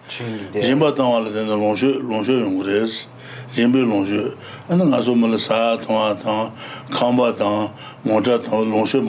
짐바다 0.64 1.02
말하는 1.04 1.48
롱셔 1.48 1.86
롱셔 2.00 2.32
용그레스 2.32 3.08
rinpe 3.56 3.78
longshu, 3.84 4.34
ane 4.68 4.84
nga 4.84 5.02
su 5.02 5.14
mula 5.14 5.38
saa 5.38 5.76
tanga 5.76 6.14
tanga, 6.22 6.52
kamba 6.90 7.32
tanga, 7.32 7.72
mongcha 8.04 8.38
tanga, 8.38 8.64
longshu 8.64 9.02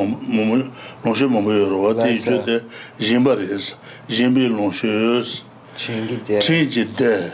mambu 1.30 1.52
yorwa, 1.52 1.94
te 1.96 2.10
yu 2.14 2.42
te 2.44 2.62
rinpa 3.00 3.36
res, 3.36 3.76
rinpe 4.10 4.48
longshu 4.50 4.88
yos, 4.88 5.44
chenji 5.76 6.86
de, 6.96 7.32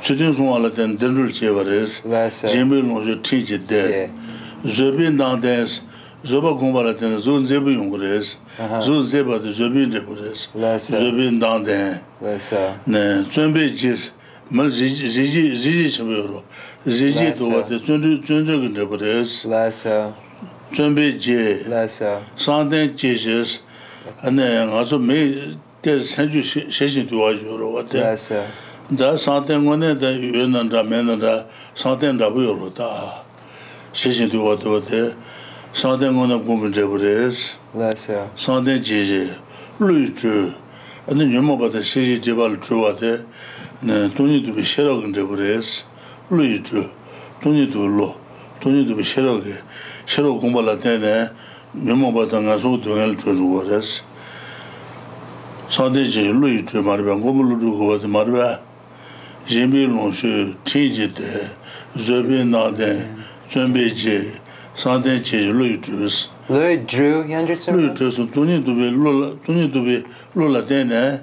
chujin 0.00 0.32
sunwa 0.34 0.58
la 0.62 0.70
ten 0.70 0.96
dendrul 0.96 1.30
chewa 1.32 1.62
res, 1.64 2.02
rinpe 2.04 2.82
longshu 2.82 3.20
chenji 3.22 3.58
de, 3.66 4.08
zubin 4.64 5.16
dang 5.16 5.40
des, 5.40 5.82
zoba 6.24 6.52
gomba 6.52 6.82
la 6.82 6.94
ten 6.94 7.18
zun 7.18 7.44
zebu 7.44 7.70
yungu 7.70 7.96
res, 7.98 8.38
zun 8.80 9.02
zeba 9.04 9.38
de 9.38 9.52
zubin 9.52 9.90
zebu 9.90 10.14
res, 10.14 10.48
zubin 10.78 11.38
dang 11.38 11.64
den, 11.64 12.00
zunbe 13.32 13.68
jis, 13.74 14.12
말 14.50 14.70
지지 14.70 15.06
지지 15.08 15.90
좀 15.92 16.42
지지 16.84 17.34
도와대 17.34 17.80
준주 17.80 18.20
준주긴 18.24 18.72
데 18.72 18.86
버스 18.86 19.46
라서 19.46 20.14
준비제 20.72 21.64
라서 21.68 22.22
상대 22.34 22.94
지지스 22.94 23.60
안에 24.22 24.66
가서 24.66 24.98
메대 24.98 26.00
선주 26.00 26.42
세신 26.70 27.08
도와줘로 27.08 27.72
왔대 27.72 28.00
라서 28.00 28.42
다 28.96 29.14
상대 29.16 29.58
거네 29.62 29.98
다 29.98 30.10
유난다 30.10 30.82
맨다 30.82 31.44
상대 31.74 32.16
잡으요로다 32.16 32.84
세신 33.92 34.30
도와도대 34.30 35.12
상대 35.74 36.10
거네 36.10 36.40
보면 36.40 36.72
돼 36.72 36.86
버스 36.86 37.58
라서 37.74 38.30
상대 38.34 38.80
지지 38.80 39.30
루주 39.78 40.52
아니 41.10 41.24
유모보다 41.24 41.80
세지 41.82 42.20
제발 42.22 42.58
주와대 42.60 43.24
돈이 43.80 44.42
두고 44.44 44.60
싫어 44.62 45.00
근데 45.00 45.22
그래.서 45.22 45.86
루이주 46.30 46.90
돈이 47.40 47.70
두로. 47.70 48.16
돈이 48.60 48.86
두고 48.86 49.02
싫어게 49.02 49.52
싫어 50.04 50.32
공부할 50.34 50.80
때네 50.80 51.28
메모 51.72 52.12
받던 52.12 52.44
가서 52.46 52.80
돈을 52.80 53.16
주고 53.16 53.62
그래서 53.62 54.04
사대지 55.68 56.32
루이주 56.32 56.82
말바 56.82 57.14
공부를 57.14 57.60
주고 57.60 57.86
와서 57.86 58.08
말바 58.08 58.58
제비론슈 59.46 60.54
티지데 60.64 61.22
저비나데 62.04 63.14
준비지. 63.48 64.32
사대지 64.74 65.36
루이주스 65.46 66.28
루이주 66.48 66.96
you 67.00 67.30
understand 67.30 67.86
루이주스 67.94 68.30
돈이 68.32 68.64
두고 68.64 68.80
루라 68.80 69.36
돈이 69.46 69.70
두고 69.70 69.86
루라 70.34 70.66
때네 70.66 71.22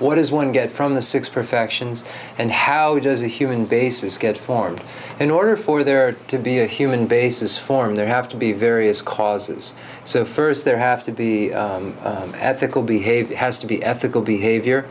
what 0.00 0.16
does 0.16 0.32
one 0.32 0.50
get 0.50 0.70
from 0.70 0.94
the 0.94 1.02
six 1.02 1.28
perfections, 1.28 2.04
and 2.38 2.50
how 2.50 2.98
does 2.98 3.22
a 3.22 3.28
human 3.28 3.66
basis 3.66 4.18
get 4.18 4.36
formed? 4.36 4.82
In 5.20 5.30
order 5.30 5.56
for 5.56 5.84
there 5.84 6.12
to 6.28 6.38
be 6.38 6.58
a 6.58 6.66
human 6.66 7.06
basis 7.06 7.56
formed, 7.56 7.96
there 7.96 8.06
have 8.06 8.28
to 8.30 8.36
be 8.36 8.52
various 8.52 9.02
causes. 9.02 9.74
So 10.04 10.24
first, 10.24 10.64
there 10.64 10.78
have 10.78 11.04
to 11.04 11.12
be 11.12 11.52
um, 11.52 11.94
um 12.02 12.34
ethical 12.36 12.82
behavior, 12.82 13.36
has 13.36 13.58
to 13.60 13.66
be 13.66 13.82
ethical 13.82 14.22
behavior. 14.22 14.88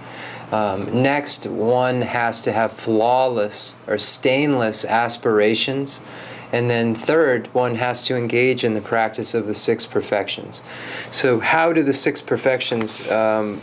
Um, 0.52 1.04
next, 1.04 1.46
one 1.46 2.02
has 2.02 2.42
to 2.44 2.52
have 2.52 2.72
flawless 2.72 3.76
or 3.88 3.98
stainless 3.98 4.84
aspirations. 4.86 6.02
And 6.52 6.68
then, 6.68 6.96
third, 6.96 7.54
one 7.54 7.76
has 7.76 8.06
to 8.08 8.18
engage 8.18 8.64
in 8.64 8.74
the 8.74 8.82
practice 8.82 9.36
of 9.36 9.46
the 9.46 9.54
six 9.54 9.86
perfections. 9.86 10.64
So, 11.12 11.40
how 11.40 11.74
do 11.74 11.84
the 11.84 11.94
six 11.94 12.22
perfections 12.22 13.08
um, 13.12 13.62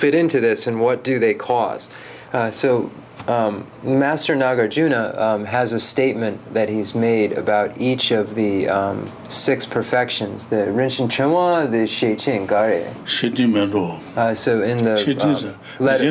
fit 0.00 0.14
into 0.14 0.40
this, 0.40 0.66
and 0.66 0.80
what 0.80 1.04
do 1.04 1.18
they 1.18 1.34
cause? 1.34 1.88
Uh, 2.32 2.50
so, 2.50 2.90
um, 3.28 3.66
Master 3.82 4.34
Nagarjuna 4.34 5.16
um, 5.18 5.44
has 5.44 5.74
a 5.74 5.78
statement 5.80 6.54
that 6.54 6.70
he's 6.70 6.94
made 6.94 7.32
about 7.32 7.78
each 7.78 8.12
of 8.12 8.34
the 8.34 8.66
um, 8.68 9.12
six 9.28 9.66
perfections, 9.66 10.48
the 10.48 10.56
Rinshin 10.56 11.08
Chenwa, 11.08 11.70
the 11.70 11.84
Sheiqing 11.84 12.48
Gare. 12.48 12.92
Uh, 14.16 14.32
so 14.34 14.62
in 14.62 14.78
the 14.78 14.96
um, 15.80 15.84
letter, 15.84 16.04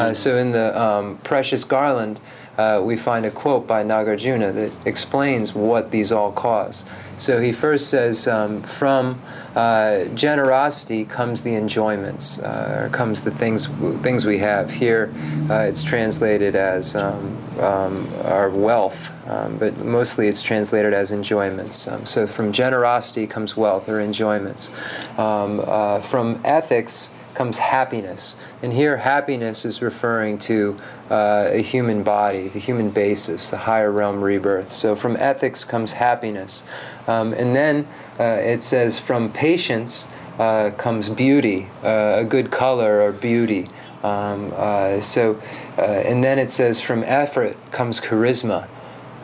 uh, 0.00 0.12
so 0.12 0.36
in 0.36 0.50
the 0.50 0.80
um, 0.80 1.18
precious 1.18 1.62
garland, 1.62 2.18
uh, 2.58 2.82
we 2.84 2.96
find 2.96 3.24
a 3.24 3.30
quote 3.30 3.66
by 3.66 3.84
Nagarjuna 3.84 4.52
that 4.54 4.72
explains 4.86 5.54
what 5.54 5.92
these 5.92 6.10
all 6.10 6.32
cause. 6.32 6.84
So 7.18 7.40
he 7.40 7.52
first 7.52 7.90
says, 7.90 8.26
um, 8.26 8.62
from 8.62 9.20
uh, 9.54 10.04
generosity 10.14 11.04
comes 11.04 11.42
the 11.42 11.54
enjoyments, 11.54 12.40
uh, 12.40 12.82
or 12.84 12.88
comes 12.90 13.22
the 13.22 13.30
things 13.30 13.66
things 14.02 14.24
we 14.26 14.38
have. 14.38 14.70
Here, 14.70 15.12
uh, 15.48 15.60
it's 15.60 15.82
translated 15.82 16.56
as 16.56 16.96
um, 16.96 17.38
um, 17.60 18.12
our 18.24 18.50
wealth, 18.50 19.10
um, 19.28 19.56
but 19.58 19.78
mostly 19.84 20.28
it's 20.28 20.42
translated 20.42 20.92
as 20.92 21.12
enjoyments. 21.12 21.86
Um, 21.86 22.04
so 22.04 22.26
from 22.26 22.52
generosity 22.52 23.26
comes 23.26 23.56
wealth 23.56 23.88
or 23.88 24.00
enjoyments. 24.00 24.70
Um, 25.18 25.62
uh, 25.64 26.00
from 26.00 26.40
ethics 26.44 27.10
comes 27.34 27.58
happiness. 27.58 28.36
And 28.62 28.72
here, 28.72 28.96
happiness 28.96 29.64
is 29.64 29.82
referring 29.82 30.38
to 30.38 30.76
uh, 31.10 31.48
a 31.50 31.62
human 31.62 32.02
body, 32.02 32.48
the 32.48 32.60
human 32.60 32.90
basis, 32.90 33.50
the 33.50 33.58
higher 33.58 33.90
realm 33.90 34.22
rebirth. 34.22 34.72
So 34.72 34.96
from 34.96 35.16
ethics 35.16 35.64
comes 35.64 35.92
happiness. 35.92 36.62
Um, 37.06 37.32
and 37.32 37.54
then 37.54 37.86
uh, 38.18 38.24
it 38.24 38.62
says 38.62 38.98
from 38.98 39.32
patience 39.32 40.08
uh, 40.38 40.70
comes 40.76 41.08
beauty, 41.08 41.68
uh, 41.82 42.18
a 42.18 42.24
good 42.24 42.50
color 42.50 43.02
or 43.02 43.12
beauty. 43.12 43.68
Um, 44.02 44.52
uh, 44.54 45.00
so, 45.00 45.40
uh, 45.78 45.82
and 45.82 46.22
then 46.22 46.38
it 46.38 46.50
says 46.50 46.80
from 46.80 47.02
effort 47.04 47.56
comes 47.70 48.00
charisma. 48.00 48.68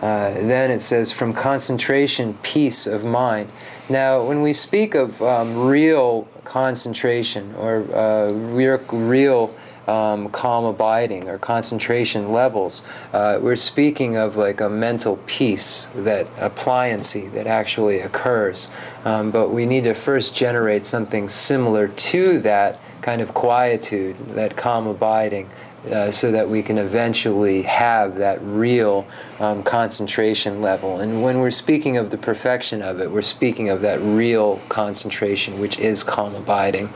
then 0.01 0.71
it 0.71 0.81
says 0.81 1.13
from 1.13 1.33
concentration, 1.33 2.39
peace 2.43 2.87
of 2.87 3.05
mind. 3.05 3.51
Now, 3.91 4.23
when 4.23 4.41
we 4.41 4.53
speak 4.53 4.95
of 4.95 5.21
um, 5.21 5.67
real 5.67 6.29
concentration 6.45 7.55
or 7.57 7.83
uh, 7.93 8.31
real, 8.33 8.79
real 8.93 9.55
um, 9.91 10.29
calm 10.31 10.65
abiding 10.65 11.29
or 11.29 11.39
concentration 11.39 12.31
levels, 12.33 12.83
uh, 13.13 13.39
we're 13.43 13.57
speaking 13.57 14.17
of 14.17 14.37
like 14.37 14.61
a 14.61 14.71
mental 14.71 15.19
peace, 15.27 15.89
that 15.97 16.27
appliancy 16.37 17.31
that 17.33 17.47
actually 17.47 18.01
occurs. 18.01 18.69
Um, 19.05 19.31
but 19.31 19.51
we 19.51 19.67
need 19.67 19.85
to 19.85 19.95
first 19.95 20.37
generate 20.37 20.87
something 20.87 21.29
similar 21.29 21.89
to 21.89 22.39
that 22.41 22.79
kind 23.03 23.21
of 23.21 23.35
quietude, 23.35 24.17
that 24.35 24.57
calm 24.57 24.87
abiding, 24.87 25.49
uh, 25.91 26.11
so 26.11 26.31
that 26.31 26.47
we 26.47 26.63
can 26.63 26.77
eventually 26.77 27.63
have 27.63 28.17
that 28.17 28.39
real 28.43 29.07
um, 29.41 29.63
concentration 29.63 30.61
level. 30.61 31.01
And 31.01 31.23
when 31.23 31.41
we're 31.41 31.51
speaking 31.51 31.97
of 31.97 32.11
the 32.11 32.19
perfection 32.19 32.83
of 32.83 33.01
it, 33.01 33.11
we're 33.11 33.23
speaking 33.23 33.71
of 33.71 33.81
that 33.81 33.99
real 34.03 34.61
concentration, 34.69 35.59
which 35.59 35.79
is 35.79 36.03
calm 36.03 36.35
abiding. 36.35 36.91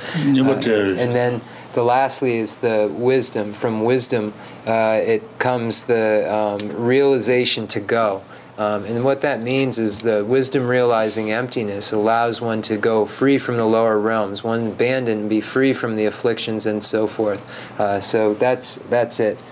Uh, 0.98 1.02
and 1.02 1.14
then 1.14 1.40
the 1.74 1.82
lastly 1.82 2.36
is 2.36 2.56
the 2.56 2.90
wisdom. 2.94 3.52
From 3.52 3.84
wisdom, 3.84 4.32
uh, 4.66 5.00
it 5.02 5.38
comes 5.38 5.84
the 5.84 6.32
um, 6.32 6.86
realization 6.86 7.66
to 7.68 7.80
go. 7.80 8.22
Um, 8.56 8.84
and 8.84 9.04
what 9.04 9.22
that 9.22 9.42
means 9.42 9.78
is 9.78 10.00
the 10.00 10.24
wisdom 10.24 10.68
realizing 10.68 11.32
emptiness 11.32 11.90
allows 11.90 12.40
one 12.40 12.62
to 12.62 12.76
go 12.76 13.04
free 13.04 13.36
from 13.36 13.56
the 13.56 13.64
lower 13.64 13.98
realms, 13.98 14.44
one 14.44 14.68
abandon, 14.68 15.28
be 15.28 15.40
free 15.40 15.72
from 15.72 15.96
the 15.96 16.04
afflictions 16.04 16.66
and 16.66 16.82
so 16.82 17.08
forth. 17.08 17.42
Uh, 17.80 18.00
so 18.00 18.34
that's 18.34 18.76
that's 18.76 19.18
it. 19.18 19.42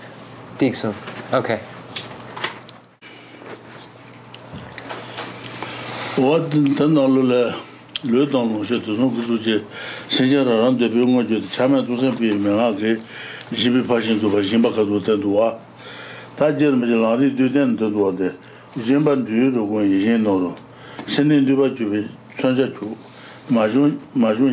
Dixon. 0.57 0.95
Okay. 1.33 1.59
What 6.15 6.51
loo 8.03 8.25
dang 8.25 8.51
long 8.51 8.63
she 8.63 8.79
tu 8.81 8.95
sung 8.95 9.11
kuzu 9.15 9.39
che 9.41 9.63
shenja 10.07 10.43
ra 10.43 10.59
ram 10.59 10.75
de 10.75 10.89
pyo 10.89 11.05
nga 11.05 11.23
jo 11.23 11.39
cha 11.49 11.67
me 11.67 11.85
tu 11.85 11.97
sen 11.97 12.13
pi 12.13 12.33
me 12.33 12.51
nga 12.51 12.73
ke 12.73 12.99
jibi 13.49 13.81
pa 13.81 13.99
shin 13.99 14.19
su 14.19 14.29
pa 14.29 14.41
jimba 14.41 14.69
ka 14.71 14.83
du 14.83 14.99
ten 14.99 15.19
duwa 15.19 15.57
ta 16.35 16.51
jer 16.51 16.75
me 16.75 16.85
je 16.85 16.95
lang 16.95 17.17
ri 17.17 17.33
du 17.33 17.49
ten 17.49 17.75
ten 17.77 17.91
duwa 17.91 18.11
de 18.11 18.35
jimba 18.75 19.15
du 19.15 19.31
yu 19.31 19.51
ro 19.51 19.65
gwen 19.65 19.85
yi 19.89 20.17
no 20.17 20.37
ro 20.37 20.55
shen 21.07 21.27
nin 21.27 21.45
du 21.45 21.55
ba 21.55 21.69
ju 21.69 21.89
bi 21.89 22.05
chuan 22.37 22.55
cha 22.55 22.69
chu 22.71 22.95
ma 23.47 23.67
jun 23.69 23.97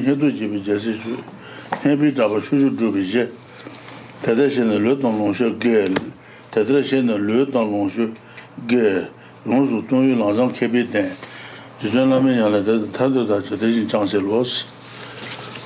he 0.04 0.14
du 0.16 0.30
ji 0.30 0.46
bi 0.46 0.62
je 0.62 0.78
si 0.78 0.92
chu 0.92 1.18
he 1.82 1.96
bi 1.96 2.12
da 2.12 2.28
ba 2.28 2.40
shu 2.40 2.56
ju 2.56 2.70
du 2.70 2.92
bi 2.92 3.02
je 3.02 3.28
ta 4.22 4.32
de 4.32 4.48
shen 4.48 4.70
loo 4.80 4.94
dang 4.94 5.18
long 5.18 5.34
she 5.34 5.50
ge 5.58 5.90
ta 6.50 6.62
de 6.62 6.82
shen 6.82 7.06
loo 7.06 7.44
dang 7.46 7.70
long 7.70 7.90
she 7.90 8.12
ge 8.68 9.08
long 9.44 9.66
zu 9.66 9.82
tong 9.88 10.06
yu 10.06 10.14
lang 10.14 10.34
zang 10.36 10.52
ke 10.52 10.68
bi 10.70 10.86
ten 10.86 11.10
dhūdhēn 11.80 12.10
lāmi 12.12 12.34
yāla 12.36 12.58
tātū 12.92 13.22
dāchū 13.24 13.56
dhēshī 13.56 13.86
chāngshī 13.88 14.18
lōs 14.20 14.50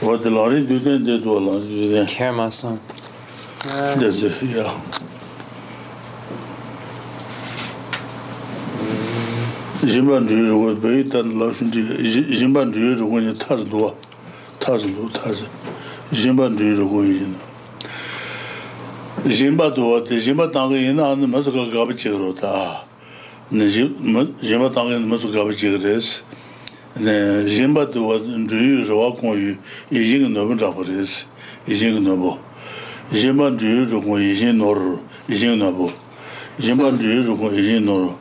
wā 0.06 0.14
dhī 0.22 0.30
lārī 0.30 0.60
dhūdhēn 0.68 1.02
dhē 1.08 1.16
dhō 1.24 1.38
lā 1.42 1.54
dhūdhēn 1.64 2.06
khyā 2.12 2.28
mā 2.38 2.46
sāṁ 2.54 2.78
dhē 3.98 4.10
dhē 4.20 4.30
yā 4.52 4.66
yīmbān 9.90 10.30
dhūyī 10.30 10.46
rūgō 10.52 10.70
bēyī 10.86 11.02
tān 11.16 11.34
lā 11.42 11.50
shūn 11.50 11.74
dhī 11.74 11.82
yīmbān 12.38 12.70
dhūyī 12.78 12.94
rūgō 13.02 13.18
yī 13.26 13.34
tās 13.42 13.66
dhō 13.74 13.90
tās 14.62 14.86
dhō 14.86 15.10
tās 15.18 15.42
yīmbān 16.14 16.54
dhūyī 16.62 16.78
rūgō 16.78 17.06
yī 17.10 17.26
nā 17.34 17.42
yīmbā 19.34 19.72
dhō 19.74 19.92
dhī 20.06 20.22
yīmbā 20.30 20.46
tāngā 20.54 20.78
yī 20.78 20.94
nā 20.94 21.10
ānā 21.10 21.26
mā 21.26 21.42
sā 21.42 21.50
kā 21.50 21.66
gāba 21.74 21.98
chī 21.98 22.14
rō 22.14 22.36
tā 22.38 22.54
jima 23.52 24.70
tangi 24.70 24.98
masu 25.06 25.32
kaba 25.32 25.52
chigiris, 25.54 26.22
jima 26.96 27.84
diwa 27.86 28.18
dhruyu 28.18 28.84
rwa 28.88 29.12
kongyu 29.12 29.56
yijin 29.90 30.32
nobu 30.32 30.56
chakuris, 30.56 31.26
yijin 31.66 32.02
nobu. 32.02 32.38
Jima 33.12 33.50
dhruyu 33.50 33.84
rukong 33.90 34.20
yijin 34.20 34.56
noru, 34.56 35.00
yijin 35.28 35.58
nobu. 35.58 35.92
Jima 36.58 36.90
dhruyu 36.90 37.22
rukong 37.26 37.52
yijin 37.52 37.84
noru. 37.84 38.14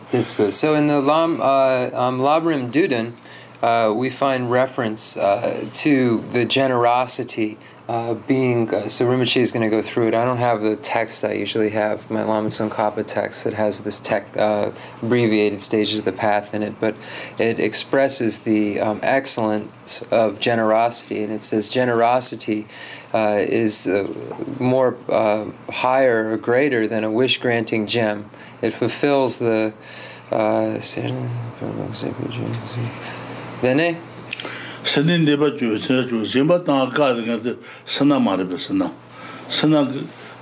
So 0.52 0.76
in 0.76 0.88
the 0.88 1.00
Lam, 1.00 1.40
uh, 1.40 1.90
um, 1.94 2.20
Labrim 2.20 2.70
Duden, 2.72 3.14
uh, 3.62 3.94
we 3.94 4.10
find 4.10 4.52
reference 4.52 5.16
uh, 5.16 5.66
to 5.72 6.20
the 6.30 6.44
generosity 6.46 7.54
of 7.54 7.73
uh, 7.90 8.14
being. 8.14 8.74
Uh, 8.74 8.88
so 8.88 9.06
Rinpoche 9.06 9.38
is 9.38 9.52
going 9.52 9.70
to 9.70 9.76
go 9.76 9.82
through 9.82 10.08
it. 10.08 10.16
I 10.16 10.24
don't 10.24 10.38
have 10.38 10.62
the 10.62 10.76
text 10.78 11.26
I 11.26 11.34
usually 11.34 11.70
have, 11.72 12.10
my 12.10 12.24
Lama 12.24 12.50
Tsongkhapa 12.50 13.06
text 13.06 13.44
that 13.44 13.54
has 13.54 13.82
this 13.82 14.00
tech, 14.00 14.26
uh, 14.38 14.72
abbreviated 15.02 15.62
stages 15.62 16.00
of 16.00 16.06
the 16.06 16.12
path 16.12 16.54
in 16.54 16.64
it, 16.64 16.80
but 16.80 16.96
it 17.38 17.60
expresses 17.60 18.40
the 18.40 18.80
um, 18.80 19.00
excellence 19.04 20.02
of 20.12 20.40
generosity, 20.40 21.24
and 21.24 21.34
it 21.34 21.44
says 21.44 21.70
generosity 21.70 22.68
uh, 23.14 23.38
is 23.40 23.88
uh, 23.88 24.08
more 24.60 24.98
higher 25.70 26.32
or 26.32 26.38
greater 26.38 26.88
than 26.88 27.04
a 27.04 27.12
wish 27.12 27.38
granting 27.40 27.86
gem. 27.86 28.30
It 28.62 28.72
fulfills 28.72 29.40
the. 29.40 29.74
Uh, 30.32 30.80
sinin 34.84 35.26
deba 35.26 35.50
juwe, 35.58 35.80
sinin 35.80 36.08
juwe, 36.08 36.26
zinba 36.26 36.60
tanga 36.66 36.92
kaadi 36.94 37.24
kanti 37.26 37.58
sina 37.86 38.20
maribe, 38.20 38.60
sina. 38.60 38.92
Sina, 39.48 39.88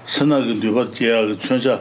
sina 0.05 0.41
deba 0.41 0.85
jaya, 0.93 1.35
chuncha 1.35 1.79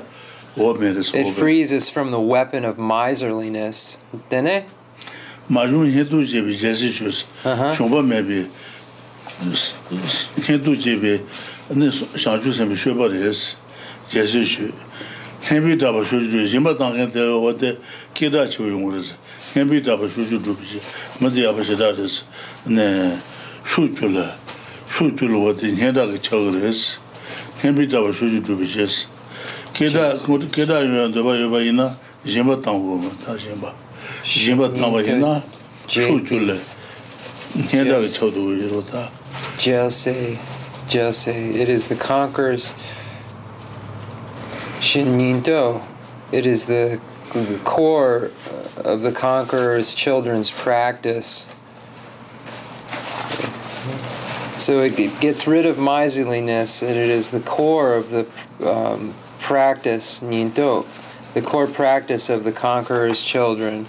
obe 0.59 0.81
meres 0.81 1.11
obe. 1.11 1.21
It 1.21 1.35
frees 1.35 1.73
us 1.73 1.89
from 1.89 2.11
the 2.11 2.21
weapon 2.21 2.65
of 2.65 2.79
miserliness, 2.79 3.99
dene? 4.29 4.65
Majun 5.51 5.91
hindu 5.91 6.25
jebi 6.25 6.55
jesi 6.55 6.89
juwe, 6.89 7.25
chungpa 7.75 8.01
uh-huh. 8.01 8.07
mebi, 8.07 8.49
hindu 10.47 10.77
jebi, 10.77 11.21
ane 11.71 11.91
shangchu 11.91 12.53
sami 12.53 12.75
shweba 12.75 13.11
res, 13.11 13.57
jesi 14.11 14.45
juwe. 14.45 14.75
Henbi 15.43 15.77
daba 15.77 16.05
shwe 16.05 16.29
juwe, 16.29 16.47
zinba 16.47 16.77
tanga 16.77 16.99
kanti 16.99 17.19
obe, 17.19 17.79
kira 18.15 18.47
chiwe 18.47 18.69
yungu 18.69 18.93
resi. 18.93 19.15
henpi 19.55 19.81
dhaba 19.81 20.09
shuju 20.09 20.39
dhubji, 20.39 20.81
mati 21.21 21.43
yaba 21.43 21.65
shidaris, 21.65 22.25
shujula, 23.65 24.35
shujula 24.89 25.39
wadi 25.45 25.73
nyendaka 25.73 26.19
chagaris, 26.19 26.99
henpi 27.63 27.87
dhaba 27.87 28.13
shuju 28.13 28.41
dhubjis. 28.41 29.07
Keda 29.73 30.81
yuwa 30.81 31.09
dhaba 31.09 31.37
yuwa 31.37 31.63
ina, 31.63 31.97
jimba 32.25 32.57
tangu 32.57 32.99
ma, 32.99 33.11
ta 33.25 33.37
jimba. 33.37 33.75
Jimba 34.25 34.69
tangwa 34.69 35.03
ina, 35.03 35.43
shujula, 35.87 36.57
nyendaka 37.73 38.07
chagaru 38.07 38.57
yiro 38.57 38.83
ta. 38.83 39.11
Jose, 39.59 40.39
Jose, 40.89 41.51
it 41.55 41.69
is 41.69 41.89
the 41.89 41.97
conquerors, 41.97 42.75
Shin 44.81 45.17
Nindo, 45.19 45.83
it 46.33 46.47
is 46.47 46.67
the 46.67 46.99
the 47.33 47.61
core 47.65 48.31
of 48.77 49.03
the 49.03 49.13
conqueror's 49.13 49.95
children's 49.95 50.51
practice. 50.51 51.49
So 54.57 54.83
it 54.83 54.97
gets 55.21 55.47
rid 55.47 55.65
of 55.65 55.79
miserliness, 55.79 56.83
and 56.83 56.91
it 56.91 57.09
is 57.09 57.31
the 57.31 57.41
core 57.41 57.95
of 57.95 58.11
the 58.11 58.27
um, 58.69 59.15
practice, 59.39 60.21
ninto, 60.21 60.87
the 61.35 61.41
core 61.41 61.67
practice 61.67 62.29
of 62.29 62.45
the 62.45 62.53
conqueror's 62.53 63.23
children. 63.23 63.87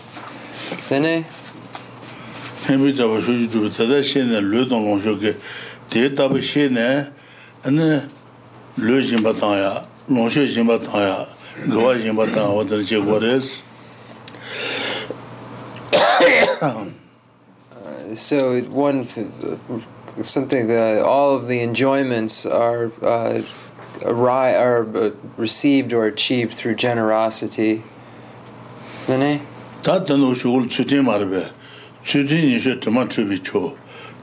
Then, 0.88 1.26
hemi 2.64 2.94
zaba 2.94 3.22
shuji 3.22 3.48
zhubi 3.48 3.70
tada 3.70 4.02
shene 4.02 4.39
lu 4.42 4.60
lo 4.60 4.66
dong 4.66 4.86
long 4.88 5.00
shio 5.02 5.18
ke 5.20 5.36
te 5.89 6.10
taba 6.10 6.42
she 6.42 6.66
ane 6.68 8.10
lu 8.78 9.02
jimba 9.02 9.38
tang 9.38 9.58
ya, 9.58 9.86
long 10.08 10.30
shio 10.30 10.48
jimba 10.48 10.78
tang 10.84 11.02
ya 11.02 11.26
gawa 11.68 11.95
jimba 11.97 12.26
tanga 12.26 12.53
wadar 12.53 12.84
che 12.84 13.01
go 13.01 13.20
res. 13.20 13.64
So 18.16 18.62
one 18.64 19.07
something 20.22 20.68
that 20.68 21.03
all 21.03 21.36
of 21.36 21.47
the 21.47 21.62
enjoyments 21.62 22.45
are 22.45 22.91
uh, 23.01 23.41
arri- 24.01 24.59
are 24.59 24.97
uh, 24.97 25.12
received 25.38 25.93
or 25.93 26.05
achieved 26.05 26.53
through 26.53 26.76
generosity. 26.76 27.84
Nene? 29.07 29.41
Tā 29.82 29.97
tāndu 30.05 30.36
shukul 30.38 30.68
tsūtīn 30.70 31.07
mārabē, 31.07 31.47
tsūtīn 32.05 32.51
yīshē 32.51 32.76
tīmā 32.84 33.07
chūbi 33.09 33.39
chō, 33.41 33.64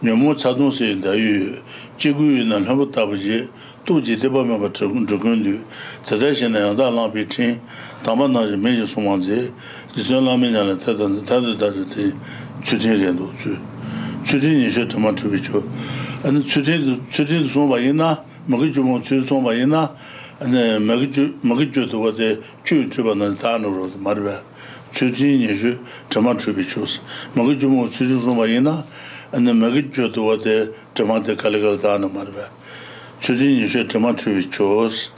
nyamū 0.07 0.36
tsādūn 0.39 0.70
sī 0.70 0.93
dāyū 1.03 1.59
chiguyu 1.99 2.44
na 2.46 2.59
lhabu 2.61 2.86
tabuji 2.86 3.49
tuji 3.84 4.16
deba 4.16 4.44
meba 4.44 4.68
chukundu 4.70 5.64
tata 6.07 6.34
shina 6.34 6.59
yangda 6.59 6.90
lampi 6.90 7.26
chin 7.28 7.59
tamba 8.03 8.28
naji 8.28 8.57
meji 8.57 8.86
sumanzi 8.86 9.51
jisyon 9.94 10.24
lami 10.24 10.51
nyana 10.51 10.76
tata 10.76 11.09
tata 11.26 11.57
tata 11.59 11.84
ti 11.90 12.14
chuchin 12.62 12.94
rindu 12.96 13.32
chu. 13.42 13.59
Chuchin 14.24 14.61
nisho 14.61 14.84
chama 14.86 15.12
chubi 15.14 15.40
chu 15.42 15.62
ane 16.22 16.42
chuchin 16.42 17.49
sumba 17.49 17.80
ina 17.80 18.22
magi 18.46 18.70
chubong 18.70 19.03
chuchin 19.03 19.24
sumba 19.26 19.55
ina 19.55 19.90
ane 20.40 20.78
magi 20.78 21.66
chuduwa 21.72 22.14
de 22.14 22.38
chuyu 22.62 22.88
chuba 22.90 23.14
na 23.16 23.34
tanu 23.34 23.70
rodo 23.70 23.96
marba 23.99 24.42
chuchin 24.92 25.40
nisho 25.40 25.80
chama 26.11 26.34
chubi 26.34 26.62
chu 26.62 26.84
magi 27.34 27.57
chubong 27.57 27.88
chuchin 27.90 28.20
sumba 28.20 28.46
ina 28.46 28.84
ane 29.33 29.53
magi 29.53 29.83
chodo 29.83 30.24
wate 30.26 30.74
chama 30.95 31.24
te 31.24 31.35
kalikal 31.35 31.81
dana 31.81 32.09
marwa. 32.09 32.49
Chudin 33.20 33.61
yushe 33.61 33.85
chama 33.85 34.14
chuvi 34.14 34.51
chos. 34.51 35.11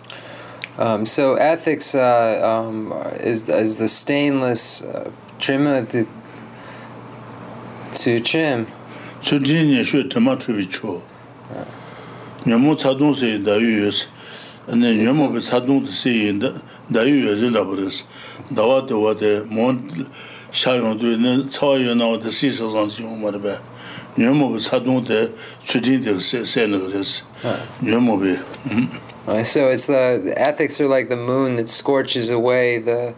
Um, 0.78 1.04
so 1.06 1.34
ethics 1.34 1.94
uh, 1.94 2.40
um, 2.42 2.92
is, 3.20 3.48
is 3.48 3.78
the 3.78 3.88
stainless 3.88 4.82
uh, 4.82 5.11
chima 5.38 5.86
the, 5.88 6.06
to 7.92 8.20
chim. 8.20 8.66
Chudin 9.20 9.70
yushe 9.70 10.08
chama 10.08 10.36
chuvi 10.36 10.68
cho. 10.68 11.02
Nyamu 12.44 12.74
chadung 12.74 13.14
se 13.14 13.38
da 13.38 13.56
yu 13.56 13.84
yus. 13.84 14.08
Ane 14.68 14.96
nyamu 14.96 15.30
pe 15.30 15.38
chadung 15.38 15.86
se 15.86 16.32
da 16.90 17.02
yu 17.02 17.14
yus 17.14 17.42
in 17.42 17.52
rabaris. 17.52 18.04
Dawa 18.52 18.88
te 18.88 18.94
wate 18.94 19.46
mon 19.48 19.88
shayong 20.50 20.98
duwe 20.98 21.20
ne 21.20 21.44
cawa 21.48 21.78
yu 21.78 21.94
na 21.94 22.06
wate 22.08 22.30
si 22.30 22.50
sa 22.50 22.64
zang 22.64 22.90
si 22.90 23.02
yung 23.02 23.20
marwa. 23.20 23.61
Ba 24.16 24.22
nyu 24.22 24.34
mo 24.34 24.52
ba 24.52 24.61
cha 24.61 24.78
dong 24.78 25.04
de 25.04 25.30
chu 25.64 25.80
jin 25.80 26.02
de 26.02 26.20
se 26.20 26.44
se 26.44 26.66
ne 26.66 26.78
de 26.78 26.98
s 26.98 27.24
be 28.16 28.38
so 29.44 29.68
it's 29.68 29.88
uh, 29.88 30.32
ethics 30.36 30.80
are 30.80 30.88
like 30.88 31.08
the 31.08 31.16
moon 31.16 31.56
that 31.56 31.68
scorches 31.68 32.30
away 32.30 32.78
the 32.78 33.14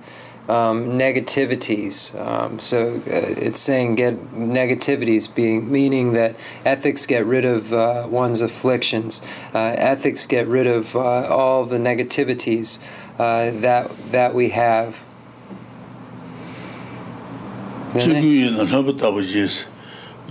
um, 0.49 0.99
negativities. 0.99 2.19
Um, 2.29 2.59
so 2.59 2.97
uh, 2.97 3.01
it's 3.07 3.61
saying 3.61 3.95
get 3.95 4.33
negativities, 4.33 5.33
being 5.33 5.71
meaning 5.71 6.13
that 6.15 6.37
ethics 6.65 7.07
get 7.07 7.25
rid 7.25 7.45
of 7.45 7.73
uh, 7.73 8.07
one's 8.11 8.43
afflictions. 8.43 9.23
Uh, 9.55 9.75
ethics 9.79 10.27
get 10.27 10.47
rid 10.49 10.67
of 10.67 10.97
uh, 10.97 11.01
all 11.01 11.65
the 11.65 11.79
negativities 11.79 12.83
uh, 13.19 13.51
that 13.61 13.91
that 14.11 14.35
we 14.35 14.51
have. 14.51 15.03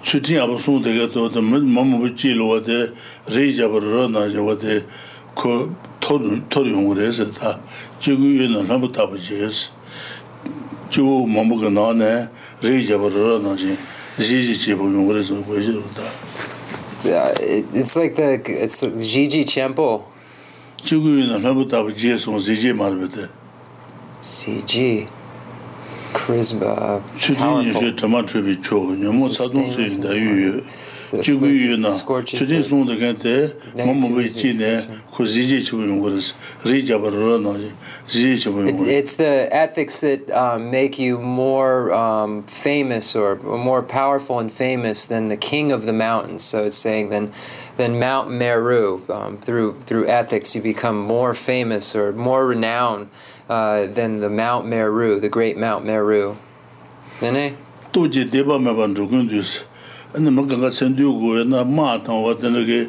chutin 0.03 0.39
aba 0.39 0.57
sung 0.59 0.83
dega 0.83 1.11
to 1.11 1.29
de 1.29 1.39
mamu 1.39 1.99
bu 1.99 2.15
chi 2.15 2.33
lo 2.33 2.59
de 2.59 2.91
re 3.27 3.51
ja 3.51 3.67
bar 3.67 3.81
ro 3.81 4.07
na 4.07 4.27
ja 4.27 4.41
wa 4.41 4.55
de 4.55 4.83
ko 5.35 5.69
to 5.99 6.19
to 6.49 6.65
yung 6.65 6.93
re 6.95 7.11
se 7.11 7.25
ta 7.31 7.59
ji 7.99 8.15
gu 8.15 8.23
yu 8.23 8.49
na 8.49 8.61
na 8.63 8.77
bu 8.77 8.87
ta 8.91 9.05
bu 9.05 9.17
ji 9.17 9.35
es 9.43 9.71
ju 10.89 11.03
mamu 11.03 11.59
ga 11.61 11.69
na 11.69 11.93
ne 11.93 12.29
re 12.61 12.81
ja 12.81 12.97
bar 12.97 13.11
ro 13.11 13.37
na 13.39 13.55
ji 13.55 13.77
ji 14.17 14.41
ji 14.43 14.55
chi 14.57 14.73
bu 14.73 14.89
yung 14.89 15.09
re 15.13 15.21
so 15.23 15.41
ko 15.43 15.59
ji 15.59 15.71
ro 15.71 15.83
ta. 15.93 16.03
Yeah 17.03 17.31
it, 17.39 17.65
it's 17.73 17.95
like 17.95 18.15
the 18.15 18.41
it's 18.47 18.83
gg 18.83 19.45
champo. 19.45 20.03
Ji 20.81 20.99
gu 20.99 21.09
yu 21.21 21.27
na 21.27 21.37
na 21.37 21.53
bu 21.53 21.65
ta 21.65 21.83
bu 21.83 21.91
ji 21.93 22.11
es 22.11 22.23
so 22.23 22.39
ji 22.39 22.55
ji 22.55 22.73
mar 22.73 22.91
be 22.91 23.07
de. 23.07 23.29
Cg 24.21 25.07
chubi 28.25 28.61
cho, 28.63 28.95
nyamu 28.95 29.29
sadung 29.29 29.73
su 29.73 29.81
yin 29.81 30.01
da 30.01 30.13
yu 30.13 30.35
yu, 30.35 30.61
jigu 31.21 31.45
yu 31.45 31.77
na, 31.77 31.89
chutin 31.89 32.63
sung 32.63 32.85
da 32.85 32.95
kan 32.95 33.15
te, 33.15 33.47
mamu 33.75 34.15
bai 34.15 34.27
chi 34.29 34.53
ne, 34.53 34.87
ku 35.11 35.25
zi 35.25 35.47
ji 35.47 35.61
chibu 35.61 35.85
yung 35.87 36.01
kuris, 36.01 36.33
ri 36.65 36.83
jabar 36.83 37.11
ra 37.11 37.37
na, 37.37 37.53
zi 38.07 38.35
chibu 38.35 38.67
yung. 38.67 38.87
It's 38.87 39.15
the 39.15 39.47
ethics 39.51 39.99
that 40.01 40.29
um, 40.31 40.71
make 40.71 40.97
you 40.99 41.19
more 41.19 41.93
um, 41.93 42.43
famous 42.43 43.15
or 43.15 43.35
more 43.35 43.81
powerful 43.81 44.39
and 44.39 44.51
famous 44.51 45.05
than 45.05 45.27
the 45.27 45.37
king 45.37 45.71
of 45.71 45.85
the 45.85 45.93
mountains. 45.93 46.43
So 46.43 46.65
it's 46.65 46.77
saying 46.77 47.09
then 47.09 47.31
than 47.77 47.99
Mount 47.99 48.29
Meru. 48.29 49.01
Um, 49.09 49.37
through 49.37 49.79
through 49.85 50.07
ethics, 50.07 50.55
you 50.55 50.61
become 50.61 50.97
more 50.97 51.33
famous 51.33 51.95
or 51.95 52.11
more 52.13 52.45
renowned 52.45 53.09
uh, 53.51 53.87
than 53.87 54.21
the 54.21 54.29
Mount 54.29 54.65
Meru, 54.65 55.19
the 55.19 55.27
great 55.27 55.57
Mount 55.57 55.83
Meru. 55.85 56.35
Nene? 57.21 57.57
Toji 57.91 58.25
deba 58.31 58.57
meba 58.57 58.87
nchukun 58.87 59.27
dus. 59.29 59.65
Ani 60.15 60.29
makanga 60.29 60.71
sendiyo 60.71 61.11
goya 61.19 61.43
na 61.45 61.63
maa 61.65 61.99
tangwa 61.99 62.35
tena 62.39 62.63
ke 62.63 62.87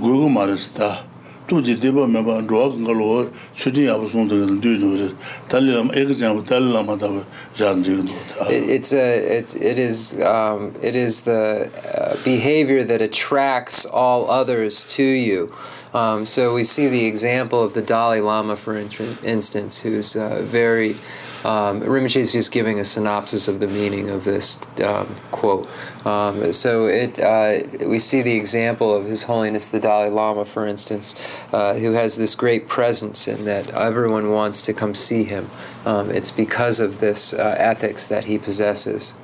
gogo 0.00 0.28
maris 0.28 0.68
ta. 0.74 1.04
Toji 1.46 1.76
deba 1.76 2.08
meba 2.08 2.42
nchukwa 2.42 2.72
kanga 2.72 2.92
loa 2.92 3.30
suji 3.54 3.86
yabu 3.86 4.08
songta 4.08 4.34
kena 4.34 4.60
duyo 4.60 4.78
nore. 4.78 5.12
Tali 5.48 5.72
lama, 5.72 5.94
eka 5.94 6.14
jambu 6.14 6.42
tali 6.42 6.72
lama 6.72 6.96
taba 6.96 7.24
jan 7.54 7.84
jiga 7.84 8.02
nore. 8.02 8.50
It's 8.50 8.92
a, 8.92 9.38
it's, 9.38 9.54
it 9.54 9.78
is, 9.78 10.20
um, 10.20 10.74
it 10.82 10.96
is 10.96 11.20
the 11.20 11.70
uh, 11.94 12.16
behavior 12.24 12.82
that 12.82 13.00
attracts 13.00 13.86
all 13.86 14.28
others 14.28 14.84
to 14.96 15.04
you. 15.04 15.54
Um, 15.96 16.26
so 16.26 16.54
we 16.54 16.62
see 16.62 16.88
the 16.88 17.06
example 17.06 17.62
of 17.62 17.72
the 17.72 17.80
Dalai 17.80 18.20
Lama, 18.20 18.54
for 18.54 18.76
instance, 18.76 19.78
who's 19.78 20.14
uh, 20.14 20.42
very. 20.42 20.94
Um, 21.42 21.80
Rinpoche 21.80 22.16
is 22.16 22.32
just 22.32 22.52
giving 22.52 22.80
a 22.80 22.84
synopsis 22.84 23.48
of 23.48 23.60
the 23.60 23.68
meaning 23.68 24.10
of 24.10 24.24
this 24.24 24.60
um, 24.84 25.06
quote. 25.30 25.68
Um, 26.04 26.52
so 26.52 26.86
it, 26.86 27.18
uh, 27.18 27.62
we 27.86 27.98
see 27.98 28.20
the 28.20 28.34
example 28.34 28.94
of 28.94 29.06
His 29.06 29.22
Holiness 29.22 29.68
the 29.68 29.80
Dalai 29.80 30.10
Lama, 30.10 30.44
for 30.44 30.66
instance, 30.66 31.14
uh, 31.52 31.74
who 31.74 31.92
has 31.92 32.16
this 32.16 32.34
great 32.34 32.68
presence 32.68 33.26
in 33.26 33.46
that 33.46 33.70
everyone 33.70 34.32
wants 34.32 34.60
to 34.62 34.74
come 34.74 34.94
see 34.94 35.24
him. 35.24 35.48
Um, 35.86 36.10
it's 36.10 36.30
because 36.30 36.78
of 36.78 37.00
this 37.00 37.32
uh, 37.32 37.54
ethics 37.58 38.06
that 38.08 38.24
he 38.24 38.36
possesses. 38.36 39.14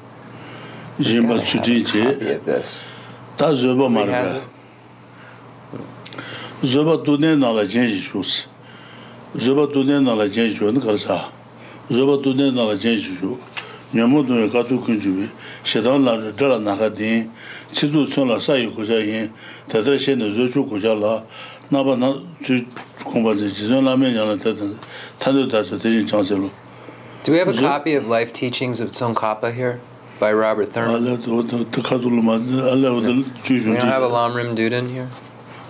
Jimba 0.99 1.45
of 2.37 2.45
this. 2.47 2.85
Ta 3.37 3.51
zoba 6.63 6.97
dune 7.05 7.37
nala 7.37 7.67
jenji 7.67 8.01
shus 8.01 8.47
zoba 9.37 9.67
dune 9.73 10.01
nala 10.01 10.29
jenji 10.29 10.57
shuwa 10.57 10.73
nikarsa 10.73 11.29
zoba 11.91 12.23
dune 12.23 12.51
nala 12.51 12.77
jenji 12.77 13.03
shu 13.03 13.39
nyamu 13.95 14.23
dune 14.23 14.49
kato 14.49 14.79
kunjubi 14.79 15.29
shetan 15.65 16.05
la 16.05 16.17
dhala 16.17 16.59
naka 16.59 16.91
din. 16.91 17.31
Chizu 17.73 18.07
tsun 18.07 18.29
la 18.29 18.41
sayi 18.41 18.71
kuja 18.71 18.99
yin. 19.05 19.33
Tatra 19.69 19.99
shene 19.99 20.33
zo 20.33 20.49
chu 20.49 20.65
kuja 20.65 20.95
la. 20.99 21.23
Naba 21.71 21.97
na 21.97 22.13
tu 22.43 22.65
kumbha 23.05 23.37
zi. 23.37 23.51
Jizun 23.51 23.85
la 23.85 23.97
men 23.97 24.15
yana 24.15 24.37
tando 25.19 25.47
tatsu 25.47 25.79
tijin 25.79 26.07
chansi 26.09 26.37
lo. 26.41 26.51
Do 27.25 27.33
we 27.33 27.39
have 27.39 27.49
a 27.49 27.53
copy 27.53 27.95
of 27.95 28.07
Life 28.09 28.33
Teachings 28.33 28.81
of 28.81 28.91
Tsongkhapa 28.91 29.53
here? 29.55 29.79
By 30.19 30.33
Robert 30.33 30.73
Thurman? 30.73 31.05
We 31.05 31.17
don't 31.17 31.29
have 31.61 32.03
a 32.03 32.09
Lamrim 34.09 34.57
Duden 34.57 34.91
here? 34.91 35.09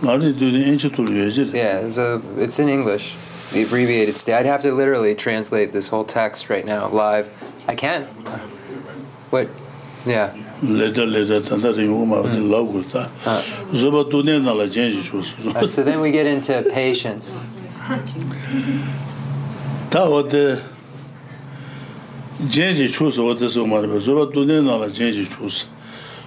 Yeah, 0.02 1.78
it's, 1.78 1.98
a, 1.98 2.20
it's 2.36 2.58
in 2.58 2.68
English. 2.68 3.16
The 3.52 3.62
abbreviated 3.62 4.16
state. 4.16 4.34
I'd 4.34 4.46
have 4.46 4.62
to 4.62 4.72
literally 4.72 5.14
translate 5.14 5.72
this 5.72 5.88
whole 5.88 6.04
text 6.04 6.50
right 6.50 6.64
now 6.64 6.88
live. 6.88 7.30
I 7.68 7.76
can. 7.76 8.04
What? 9.30 9.48
Yeah. 10.04 10.34
Later, 10.62 11.06
later, 11.06 11.40
tanda 11.40 11.72
ringu 11.72 12.06
ma 12.06 12.22
wadin 12.22 12.42
hmm. 12.42 12.50
lau 12.50 12.66
gulta. 12.66 13.10
Ah. 13.26 13.42
Zuba 13.72 14.04
dunia 14.04 14.42
nala 14.42 14.66
jenji 14.66 15.02
shusu. 15.02 15.68
So 15.68 15.82
then 15.84 16.00
we 16.00 16.10
get 16.10 16.26
into 16.26 16.64
patience. 16.72 17.36
Ta 19.90 20.08
wade 20.08 20.60
jenji 22.40 22.88
chusu 22.88 23.26
wade 23.26 23.48
su 23.48 23.64
marba. 23.66 24.00
Zuba 24.00 24.26
dunia 24.32 24.64
nala 24.64 24.88
jenji 24.88 25.26
chusu. 25.26 25.66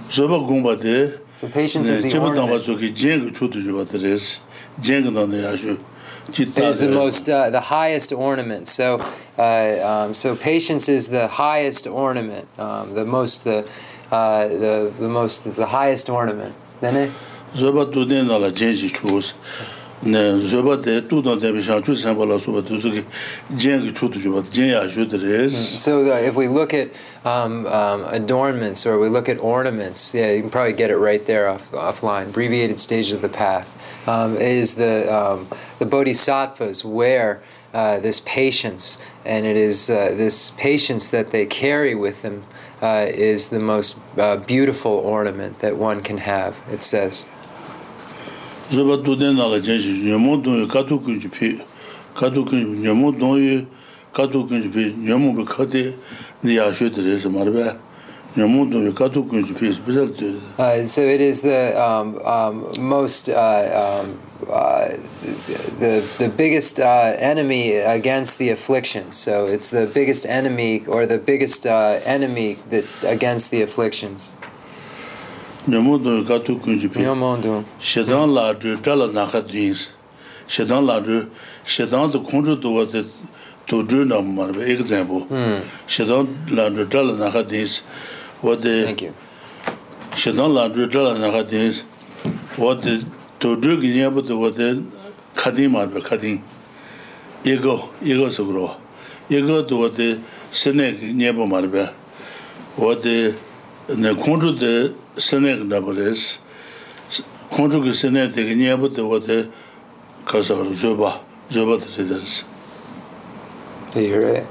Zoba 0.10 0.40
gumba 0.48 0.80
de 0.80 1.25
So 1.46 1.52
patience 1.52 1.90
is 1.90 2.02
the 2.02 2.18
ornament. 2.18 2.64
Chibu 2.64 2.76
tangpa 2.76 2.96
jeng 2.96 3.30
chudu 3.30 3.62
juba 3.62 3.86
teres, 3.86 4.40
jeng 4.82 5.04
nanda 5.14 5.38
yashu. 5.38 5.80
Is 6.58 6.80
the 6.80 6.90
most 6.90 7.30
uh, 7.30 7.52
the 7.52 7.62
highest 7.62 8.12
ornament. 8.12 8.68
So, 8.68 9.00
uh, 9.38 10.06
um, 10.08 10.16
so 10.16 10.36
patience 10.36 10.90
is 10.90 11.10
the 11.10 11.28
highest 11.28 11.86
ornament, 11.86 12.48
um, 12.58 12.96
the 12.96 13.06
most 13.06 13.44
the, 13.44 13.70
uh, 14.12 14.48
the 14.48 14.92
the 14.98 15.08
most 15.08 15.56
the 15.56 15.68
highest 15.68 16.10
ornament. 16.10 16.56
Then, 16.80 17.14
zoba 17.54 17.94
tu 17.94 18.06
den 18.06 18.26
nala 18.28 18.52
jeng 18.52 18.74
chudu. 18.74 19.36
Res 25.24 25.82
so 25.82 26.12
uh, 26.12 26.16
if 26.16 26.36
we 26.36 26.48
look 26.48 26.74
at 26.74 26.90
um, 27.24 27.66
um, 27.68 28.04
adornments 28.06 28.86
or 28.86 29.00
we 29.00 29.10
look 29.10 29.30
at 29.30 29.40
ornaments 29.40 30.14
yeah 30.14 30.32
you 30.32 30.42
can 30.42 30.50
probably 30.50 30.74
get 30.74 30.92
it 30.92 30.98
right 30.98 31.26
there 31.26 31.48
off 31.48 31.72
offline. 31.72 32.28
Abbreviated 32.30 32.80
stages 32.80 33.14
of 33.14 33.22
the 33.22 33.30
path. 33.30 33.72
Um, 34.08 34.38
is 34.38 34.76
the 34.76 35.12
um, 35.12 35.48
the 35.80 35.86
bodhisattvas 35.86 36.86
wear 36.86 37.42
uh, 37.74 38.00
this 38.00 38.20
patience 38.20 39.00
and 39.26 39.46
it 39.48 39.58
is 39.58 39.90
uh, 39.90 40.14
this 40.16 40.52
patience 40.52 41.10
that 41.10 41.32
they 41.32 41.46
carry 41.48 41.96
with 41.96 42.22
them 42.22 42.44
uh, 42.84 43.08
is 43.10 43.50
the 43.50 43.60
most 43.60 43.98
uh, 44.18 44.38
beautiful 44.38 44.92
ornament 44.92 45.60
that 45.60 45.76
one 45.76 46.02
can 46.02 46.20
have 46.20 46.62
it 46.70 46.84
says 46.84 47.28
duden 48.72 49.36
nala 49.36 49.60
nyamu 49.60 50.68
kato 50.68 50.98
kunji 50.98 51.30
pi 51.30 51.60
kato 52.16 52.44
kunji 52.44 52.82
nyamu 52.82 53.68
kato 54.14 54.44
kunji 54.44 54.70
pi 54.70 54.94
nyamu 54.98 55.34
bi 55.36 55.46
kate 55.46 55.96
ni 56.44 56.56
nyamu 58.38 58.94
kato 58.94 59.24
kunji 59.24 59.54
pi 59.54 59.68
uh, 60.58 60.84
so 60.84 61.02
it 61.02 61.22
is 61.22 61.42
the 61.44 61.80
um, 61.80 62.18
um, 62.26 62.66
most 62.80 63.30
uh, 63.30 64.02
um, 64.04 64.20
uh, 64.50 64.88
the 65.80 66.04
the 66.18 66.30
biggest 66.36 66.80
uh, 66.80 67.16
enemy 67.18 67.74
against 67.74 68.38
the 68.40 68.50
affliction. 68.50 69.14
So 69.14 69.46
it's 69.46 69.70
the 69.70 69.90
biggest 69.94 70.26
enemy 70.26 70.86
or 70.88 71.06
the 71.06 71.18
biggest 71.18 71.66
uh, 71.66 72.00
enemy 72.04 72.58
that 72.70 72.86
against 73.04 73.52
the 73.52 73.62
afflictions 73.62 74.34
nyamu 75.68 75.98
do 76.04 76.24
ka 76.26 76.38
tu 76.40 76.58
kunji 76.58 76.88
pi 76.92 77.02
shedan 77.80 78.34
la 78.34 78.54
du 78.54 78.76
dala 78.78 79.08
na 79.12 79.26
kha 79.26 79.42
dins 79.42 79.90
shedan 80.48 80.86
la 80.86 81.00
du 81.00 81.26
shedan 81.66 82.12
do 82.12 82.20
kunju 82.20 82.60
do 82.62 82.70
wa 82.72 82.86
de 82.86 83.04
to 83.68 83.82
du 83.84 84.06
na 84.06 84.22
mar 84.22 84.52
be 84.54 84.62
example 84.62 85.26
shedan 85.88 86.28
la 86.52 86.70
du 86.70 86.86
dala 86.86 87.14
na 87.18 87.30
kha 87.32 87.42
dins 87.44 87.82
wa 88.44 88.56
de 88.56 88.86
shedan 90.14 90.54
la 90.54 90.68
du 90.68 90.86
dala 90.88 91.18
na 91.18 91.32
kha 91.32 91.44
dins 91.44 91.84
wa 92.58 92.74
de 92.76 93.02
to 93.40 93.56
du 93.56 93.80
gi 93.82 93.90
ne 93.98 94.10
bu 94.10 94.22
do 94.22 94.38
wa 94.40 94.50
de 94.52 94.84
khadi 95.36 95.68
mar 95.68 95.88
be 95.88 96.00
khadi 96.02 96.42
ego 97.44 97.90
ego 98.06 98.30
so 98.30 98.46
gro 98.46 98.70
ego 99.30 99.62
do 99.64 99.78
wa 99.78 99.90
de 99.90 100.20
sene 100.52 100.94
ne 101.14 101.32
bu 101.32 101.46
mar 101.48 101.66
be 101.68 101.90
wa 102.78 102.94
de 102.94 103.34
ne 103.98 104.14
kunju 104.14 104.52
de 104.60 104.94
sene 105.18 105.56
ru 110.64 110.74
zo 110.74 110.96
ba 110.96 111.20
zo 111.50 111.66
ba 111.66 111.78
de 111.78 112.04
de 113.94 114.02
you're 114.02 114.22
right 114.22 114.48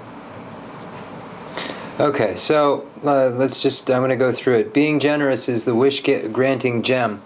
okay 2.01 2.35
so 2.35 2.87
uh, 3.05 3.29
let's 3.31 3.63
just 3.63 3.91
i'm 3.91 4.01
going 4.01 4.11
to 4.11 4.17
go 4.17 4.33
through 4.33 4.55
it 4.55 4.73
being 4.73 4.99
generous 4.99 5.49
is 5.49 5.65
the 5.65 5.75
wish 5.75 6.03
granting 6.33 6.83
gem 6.83 7.21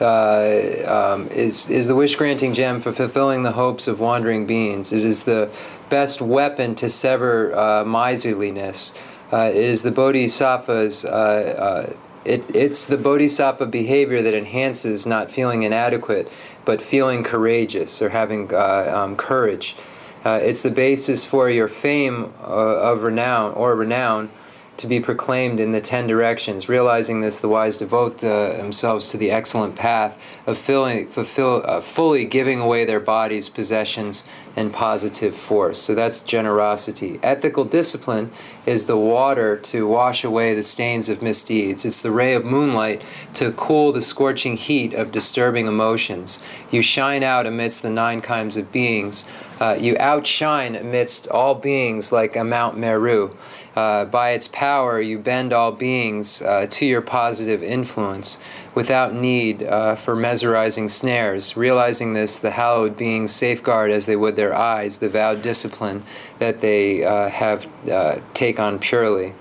uh, 0.00 1.14
um, 1.16 1.28
is 1.28 1.68
is 1.70 1.88
the 1.88 1.94
wish 1.94 2.16
granting 2.16 2.54
gem 2.54 2.80
for 2.80 2.92
fulfilling 2.92 3.42
the 3.42 3.52
hopes 3.52 3.88
of 3.88 3.98
wandering 3.98 4.46
beings. 4.46 4.92
It 4.92 5.04
is 5.04 5.24
the 5.24 5.50
best 5.90 6.20
weapon 6.20 6.74
to 6.76 6.88
sever 6.88 7.52
uh, 7.56 7.84
miserliness. 7.84 8.94
Uh, 9.32 9.50
it 9.50 9.56
is 9.56 9.82
the 9.82 9.90
bodhisattva's 9.90 11.04
uh, 11.04 11.08
uh, 11.08 11.96
it, 12.28 12.56
it's 12.56 12.84
the 12.86 12.96
bodhisattva 12.96 13.66
behavior 13.66 14.20
that 14.22 14.34
enhances 14.34 15.06
not 15.06 15.30
feeling 15.30 15.62
inadequate, 15.62 16.30
but 16.64 16.82
feeling 16.82 17.24
courageous 17.24 18.02
or 18.02 18.08
having 18.10 18.52
uh, 18.52 18.92
um, 18.94 19.16
courage. 19.16 19.76
Uh, 20.24 20.40
it's 20.42 20.62
the 20.62 20.70
basis 20.70 21.24
for 21.24 21.48
your 21.48 21.68
fame 21.68 22.32
uh, 22.40 22.90
of 22.90 23.02
renown 23.02 23.54
or 23.54 23.74
renown 23.74 24.28
to 24.76 24.86
be 24.86 25.00
proclaimed 25.00 25.58
in 25.58 25.72
the 25.72 25.80
ten 25.80 26.06
directions. 26.06 26.68
Realizing 26.68 27.20
this, 27.20 27.40
the 27.40 27.48
wise 27.48 27.78
devote 27.78 28.18
the, 28.18 28.54
themselves 28.58 29.10
to 29.10 29.16
the 29.16 29.30
excellent 29.30 29.74
path 29.74 30.12
of 30.46 30.56
filling, 30.56 31.08
fulfill, 31.08 31.62
uh, 31.64 31.80
fully 31.80 32.24
giving 32.24 32.60
away 32.60 32.84
their 32.84 33.00
bodies, 33.00 33.48
possessions, 33.48 34.28
and 34.54 34.72
positive 34.72 35.34
force. 35.34 35.80
So 35.80 35.94
that's 35.94 36.22
generosity. 36.22 37.18
Ethical 37.22 37.64
discipline 37.64 38.30
is 38.68 38.84
the 38.84 38.98
water 38.98 39.56
to 39.56 39.88
wash 39.88 40.24
away 40.24 40.54
the 40.54 40.62
stains 40.62 41.08
of 41.08 41.22
misdeeds. 41.22 41.86
It's 41.86 42.02
the 42.02 42.10
ray 42.10 42.34
of 42.34 42.44
moonlight 42.44 43.00
to 43.34 43.50
cool 43.52 43.92
the 43.92 44.02
scorching 44.02 44.58
heat 44.58 44.92
of 44.92 45.10
disturbing 45.10 45.66
emotions. 45.66 46.38
You 46.70 46.82
shine 46.82 47.22
out 47.22 47.46
amidst 47.46 47.82
the 47.82 47.88
nine 47.88 48.20
kinds 48.20 48.58
of 48.58 48.70
beings. 48.70 49.24
Uh, 49.58 49.76
you 49.80 49.96
outshine 49.98 50.76
amidst 50.76 51.28
all 51.28 51.54
beings 51.54 52.12
like 52.12 52.36
a 52.36 52.44
Mount 52.44 52.76
Meru. 52.76 53.34
Uh, 53.74 54.04
by 54.04 54.30
its 54.30 54.48
power, 54.48 55.00
you 55.00 55.18
bend 55.18 55.52
all 55.52 55.72
beings 55.72 56.42
uh, 56.42 56.66
to 56.68 56.84
your 56.84 57.00
positive 57.00 57.62
influence 57.62 58.38
without 58.78 59.12
need 59.12 59.60
uh, 59.64 59.96
for 59.96 60.14
mesmerizing 60.14 60.88
snares. 60.88 61.56
Realizing 61.56 62.14
this, 62.14 62.38
the 62.38 62.52
hallowed 62.52 62.96
beings 62.96 63.32
safeguard 63.32 63.90
as 63.90 64.06
they 64.06 64.14
would 64.14 64.36
their 64.36 64.54
eyes 64.54 64.98
the 64.98 65.08
vowed 65.08 65.42
discipline 65.42 66.00
that 66.38 66.60
they 66.60 67.02
uh, 67.02 67.28
have 67.28 67.66
uh, 67.90 68.20
take 68.34 68.60
on 68.60 68.78
purely. 68.78 69.34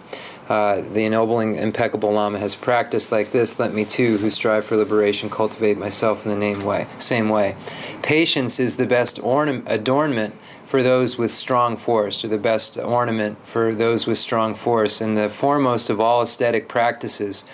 Uh, 0.50 0.82
the 0.82 1.06
ennobling, 1.06 1.54
impeccable 1.54 2.12
Lama 2.12 2.40
has 2.40 2.56
practiced 2.56 3.12
like 3.12 3.30
this. 3.30 3.60
Let 3.60 3.76
me 3.76 3.86
too, 3.86 4.18
who 4.18 4.32
strive 4.32 4.66
for 4.66 4.76
liberation, 4.76 5.30
cultivate 5.30 5.78
myself 5.78 6.26
in 6.26 6.32
the 6.32 6.38
name 6.38 6.64
way, 6.66 6.88
same 6.98 7.30
way. 7.30 7.56
Patience 8.02 8.60
is 8.60 8.78
the 8.78 8.88
best 8.88 9.20
adornment 9.20 10.34
for 10.66 10.82
those 10.82 11.18
with 11.18 11.32
strong 11.32 11.78
force, 11.78 12.26
or 12.26 12.28
the 12.28 12.40
best 12.40 12.78
ornament 12.80 13.38
for 13.46 13.74
those 13.74 14.08
with 14.08 14.18
strong 14.18 14.56
force, 14.56 15.00
and 15.00 15.16
the 15.16 15.30
foremost 15.30 15.90
of 15.92 16.00
all 16.00 16.22
ascetic 16.22 16.68
practices 16.68 17.46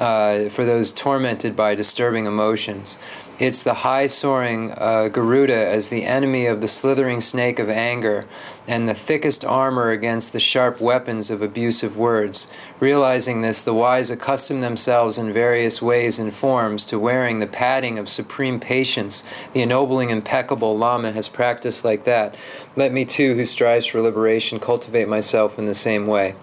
uh, 0.00 0.48
for 0.48 0.64
those 0.64 0.92
tormented 0.92 1.56
by 1.56 1.74
disturbing 1.74 2.26
emotions. 2.26 2.98
It's 3.38 3.62
the 3.62 3.74
high 3.74 4.06
soaring 4.06 4.72
uh, 4.72 5.08
Garuda 5.08 5.56
as 5.56 5.88
the 5.88 6.04
enemy 6.04 6.46
of 6.46 6.60
the 6.60 6.66
slithering 6.66 7.20
snake 7.20 7.60
of 7.60 7.70
anger 7.70 8.26
and 8.66 8.88
the 8.88 8.94
thickest 8.94 9.44
armor 9.44 9.90
against 9.90 10.32
the 10.32 10.40
sharp 10.40 10.80
weapons 10.80 11.30
of 11.30 11.40
abusive 11.40 11.96
words. 11.96 12.50
Realizing 12.80 13.40
this, 13.40 13.62
the 13.62 13.74
wise 13.74 14.10
accustom 14.10 14.60
themselves 14.60 15.18
in 15.18 15.32
various 15.32 15.80
ways 15.80 16.18
and 16.18 16.34
forms 16.34 16.84
to 16.86 16.98
wearing 16.98 17.38
the 17.38 17.46
padding 17.46 17.96
of 17.96 18.08
supreme 18.08 18.58
patience. 18.58 19.24
The 19.52 19.62
ennobling, 19.62 20.10
impeccable 20.10 20.76
Lama 20.76 21.12
has 21.12 21.28
practiced 21.28 21.84
like 21.84 22.04
that. 22.04 22.34
Let 22.74 22.92
me 22.92 23.04
too, 23.04 23.36
who 23.36 23.44
strives 23.44 23.86
for 23.86 24.00
liberation, 24.00 24.58
cultivate 24.58 25.08
myself 25.08 25.60
in 25.60 25.66
the 25.66 25.74
same 25.74 26.08
way. 26.08 26.34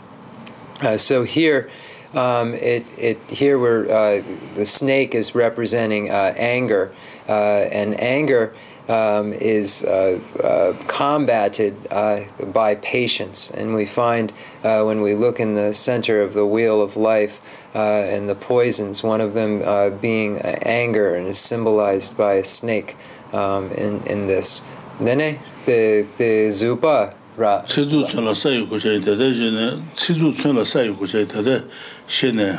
Uh, 0.82 0.97
so 0.97 1.24
here, 1.24 1.70
um, 2.16 2.53
it, 2.53 2.86
it 2.97 3.20
here 3.30 3.59
where 3.59 3.89
uh, 3.91 4.24
the 4.55 4.66
snake 4.66 5.13
is 5.13 5.36
representing 5.36 6.09
uh, 6.09 6.34
anger, 6.38 6.93
uh, 7.28 7.68
and 7.72 7.99
anger 8.01 8.53
um, 8.88 9.34
is 9.34 9.84
uh, 9.84 10.20
uh, 10.43 10.74
combated 10.88 11.76
uh, 11.91 12.22
by 12.53 12.76
patience. 12.76 13.51
And 13.51 13.74
we 13.74 13.86
find 13.86 14.34
when 14.61 15.01
we 15.01 15.13
look 15.13 15.39
in 15.39 15.55
the 15.55 15.74
center 15.74 16.22
of 16.22 16.34
the 16.34 16.45
wheel 16.45 16.82
of 16.82 16.95
life 16.95 17.41
and 17.74 18.30
the 18.30 18.36
poisons, 18.36 19.03
one 19.03 19.22
of 19.22 19.34
them 19.34 19.99
being 19.99 20.39
anger, 20.39 21.13
and 21.16 21.28
is 21.28 21.39
symbolized 21.39 22.18
by 22.18 22.36
a 22.36 22.43
snake 22.43 22.95
um, 23.34 23.72
in 23.72 24.01
in 24.07 24.28
this. 24.28 24.63
Nene, 24.99 25.39
the 25.66 26.07
the 26.18 26.47
zupa. 26.47 27.13
cizu 27.38 28.04
tsunla 28.04 28.34
sayi 28.34 28.66
kuchayi 28.66 29.00
dada 29.06 29.30
zhene, 29.32 29.82
cizu 29.96 30.32
tsunla 30.32 30.66
sayi 30.66 30.94
kuchayi 30.96 31.26
dada 31.28 31.64
shene, 32.08 32.58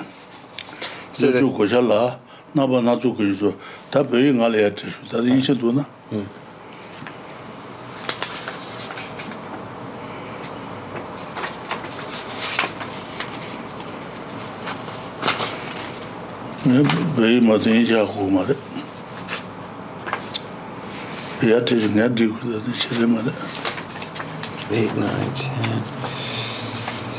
cizu 1.12 1.50
kuchala, 1.56 2.18
naba 2.54 2.80
nazu 2.82 3.14
kuchizu, 3.14 3.54
ta 3.90 4.04
peyi 4.04 4.32
nga 4.34 4.48
le 4.48 4.58
yate 4.62 4.84
shu, 4.90 5.06
dada 5.10 5.26
inshi 5.28 5.54
du 5.58 5.72
na. 5.72 5.82
Peyi 17.16 17.40
mati 17.40 17.70
inshi 17.70 17.94
aku 17.96 18.28
ma 18.30 18.44
re, 18.44 18.54
yate 21.48 21.80
shi 21.80 21.88
nga 21.88 22.08
diku 22.08 22.44
dada 22.52 22.72
shire 22.74 23.06
ma 23.06 23.20
re. 23.22 23.32
eight, 24.70 24.94
nine, 24.96 25.32
ten, 25.34 25.82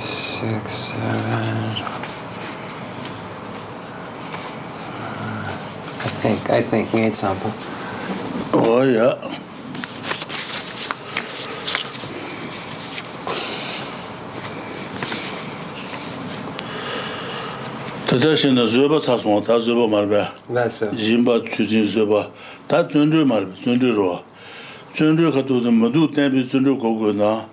six, 0.06 0.74
seven. 0.74 1.84
I 6.00 6.10
think, 6.22 6.50
I 6.50 6.62
think 6.62 6.94
we 6.94 7.02
ate 7.04 7.16
something. 7.16 7.54
Oh, 8.54 8.82
yeah. 8.84 9.16
Tadashina 18.08 18.66
zöba 18.68 19.00
sasmo, 19.02 19.42
ta 19.46 19.60
zöba 19.60 19.88
marbe. 19.90 20.28
Nasa. 20.50 20.92
Jimba 20.96 21.40
tsujin 21.50 21.86
zöba. 21.86 22.28
Ta 22.68 22.84
zöndrü 22.84 23.26
marbe, 23.26 23.52
zöndrü 23.66 23.96
rwa. 23.96 24.20
chundru 24.98 25.32
kato 25.32 25.62
dhan 25.62 25.76
madu 25.76 26.08
tenpi 26.08 26.42
chundru 26.50 26.76
kogo 26.82 27.14
na 27.14 27.46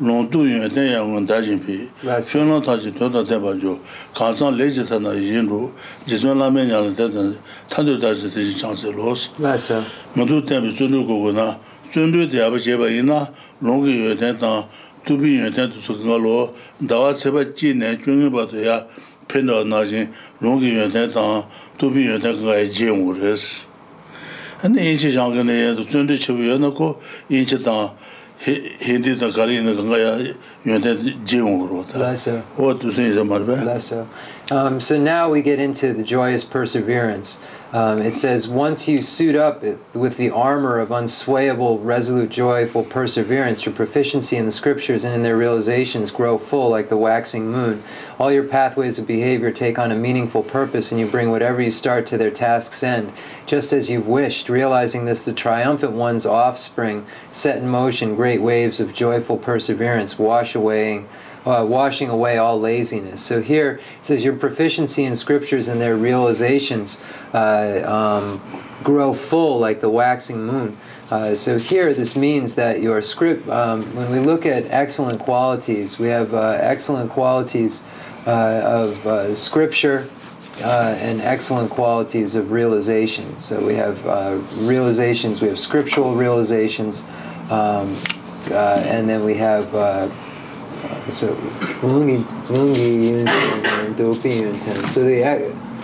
long 0.00 0.28
tu 0.30 0.44
yun 0.44 0.68
ten 0.68 0.84
ya 0.92 1.02
ngon 1.02 1.26
dajin 1.26 1.58
pi. 1.58 1.88
Shun 2.20 2.46
long 2.50 2.62
taji 2.62 2.92
tota 2.92 3.24
tenpa 3.24 3.58
jo. 3.58 3.80
Kansan 4.14 4.52
leji 4.58 4.86
tana 4.86 5.14
yin 5.14 5.48
ru 5.48 5.72
jiswan 6.06 6.36
lamen 6.36 6.68
ya 6.68 6.78
la 6.80 6.90
tetan 6.92 7.34
tando 7.70 7.96
daji 7.96 8.28
teji 8.28 8.52
chansi 8.52 8.92
los 8.94 9.30
madu 10.14 10.42
tenpi 10.42 10.76
chundru 10.76 11.06
kogo 11.06 11.32
na 11.32 11.56
chundru 11.90 12.28
deyaba 12.28 12.58
jeba 12.58 12.86
ina 12.92 13.32
longi 13.62 13.96
yun 14.04 14.18
ten 14.18 14.36
tang 14.38 14.68
tubi 15.06 15.38
yun 15.40 15.54
ten 15.54 15.70
tu 15.70 15.80
sukinga 15.80 16.20
lo 16.22 16.52
dawa 16.84 17.14
tseba 17.14 17.44
chi 17.56 17.72
ne 17.72 17.96
chungi 17.96 18.28
bato 18.28 18.60
ya 18.60 18.84
penda 19.26 19.64
na 19.64 19.86
jin 19.86 20.06
longi 20.42 20.76
yun 20.76 20.92
ten 20.92 21.10
tang 21.10 21.46
tubi 21.78 22.04
yun 22.04 22.20
ten 22.20 22.36
kagaya 22.36 22.68
je 22.68 22.92
ngu 22.92 23.14
res. 23.16 23.64
ane 24.62 24.78
inchi 24.92 25.10
shanka 25.10 25.44
ne 25.44 25.52
yendo 25.52 25.84
tsundi 25.84 26.16
chibu 26.18 26.42
yendo 26.42 26.74
ko 26.74 26.96
inchi 27.28 27.56
tanga 27.58 27.92
hindi 28.44 29.16
tanga 29.16 29.32
kari 29.32 29.56
yendo 29.56 29.74
kanga 29.76 29.98
ya 29.98 30.34
yonten 30.64 30.96
jiwung 31.24 31.58
kuro 31.68 31.84
ta. 31.84 32.14
O 32.58 32.72
tu 32.74 32.90
sun 32.92 33.04
yisa 33.04 33.24
marbe. 33.24 33.56
Um, 34.52 34.80
so 34.80 34.98
now 34.98 35.30
we 35.30 35.42
get 35.42 35.58
into 35.60 35.92
the 35.92 36.02
joyous 36.02 36.44
perseverance. 36.44 37.38
Um, 37.72 38.02
it 38.02 38.10
says, 38.12 38.48
once 38.48 38.88
you 38.88 39.00
suit 39.00 39.36
up 39.36 39.62
with 39.94 40.16
the 40.16 40.30
armor 40.30 40.80
of 40.80 40.88
unswayable, 40.88 41.78
resolute, 41.84 42.30
joyful 42.30 42.82
perseverance, 42.84 43.64
your 43.64 43.74
proficiency 43.74 44.36
in 44.36 44.44
the 44.44 44.50
scriptures 44.50 45.04
and 45.04 45.14
in 45.14 45.22
their 45.22 45.36
realizations 45.36 46.10
grow 46.10 46.36
full 46.36 46.68
like 46.68 46.88
the 46.88 46.96
waxing 46.96 47.48
moon. 47.48 47.80
All 48.18 48.32
your 48.32 48.42
pathways 48.42 48.98
of 48.98 49.06
behavior 49.06 49.52
take 49.52 49.78
on 49.78 49.92
a 49.92 49.96
meaningful 49.96 50.42
purpose, 50.42 50.90
and 50.90 51.00
you 51.00 51.06
bring 51.06 51.30
whatever 51.30 51.62
you 51.62 51.70
start 51.70 52.06
to 52.06 52.18
their 52.18 52.32
task's 52.32 52.82
end, 52.82 53.12
just 53.46 53.72
as 53.72 53.88
you've 53.88 54.08
wished. 54.08 54.48
Realizing 54.48 55.04
this, 55.04 55.24
the 55.24 55.32
triumphant 55.32 55.92
one's 55.92 56.26
offspring 56.26 57.06
set 57.30 57.58
in 57.58 57.68
motion 57.68 58.16
great 58.16 58.42
waves 58.42 58.80
of 58.80 58.92
joyful 58.92 59.38
perseverance, 59.38 60.18
wash 60.18 60.56
away 60.56 61.04
uh, 61.46 61.66
washing 61.68 62.10
away 62.10 62.38
all 62.38 62.60
laziness. 62.60 63.22
So 63.22 63.40
here 63.40 63.80
it 63.98 64.04
says 64.04 64.24
your 64.24 64.36
proficiency 64.36 65.04
in 65.04 65.16
scriptures 65.16 65.68
and 65.68 65.80
their 65.80 65.96
realizations 65.96 67.02
uh, 67.32 67.82
um, 67.86 68.42
grow 68.82 69.12
full 69.12 69.58
like 69.58 69.80
the 69.80 69.90
waxing 69.90 70.44
moon. 70.44 70.76
Uh, 71.10 71.34
so 71.34 71.58
here 71.58 71.92
this 71.92 72.14
means 72.14 72.54
that 72.54 72.80
your 72.80 73.02
script, 73.02 73.48
um, 73.48 73.82
when 73.96 74.10
we 74.10 74.18
look 74.18 74.46
at 74.46 74.64
excellent 74.66 75.20
qualities, 75.20 75.98
we 75.98 76.06
have 76.08 76.32
uh, 76.34 76.58
excellent 76.60 77.10
qualities 77.10 77.84
uh, 78.26 78.60
of 78.64 79.06
uh, 79.06 79.34
scripture. 79.34 80.06
Uh, 80.62 80.94
and 81.00 81.22
excellent 81.22 81.70
qualities 81.70 82.34
of 82.34 82.52
realization. 82.52 83.40
So 83.40 83.64
we 83.64 83.76
have 83.76 84.06
uh, 84.06 84.38
realizations, 84.56 85.40
we 85.40 85.48
have 85.48 85.58
scriptural 85.58 86.14
realizations, 86.14 87.02
um, 87.48 87.96
and 88.50 89.08
then 89.08 89.24
we 89.24 89.36
have 89.36 89.74
so 91.10 91.34
lungi 91.82 92.22
lungi 92.48 93.10
yunten 93.10 93.86
and 93.86 93.96
dopi 93.96 94.40
yunten. 94.40 94.88
So 94.88 95.04
the 95.04 95.24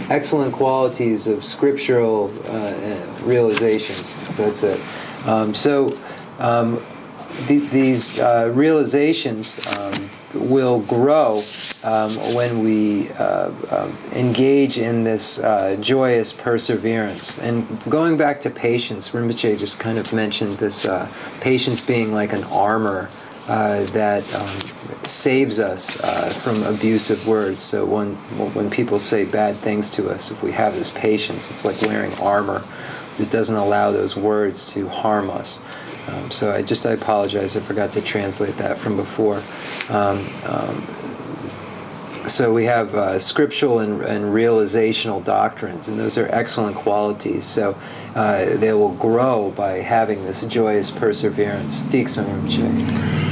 excellent 0.09 0.53
qualities 0.53 1.27
of 1.27 1.45
scriptural 1.45 2.33
uh, 2.51 3.07
realizations. 3.25 4.15
So 4.37 4.45
that's 4.45 4.63
it. 4.63 4.81
Um, 5.27 5.55
so 5.55 5.97
um, 6.39 6.85
th- 7.47 7.71
these 7.71 8.21
uh, 8.21 8.53
realizations 8.55 9.67
um, 9.77 10.11
will 10.35 10.81
grow 10.81 11.43
um, 11.83 12.11
when 12.35 12.63
we 12.63 13.11
uh, 13.13 13.51
um, 13.71 13.97
engage 14.13 14.79
in 14.79 15.03
this 15.03 15.39
uh, 15.39 15.77
joyous 15.81 16.33
perseverance. 16.33 17.39
And 17.39 17.67
going 17.89 18.17
back 18.17 18.41
to 18.43 18.51
patience, 18.51 19.11
Rinpoche 19.11 19.59
just 19.59 19.81
kind 19.81 19.99
of 19.99 20.13
mentioned 20.13 20.59
this 20.59 20.87
uh, 20.87 21.11
patience 21.41 21.81
being 21.81 22.13
like 22.13 22.33
an 22.33 22.45
armor 22.45 23.09
uh, 23.49 23.85
that 23.87 24.23
um, 24.35 24.76
saves 25.07 25.61
us 25.61 26.03
uh, 26.03 26.29
from 26.31 26.63
abusive 26.65 27.27
words. 27.27 27.63
So 27.63 27.85
when 27.85 28.15
when 28.55 28.71
people 28.71 28.99
say 28.99 29.25
bad 29.25 29.57
things 29.59 29.91
to 29.91 30.09
us, 30.09 30.31
if 30.31 30.43
we 30.43 30.53
have 30.53 30.75
this 30.75 30.91
patience, 30.91 31.51
it's 31.51 31.65
like 31.65 31.81
wearing 31.83 32.13
armor 32.21 32.65
that 33.19 33.31
doesn't 33.31 33.57
allow 33.57 33.91
those 33.91 34.17
words 34.17 34.73
to 34.75 34.89
harm 34.89 35.31
us. 35.31 35.61
Um, 36.09 36.31
so 36.31 36.53
I 36.53 36.63
just 36.63 36.87
I 36.87 36.93
apologize. 36.93 37.57
I 37.57 37.61
forgot 37.61 37.93
to 37.93 38.01
translate 38.01 38.57
that 38.57 38.79
from 38.79 38.97
before. 38.97 39.43
Um, 39.91 40.25
um, 40.45 40.87
so 42.29 42.53
we 42.53 42.65
have 42.65 42.95
uh, 42.95 43.19
scriptural 43.19 43.81
and, 43.81 44.03
and 44.03 44.25
realizational 44.27 45.25
doctrines, 45.25 45.89
and 45.89 45.99
those 45.99 46.19
are 46.19 46.27
excellent 46.33 46.77
qualities. 46.77 47.45
So 47.45 47.77
uh, 48.15 48.57
they 48.57 48.73
will 48.73 48.95
grow 48.95 49.53
by 49.53 49.75
having 49.79 50.25
this 50.25 50.45
joyous 50.47 50.91
perseverance. 50.91 51.83
Diksan 51.85 53.26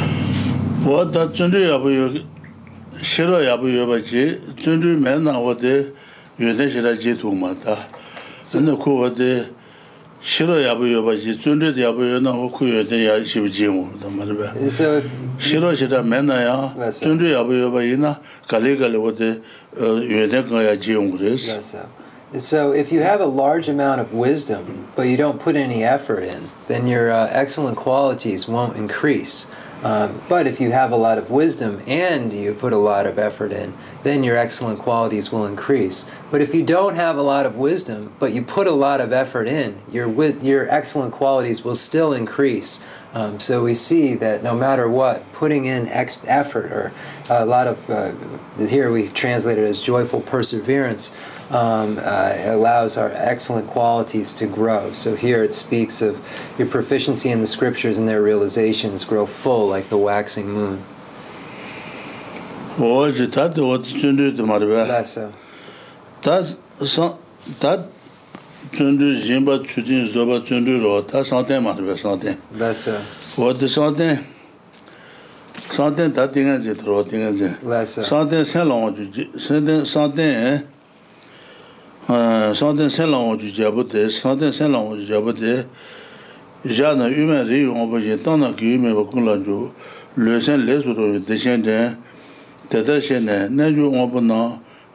wātā 0.85 1.28
tsundrū 1.32 1.64
yāpa 1.64 1.89
yō, 1.89 2.07
shirā 3.01 3.41
yāpa 3.47 3.68
yō 3.72 3.85
bāchī, 3.89 4.24
tsundrū 4.61 4.99
mē 5.01 5.16
nā 5.24 5.35
wātē 5.41 5.72
yōdē 6.39 6.66
shirā 6.68 6.93
jī 7.01 7.14
tū 7.16 7.32
mā 7.32 7.55
tā. 7.57 7.76
Nā 8.61 8.76
kū 8.76 8.97
wātē 9.01 9.30
shirā 10.20 10.61
yāpa 10.61 10.85
yō 10.91 11.01
bāchī, 11.07 11.37
tsundrū 11.41 11.72
yāpa 11.80 12.05
yō 12.05 12.20
nā 12.20 12.37
wā 12.37 12.51
kū 12.53 12.68
yōdē 12.68 13.01
yā 13.01 13.16
shibī 13.24 13.49
jī 13.49 13.72
mū 13.72 13.97
tā 13.97 14.12
mā 14.12 14.28
rī 14.28 14.37
bā. 14.43 14.53
Shirā 15.41 15.72
shirā 15.72 16.05
mē 16.05 16.20
nā 16.28 16.39
yā, 16.45 16.57
tsundrū 16.93 17.32
yāpa 17.32 17.57
yō 17.62 17.72
bāchī 17.72 17.99
nā 18.05 18.14
kālī 18.51 18.76
kālī 18.76 19.01
wātē 19.01 19.35
yōdē 19.80 20.47
kā 20.53 20.64
yā 20.68 20.76
jī 20.76 21.01
mū 21.01 21.16
rīs. 21.16 21.53
So 22.37 22.72
if 22.72 22.91
you 22.91 23.01
have 23.01 23.20
a 23.20 23.26
large 23.26 23.68
amount 23.68 24.01
of 24.01 24.12
wisdom, 24.12 24.89
but 24.97 25.03
you 25.03 25.16
don't 25.16 25.39
put 25.39 25.55
any 25.55 25.85
effort 25.85 26.24
in, 26.24 26.43
then 26.66 26.89
your 26.89 27.12
uh, 27.12 27.28
excellent 27.30 27.76
qualities 27.76 28.49
won't 28.49 28.76
increase. 28.76 29.47
Um, 29.85 30.22
but 30.30 30.47
if 30.47 30.62
you 30.62 30.72
have 30.72 30.93
a 30.93 30.97
lot 30.97 31.18
of 31.18 31.30
wisdom 31.30 31.82
and 31.87 32.32
you 32.32 32.55
put 32.55 32.72
a 32.72 32.78
lot 32.78 33.07
of 33.07 33.18
effort 33.18 33.53
in, 33.53 33.74
then 34.03 34.24
your 34.24 34.35
excellent 34.35 34.78
qualities 34.78 35.30
will 35.30 35.45
increase. 35.45 36.11
But 36.30 36.41
if 36.41 36.55
you 36.55 36.64
don't 36.64 36.95
have 36.95 37.18
a 37.18 37.22
lot 37.22 37.45
of 37.45 37.57
wisdom, 37.57 38.11
but 38.18 38.32
you 38.32 38.41
put 38.41 38.66
a 38.66 38.72
lot 38.72 39.03
of 39.03 39.12
effort 39.12 39.47
in, 39.47 39.78
your 39.93 40.11
your 40.41 40.70
excellent 40.70 41.12
qualities 41.12 41.64
will 41.64 41.74
still 41.74 42.14
increase. 42.14 42.82
Um, 43.12 43.39
so 43.39 43.62
we 43.62 43.74
see 43.74 44.14
that 44.14 44.43
no 44.43 44.57
matter 44.57 44.89
what, 44.89 45.30
putting 45.32 45.66
in 45.66 45.87
effort 45.87 46.72
or 46.72 46.93
a 47.28 47.45
lot 47.45 47.66
of 47.66 47.89
uh, 47.91 48.12
here 48.66 48.91
we 48.91 49.09
translate 49.09 49.59
it 49.59 49.66
as 49.66 49.80
joyful 49.80 50.22
perseverance 50.22 51.14
um, 51.55 52.01
uh, 52.03 52.35
allows 52.47 52.99
our 52.99 53.13
excellent 53.15 53.69
qualities 53.69 54.35
to 54.35 54.47
grow. 54.47 54.93
So 54.93 55.15
here 55.15 55.45
it 55.45 55.55
speaks 55.55 56.03
of 56.03 56.21
your 56.59 56.67
proficiency 56.67 57.31
in 57.31 57.41
the 57.41 57.47
scriptures 57.47 57.97
and 57.97 58.09
their 58.09 58.23
realizations 58.23 59.05
grow 59.05 59.25
full 59.25 59.69
like 59.69 59.89
the 59.89 59.97
waxing 59.97 60.51
moon. 60.51 60.83
Oh, 62.77 63.09
je 63.09 63.29
tad 63.29 63.57
o 63.59 63.71
oh, 63.71 63.79
tsundu 63.79 64.35
de 64.37 64.43
marba. 64.43 64.89
Lasso. 64.89 65.33
Tad 66.21 66.57
san 66.81 67.15
tad 67.61 67.87
tsundu 68.73 69.15
jimba 69.23 69.63
tsujin 69.63 70.09
zoba 70.09 70.41
tsundu 70.43 70.83
ro 70.83 71.03
ta 71.03 71.23
santen 71.23 71.63
marba 71.63 71.97
santen. 71.97 72.37
Lasso. 72.59 72.99
O 73.39 73.53
de 73.53 73.69
santen 73.69 74.19
santen 75.71 76.13
ta 76.13 76.27
dinga 76.27 76.59
je 76.61 76.75
tro 76.75 77.05
dinga 77.05 77.29
oh, 77.29 77.37
je. 77.37 77.51
Lasso. 77.63 78.03
Santen 78.03 78.45
sen 78.45 78.67
long 78.67 78.93
ju 78.97 79.39
santen 79.39 79.87
santen 79.87 80.74
sāntiān 82.05 82.91
sēn 82.93 83.09
lāngu 83.09 83.39
jī 83.41 83.65
jābu 83.65 83.85
tē, 83.89 84.09
sāntiān 84.13 84.53
sēn 84.53 84.75
lāngu 84.75 84.99
jī 85.01 85.09
jābu 85.09 85.33
tē, 85.33 85.65
yā 86.65 86.93
na 86.97 87.09
yu 87.09 87.25
mē 87.25 87.45
rī 87.49 87.65
yōng 87.65 87.89
bā 87.89 88.01
jī, 88.01 88.19
tāng 88.21 88.41
na 88.41 88.53
kī 88.53 88.75
yu 88.75 88.79
mē 88.83 88.93
bā 88.93 89.05
kūng 89.09 89.25
lā 89.25 89.39
jū, 89.41 89.71
lē 90.21 90.37
sēn 90.37 90.67
lē 90.69 90.77
sū 90.85 90.93
rō 90.93 91.07
yu 91.15 91.23
tē 91.25 91.39
shēn 91.41 91.65
tēn, 91.65 91.97
tē 92.69 92.85
tā 92.85 93.01
shēn 93.01 93.25
nē, 93.25 93.39
nē 93.49 93.71
jū 93.73 93.89
ngō 93.89 94.05
bā 94.13 94.21
nā, 94.21 94.41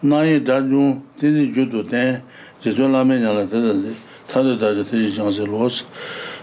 nā 0.06 0.22
yī 0.28 0.38
dā 0.46 0.62
jū, 0.62 1.02
tē 1.18 1.34
tī 1.34 1.50
jū 1.50 1.66
tū 1.74 1.82
tēn, 1.90 2.22
jī 2.62 2.76
sūn 2.78 2.94
lā 2.94 3.02
mē 3.02 3.18
nyā 3.26 3.34
lā 3.34 3.46
tē 3.50 3.58
tā 3.58 3.74
tē, 3.74 3.94
tā 4.30 4.46
tē 4.46 4.54
tā 4.62 4.74
jū 4.78 4.86
tē 4.86 5.02
jī 5.02 5.10
jāng 5.18 5.34
sē 5.34 5.50
lō 5.50 5.66
sī, 5.66 5.90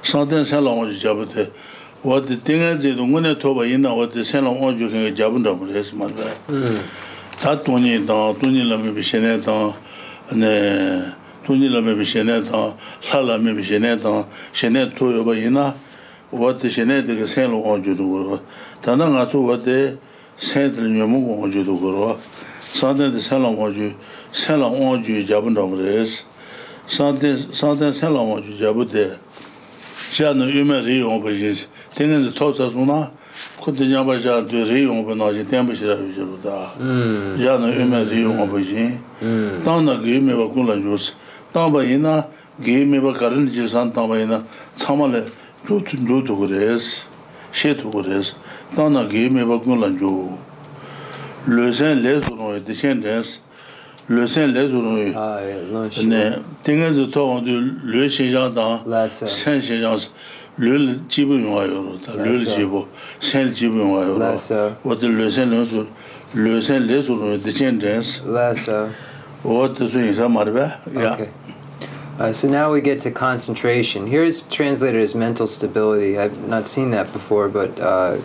sāntiān 0.02 0.42
sēn 0.42 0.66
lāngu 0.66 0.90
jī 0.90 0.98
jābu 0.98 1.30
tē, 1.30 1.46
wā 2.02 2.18
tē 2.26 2.42
tē 2.42 2.58
ngā 2.58 2.74
jī 2.82 2.96
tū 2.98 3.06
ngū 3.06 3.22
nē 3.22 3.36
tō 3.38 3.54
bā 3.54 3.70
yī 3.70 3.78
na, 3.78 3.94
wā 3.94 4.10
tē 4.10 4.26
sēn 4.26 4.50
lāngu 4.50 4.74
jū 4.74 4.90
kēng 4.90 5.14
kā 5.14 5.22
jābu 5.22 5.38
ndā 5.38 5.54
mū 5.54 5.70
rē 5.70 5.86
sī 5.86 5.94
mā 5.94 6.10
rā, 6.10 6.34
tā 7.38 7.54
tū 7.62 7.78
nī 7.78 8.02
tāng, 8.02 8.34
tū 8.40 8.50
nī 8.50 8.66
lā 8.66 8.82
mē 8.82 8.94
bī 8.96 9.02
shē 9.06 9.22
nē 9.22 9.38
tāng, 9.46 9.74
tūñi 11.46 11.68
lā 11.70 11.78
mēbi 11.84 12.02
shēnē 12.02 12.40
tāng, 12.48 12.72
lā 13.12 13.20
lā 13.22 13.36
mēbi 13.38 13.62
shēnē 13.62 13.92
tāng, 14.02 14.24
shēnē 14.50 14.88
tū 14.98 15.12
yō 15.14 15.22
bā 15.22 15.36
yīnā, 15.38 15.66
wā 16.34 16.50
tē 16.58 16.66
shēnē 16.66 17.04
tē 17.06 17.14
kā 17.20 17.26
sēn 17.30 17.52
lō 17.54 17.60
gōng 17.62 17.84
jū 17.86 17.94
tū 17.94 18.06
gu 18.10 18.22
rō. 18.26 18.38
Tā 18.82 18.96
nā 18.98 19.06
ngā 19.14 19.22
tsū 19.30 19.42
wā 19.46 19.56
tē 19.62 19.76
sēn 20.42 20.74
tē 20.74 20.88
nyō 20.90 21.06
mō 21.06 21.20
gōng 21.22 21.54
jū 21.54 21.62
tū 21.68 21.76
gu 21.78 21.92
rō. 21.94 22.08
Sāng 22.74 22.98
tē 22.98 23.12
tē 23.14 23.22
sēn 23.22 23.44
lā 23.46 23.52
gōng 23.54 23.78
jū, 23.78 23.92
sēn 24.34 24.58
lā 24.58 24.70
gōng 24.74 25.06
jū 25.06 25.22
jā 25.22 25.38
bū 25.38 25.54
rō 25.54 25.66
rēs. 25.78 26.24
Sāng 26.90 27.20
tē 27.22 27.36
sēn 27.38 28.10
lā 28.10 28.26
gōng 28.26 28.42
jū 28.42 28.58
jā 28.58 28.74
bū 28.74 28.88
tē, 28.90 29.06
샤노 30.16 30.48
유메리 30.50 31.00
용보지 31.00 31.68
땡은 31.94 32.32
토사스나 32.32 33.12
코드냐바 33.60 34.18
자도 34.18 34.48
리용보 34.48 35.14
나지 35.14 35.44
템부시라 35.44 35.92
유지로다 35.92 36.48
샤노 37.36 37.68
유메리 37.68 38.22
용보지 38.24 38.96
당나 39.62 40.00
게메바 40.00 40.48
콜라 40.56 40.80
조스 40.80 41.12
당바이나 41.52 42.28
게메바 42.64 43.12
가른 43.12 43.52
지산 43.52 43.92
당바이나 43.92 44.42
참말레 44.76 45.26
조트 45.68 46.06
조도 46.06 46.38
그레스 46.38 47.04
셰도 47.52 47.90
그레스 47.90 48.36
당나 48.74 49.08
게메바 49.08 49.60
콜라 49.68 49.92
조 49.98 50.38
르젠 51.44 52.00
레스노에 52.00 52.64
디셴데스 52.64 53.40
le 54.08 54.26
sen 54.26 54.52
le 54.52 54.68
zu 54.68 54.80
rong 54.80 54.98
yu. 54.98 55.12
Tingan 56.64 56.94
zu 56.94 57.10
to 57.10 57.26
wang 57.26 57.44
du 57.44 57.60
le 57.84 58.08
shen 58.08 58.32
zhang 58.32 58.54
dang, 58.54 59.08
sen 59.10 59.60
shen 59.60 59.80
zhang, 59.82 60.08
le 60.58 60.78
le 60.78 60.94
jibu 61.08 61.38
yunga 61.38 61.66
yu 61.66 61.82
ro, 61.82 61.98
le 62.22 62.32
le 62.32 62.44
jibu, 62.44 62.86
sen 63.20 63.46
le 63.46 63.52
jibu 63.52 63.78
yunga 63.78 64.06
yu 64.06 64.14
ro. 64.18 64.38
Wata 64.84 65.08
le 65.08 65.30
sen 65.30 65.50
le 65.50 65.64
zu, 65.64 65.86
le 66.34 66.60
sen 66.62 66.86
le 66.86 67.02
zu 67.02 67.14
rong 67.16 67.32
yu, 67.32 67.38
di 67.38 67.52
chen 67.52 67.80
zhens. 67.80 68.20
Wata 69.44 69.88
su 69.88 69.98
yin 69.98 70.14
sa 70.14 70.28
marba, 70.28 70.78
ya. 70.92 71.16
Uh, 72.18 72.32
so 72.32 72.48
now 72.48 72.72
we 72.72 72.80
get 72.80 72.98
to 72.98 73.10
concentration. 73.10 74.06
Here 74.06 74.24
it's 74.24 74.40
translated 74.40 75.02
as 75.02 75.14
mental 75.14 75.46
stability. 75.46 76.18
I've 76.18 76.48
not 76.48 76.66
seen 76.66 76.90
that 76.92 77.12
before, 77.12 77.50
but 77.50 77.78
uh, 77.78 78.16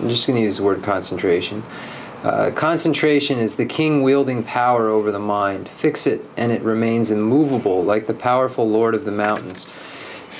I'm 0.00 0.08
just 0.10 0.26
going 0.26 0.36
to 0.36 0.42
use 0.42 0.58
the 0.58 0.64
word 0.64 0.82
concentration. 0.82 1.62
Uh, 1.62 1.87
Uh, 2.24 2.50
concentration 2.50 3.38
is 3.38 3.54
the 3.54 3.64
king 3.64 4.02
wielding 4.02 4.42
power 4.42 4.88
over 4.88 5.12
the 5.12 5.18
mind. 5.20 5.68
Fix 5.68 6.06
it, 6.06 6.20
and 6.36 6.50
it 6.50 6.62
remains 6.62 7.12
immovable, 7.12 7.84
like 7.84 8.08
the 8.08 8.14
powerful 8.14 8.68
lord 8.68 8.94
of 8.96 9.04
the 9.04 9.12
mountains. 9.12 9.68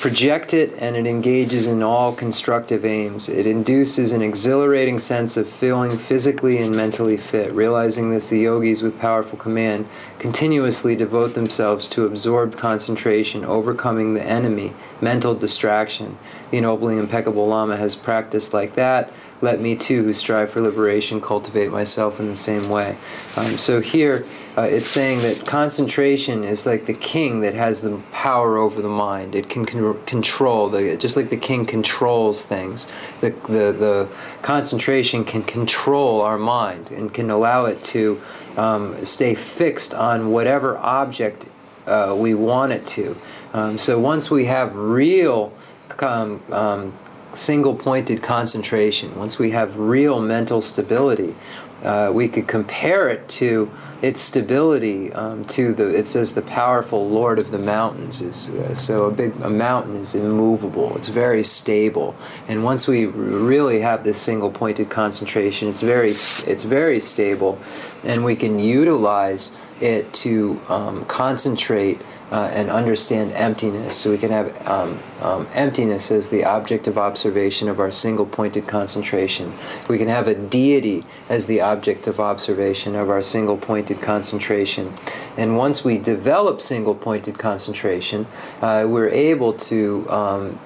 Project 0.01 0.55
it, 0.55 0.75
and 0.79 0.97
it 0.97 1.07
engages 1.07 1.67
in 1.67 1.83
all 1.83 2.13
constructive 2.13 2.85
aims. 2.85 3.29
It 3.29 3.47
induces 3.47 4.13
an 4.13 4.23
exhilarating 4.23 4.99
sense 4.99 5.37
of 5.37 5.49
feeling 5.49 5.97
physically 5.97 6.59
and 6.59 6.75
mentally 6.75 7.17
fit. 7.17 7.53
Realizing 7.53 8.11
this, 8.11 8.29
the 8.29 8.39
yogis 8.39 8.83
with 8.83 8.99
powerful 8.99 9.39
command 9.39 9.87
continuously 10.19 10.95
devote 10.95 11.35
themselves 11.35 11.89
to 11.91 12.07
absorbed 12.07 12.57
concentration, 12.57 13.45
overcoming 13.45 14.15
the 14.15 14.23
enemy, 14.23 14.73
mental 15.01 15.35
distraction. 15.35 16.17
The 16.51 16.59
ennobling, 16.59 16.99
impeccable 16.99 17.49
Lama 17.49 17.77
has 17.77 17.97
practiced 17.97 18.55
like 18.55 18.75
that. 18.75 19.13
Let 19.41 19.61
me 19.61 19.77
too, 19.77 20.03
who 20.03 20.13
strive 20.13 20.51
for 20.51 20.61
liberation, 20.61 21.21
cultivate 21.21 21.71
myself 21.71 22.19
in 22.19 22.27
the 22.27 22.37
same 22.37 22.69
way. 22.69 22.97
Um, 23.37 23.57
so 23.57 23.81
here, 23.81 24.27
uh, 24.57 24.63
it's 24.63 24.89
saying 24.89 25.23
that 25.23 25.47
concentration 25.47 26.43
is 26.43 26.67
like 26.67 26.87
the 26.87 26.95
king 26.95 27.41
that 27.43 27.55
has 27.55 27.81
the 27.83 27.97
power 28.11 28.57
over 28.57 28.83
the 28.83 28.89
mind. 28.89 29.37
It 29.37 29.49
can 29.49 29.65
con- 29.65 30.03
control 30.07 30.69
the 30.69 30.97
just 30.97 31.17
like 31.17 31.29
the 31.29 31.37
king 31.37 31.65
controls 31.65 32.43
things. 32.43 32.89
The, 33.21 33.31
the 33.45 33.73
the 33.73 34.09
concentration 34.43 35.25
can 35.25 35.45
control 35.45 36.21
our 36.23 36.39
mind 36.39 36.91
and 36.91 37.15
can 37.15 37.31
allow 37.31 37.67
it 37.67 37.85
to 37.85 38.21
um, 38.57 39.05
stay 39.05 39.37
fixed 39.37 39.95
on 39.95 40.33
whatever 40.33 40.77
object 40.79 41.47
uh, 41.87 42.17
we 42.19 42.35
want 42.35 42.73
it 42.73 42.85
to. 42.89 43.17
Um, 43.55 43.79
so 43.79 44.01
once 44.01 44.31
we 44.31 44.47
have 44.47 44.75
real 44.75 45.53
um, 46.01 46.43
um, 46.51 46.93
single 47.39 47.75
pointed 47.75 48.23
concentration, 48.23 49.15
once 49.17 49.39
we 49.39 49.51
have 49.53 49.79
real 49.79 50.21
mental 50.21 50.61
stability, 50.61 51.35
uh, 51.83 52.11
we 52.13 52.29
could 52.29 52.49
compare 52.49 53.09
it 53.09 53.29
to 53.29 53.71
its 54.03 54.21
stability 54.21 55.13
um, 55.13 55.45
to 55.45 55.75
the 55.75 55.89
it 55.89 56.07
says 56.07 56.35
the 56.35 56.43
powerful 56.43 57.09
lord 57.09 57.39
of 57.39 57.51
the 57.51 57.59
mountains 57.59 58.21
is 58.21 58.51
uh, 58.51 58.73
so 58.73 59.07
a 59.07 59.11
big 59.11 59.35
a 59.43 59.51
mountain 59.51 59.97
is 59.97 60.15
immovable. 60.15 60.97
It's 60.97 61.09
very 61.09 61.43
stable. 61.43 62.15
And 62.47 62.63
once 62.63 62.87
we 62.87 63.07
really 63.07 63.81
have 63.81 64.05
this 64.05 64.21
single 64.21 64.51
pointed 64.51 64.89
concentration 64.89 65.69
it's 65.69 65.83
very 65.83 66.11
it's 66.11 66.65
very 66.65 67.01
stable 67.01 67.59
and 68.05 68.25
we 68.25 68.37
can 68.37 68.59
utilize 68.59 69.57
it 69.81 70.13
to 70.13 70.61
um, 70.69 71.05
concentrate 71.07 72.01
uh, 72.31 72.51
and 72.53 72.71
understand 72.71 73.33
emptiness. 73.33 73.97
So 73.97 74.11
we 74.11 74.19
can 74.19 74.31
have 74.31 74.67
um, 74.67 74.99
um, 75.23 75.47
emptiness 75.55 76.11
as 76.11 76.29
the 76.29 76.45
object 76.45 76.87
of 76.87 76.99
observation 76.99 77.69
of 77.69 77.81
our 77.81 77.91
single 77.91 78.27
pointed 78.27 78.67
concentration. 78.67 79.53
We 79.89 79.99
can 79.99 80.09
have 80.09 80.29
a 80.29 80.35
deity 80.35 81.05
as 81.29 81.47
the 81.47 81.61
object 81.63 82.07
of 82.07 82.21
observation 82.21 82.95
of 82.95 83.09
our 83.09 83.23
single 83.23 83.57
pointed 83.57 84.03
concentration. 84.03 84.93
And 85.37 85.57
once 85.57 85.85
we 85.85 85.99
develop 85.99 86.61
single 86.61 86.95
pointed 86.95 87.39
concentration, 87.39 88.27
uh, 88.61 88.87
we're 88.87 89.09
able 89.09 89.55
to 89.55 90.07
um, 90.11 90.61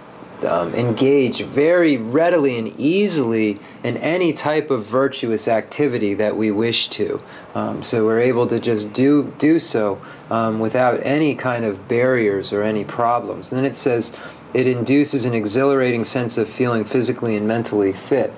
um, 0.45 0.75
engage 0.75 1.43
very 1.43 1.97
readily 1.97 2.59
and 2.59 2.69
easily 2.79 3.59
in 3.83 3.97
any 3.99 4.33
type 4.33 4.71
of 4.71 4.85
virtuous 4.85 5.49
activity 5.49 6.15
that 6.15 6.37
we 6.37 6.51
wish 6.51 6.89
to. 6.89 7.21
Um, 7.55 7.83
so 7.83 8.05
we're 8.05 8.21
able 8.21 8.47
to 8.49 8.59
just 8.61 8.93
do 8.93 9.33
do 9.39 9.59
so 9.59 10.01
um, 10.31 10.59
without 10.59 11.01
any 11.05 11.35
kind 11.35 11.65
of 11.65 11.89
barriers 11.89 12.53
or 12.53 12.63
any 12.63 12.85
problems. 12.85 13.53
And 13.53 13.59
then 13.59 13.65
it 13.65 13.77
says 13.77 14.17
it 14.55 14.67
induces 14.67 15.25
an 15.25 15.35
exhilarating 15.35 16.05
sense 16.05 16.37
of 16.37 16.49
feeling 16.49 16.85
physically 16.85 17.37
and 17.37 17.49
mentally 17.49 17.93
fit. 17.93 18.33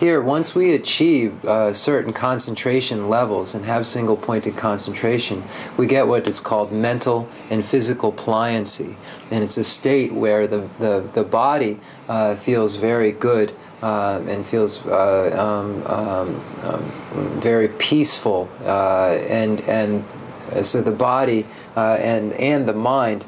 Here, 0.00 0.22
once 0.22 0.54
we 0.54 0.72
achieve 0.72 1.44
uh, 1.44 1.74
certain 1.74 2.14
concentration 2.14 3.10
levels 3.10 3.54
and 3.54 3.66
have 3.66 3.86
single 3.86 4.16
pointed 4.16 4.56
concentration, 4.56 5.44
we 5.76 5.86
get 5.86 6.08
what 6.08 6.26
is 6.26 6.40
called 6.40 6.72
mental 6.72 7.28
and 7.50 7.62
physical 7.62 8.10
pliancy. 8.10 8.96
And 9.30 9.44
it's 9.44 9.58
a 9.58 9.62
state 9.62 10.10
where 10.10 10.46
the, 10.46 10.66
the, 10.78 11.06
the 11.12 11.22
body 11.22 11.78
uh, 12.08 12.36
feels 12.36 12.76
very 12.76 13.12
good 13.12 13.52
uh, 13.82 14.22
and 14.26 14.46
feels 14.46 14.86
uh, 14.86 15.36
um, 15.38 15.86
um, 15.86 16.42
um, 16.62 17.40
very 17.42 17.68
peaceful. 17.68 18.48
Uh, 18.64 19.18
and, 19.28 19.60
and 19.68 20.02
uh, 20.52 20.62
so 20.62 20.80
the 20.80 20.90
body 20.90 21.44
and, 21.76 22.32
and 22.32 22.66
the 22.66 22.72
mind 22.72 23.26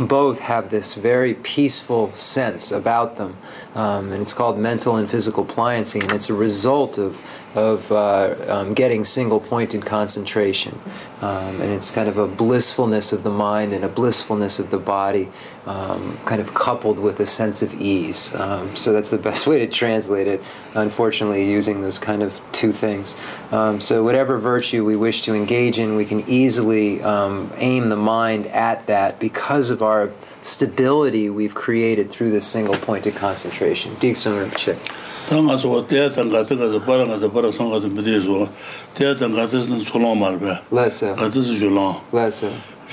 both 0.00 0.38
have 0.38 0.70
this 0.70 0.94
very 0.94 1.34
peaceful 1.34 2.14
sense 2.14 2.70
about 2.72 3.16
them, 3.16 3.36
um, 3.74 4.12
and 4.12 4.22
it's 4.22 4.34
called 4.34 4.58
mental 4.58 4.96
and 4.96 5.08
physical 5.08 5.44
pliancy, 5.44 6.02
and 6.02 6.12
it's 6.12 6.28
a 6.28 6.34
result 6.34 6.98
of 6.98 7.20
of 7.56 7.90
uh, 7.90 8.34
um, 8.48 8.74
getting 8.74 9.04
single-pointed 9.04 9.84
concentration, 9.84 10.78
um, 11.22 11.60
and 11.60 11.72
it's 11.72 11.90
kind 11.90 12.08
of 12.08 12.18
a 12.18 12.26
blissfulness 12.26 13.12
of 13.12 13.22
the 13.22 13.30
mind 13.30 13.72
and 13.72 13.84
a 13.84 13.88
blissfulness 13.88 14.58
of 14.58 14.70
the 14.70 14.78
body, 14.78 15.28
um, 15.64 16.18
kind 16.26 16.40
of 16.40 16.54
coupled 16.54 16.98
with 16.98 17.18
a 17.20 17.26
sense 17.26 17.62
of 17.62 17.72
ease. 17.80 18.34
Um, 18.34 18.76
so 18.76 18.92
that's 18.92 19.10
the 19.10 19.18
best 19.18 19.46
way 19.48 19.58
to 19.58 19.66
translate 19.66 20.26
it. 20.26 20.42
Unfortunately, 20.74 21.50
using 21.50 21.80
those 21.80 21.98
kind 21.98 22.22
of 22.22 22.38
two 22.52 22.72
things. 22.72 23.16
Um, 23.50 23.80
so 23.80 24.04
whatever 24.04 24.38
virtue 24.38 24.84
we 24.84 24.96
wish 24.96 25.22
to 25.22 25.34
engage 25.34 25.78
in, 25.78 25.96
we 25.96 26.04
can 26.04 26.28
easily 26.28 27.02
um, 27.02 27.50
aim 27.56 27.88
the 27.88 27.96
mind 27.96 28.46
at 28.48 28.86
that 28.86 29.18
because 29.18 29.70
of 29.70 29.82
our 29.82 30.12
stability 30.42 31.30
we've 31.30 31.54
created 31.54 32.10
through 32.10 32.30
this 32.30 32.46
single-pointed 32.46 33.14
concentration. 33.14 33.94
Diksun 33.96 34.48
Rinpoche. 34.48 34.78
tā 35.26 35.40
ngā 35.42 35.56
sō 35.58 35.80
tēyā 35.90 36.10
tā 36.14 36.22
ngā 36.22 36.40
tā 36.46 36.54
ngā 36.54 36.66
tā 36.70 36.78
pārā 36.86 37.04
ngā 37.08 37.16
tā 37.18 37.28
pārā 37.34 37.50
sō 37.50 37.66
ngā 37.66 37.80
tā 37.82 37.88
mīdē 37.90 38.18
sō 38.22 38.46
tēyā 38.94 39.14
tā 39.18 39.26
ngā 39.26 39.46
tā 39.50 39.58
sō 39.58 39.78
sō 39.82 39.98
lōng 39.98 40.14
mā 40.20 40.28
rā 40.36 40.38
bē 40.38 40.54
ngā 40.70 41.26
tā 41.34 41.42
sō 41.42 41.56
jō 41.58 41.70
lōng 41.74 41.94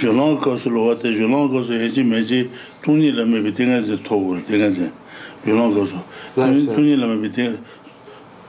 jō 0.02 0.14
lōng 0.18 0.40
kā 0.42 0.56
sō 0.58 0.72
lō 0.74 0.82
wā 0.88 0.96
tē 0.98 1.14
jō 1.14 1.30
lōng 1.30 1.52
kā 1.54 1.62
sō 1.68 1.78
hē 1.78 1.90
jī 1.94 2.06
mē 2.10 2.24
jī 2.26 2.40
tūñi 2.82 3.12
lā 3.14 3.28
mē 3.30 3.38
bē 3.46 3.52
tē 3.54 3.68
ngā 3.70 3.78
jī 3.86 3.98
tō 4.02 4.18
wā 4.18 4.42
tē 4.50 4.58
ngā 4.58 4.70
jī 4.74 4.90
jō 5.46 5.54
lōng 5.60 5.76
kā 5.78 5.84
sō 5.94 6.00
tūñi 6.74 6.96
lā 6.98 7.06
mē 7.12 7.18
bē 7.22 7.30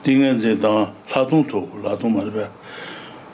tē 0.01 0.13
ngā 0.17 0.31
jī 0.41 0.55
tā 0.57 0.71
lā 1.13 1.21
tōng 1.29 1.45
tō 1.45 1.61
wā 1.61 1.85
lā 1.85 1.93
tōng 2.01 2.09
mā 2.15 2.25
rā 2.25 2.33
bē 2.33 2.45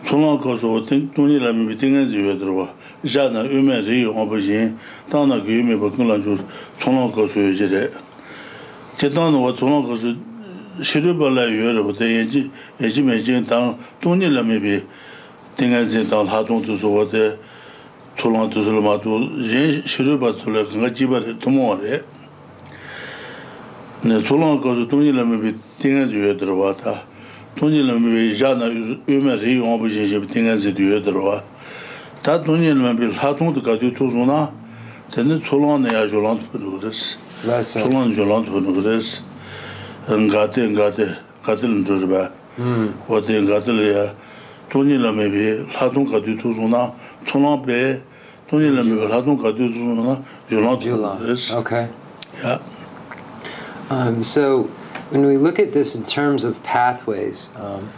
sō 0.04 0.20
lōng 0.20 0.42
kā 0.44 0.58
sō 0.60 0.68
tūñi 1.16 1.40
lā 1.40 1.54
mē 1.56 1.72
bē 1.72 1.78
tē 1.80 1.88
ngā 1.96 2.04
jī 2.12 2.26
wē 2.28 2.36
tā 2.44 2.52
wā 2.52 2.68
yā 3.08 3.30
na 3.32 3.48
yu 3.48 3.64
mē 3.64 3.80
rī 3.88 4.04
yō 4.04 4.12
ngā 4.20 4.28
bā 4.28 4.42
jī 4.44 4.60
tā 5.08 5.24
na 5.24 5.40
kī 5.40 5.62
yu 5.62 5.64
mē 5.72 5.80
bā 5.80 5.88
kī 5.96 6.04
lā 6.12 6.20
jō 6.20 6.36
sō 6.84 6.92
lōng 6.92 7.16
kā 7.16 7.24
sō 7.32 7.48
yu 7.48 7.56
jī 7.56 7.72
rē 7.72 7.84
tē 9.00 9.08
tā 9.16 9.32
na 9.32 9.40
wā 9.40 9.56
sō 9.56 9.72
lōng 9.72 9.88
kā 9.88 9.96
sō 10.04 10.31
shiribala 10.80 11.46
yuwa 11.46 11.82
wata 11.88 12.06
yeji 12.06 12.50
meji 13.04 13.42
tang 13.46 13.78
tuni 14.00 14.30
lami 14.30 14.60
bi 14.60 14.82
tinga 15.58 15.86
zin 15.90 16.08
tang 16.08 16.26
latung 16.26 16.64
tuzu 16.64 16.88
wata 16.88 17.36
tulang 18.16 18.50
tuzu 18.50 18.72
lama 18.72 18.98
tu 19.00 19.20
yin 19.42 19.84
shiriba 19.86 20.32
tula 20.34 20.64
kanga 20.66 20.90
jiba 20.90 21.20
tumo 21.40 21.70
wale 21.76 22.04
ne 24.04 24.22
tulang 24.24 24.62
kazu 24.62 24.88
tuni 24.88 25.12
lami 25.12 25.38
bi 25.38 25.54
tinga 25.78 26.08
zi 26.08 26.16
yuwa 26.16 26.34
dirwa 26.34 26.74
ta 26.76 27.04
tuni 27.56 27.84
lami 27.84 28.12
bi 28.30 28.36
jana 28.36 28.66
yuwa 28.68 29.36
ri 29.36 29.56
yuwa 29.56 29.78
bu 29.78 29.88
yin 29.88 30.08
shibi 30.08 30.28
tinga 30.28 30.58
zi 30.58 30.74
yuwa 30.78 31.00
dirwa 31.00 31.44
ta 32.24 32.40
tuni 32.40 32.68
lami 32.74 32.94
bi 32.98 33.14
latung 33.14 33.54
tu 33.54 33.62
kati 33.62 33.92
tuzu 33.92 34.26
na 34.26 34.50
tani 35.12 35.40
tulang 35.42 35.82
na 35.84 35.92
ya 35.92 36.08
jolant 36.08 36.40
pudu 36.50 36.80
kudes 36.80 37.18
tulang 37.44 38.14
jolant 38.16 38.48
pudu 38.48 38.72
kudes 38.74 39.22
ngātē 40.18 40.68
ngātē 40.76 41.08
ngātē 41.46 41.66
lōn 41.72 41.84
chō 41.88 42.00
rīpa 42.04 42.24
hmm. 42.58 42.88
wā 43.08 43.22
tē 43.28 43.42
ngātē 43.48 43.72
lō 43.78 43.86
yā. 43.92 44.06
Tōnyē 44.72 44.98
lā 45.04 45.12
mē 45.16 45.26
bē 45.32 45.46
lātōng 45.76 46.08
kātē 46.12 46.38
tō 46.42 46.54
sō 46.58 46.70
na 46.72 46.84
tō 47.28 47.42
nā 47.44 47.54
bē 47.66 47.82
tōnyē 48.50 48.72
lā 48.76 48.86
mē 48.88 49.00
bē 49.02 49.10
lātōng 49.16 49.40
kātē 49.42 49.68
tō 49.68 49.82
sō 49.82 50.06
na 50.06 50.18
yō 50.50 50.64
nā 50.66 50.74
tō 50.80 51.58
okay. 51.60 51.88
Yeah 52.44 52.60
um 53.92 54.24
so 54.24 54.64
when 55.10 55.26
we 55.26 55.38
look 55.38 55.60
at 55.60 55.74
this 55.74 55.96
in 55.96 56.06
terms 56.06 56.44
of 56.44 56.62
pathways 56.64 57.50
um 57.58 57.90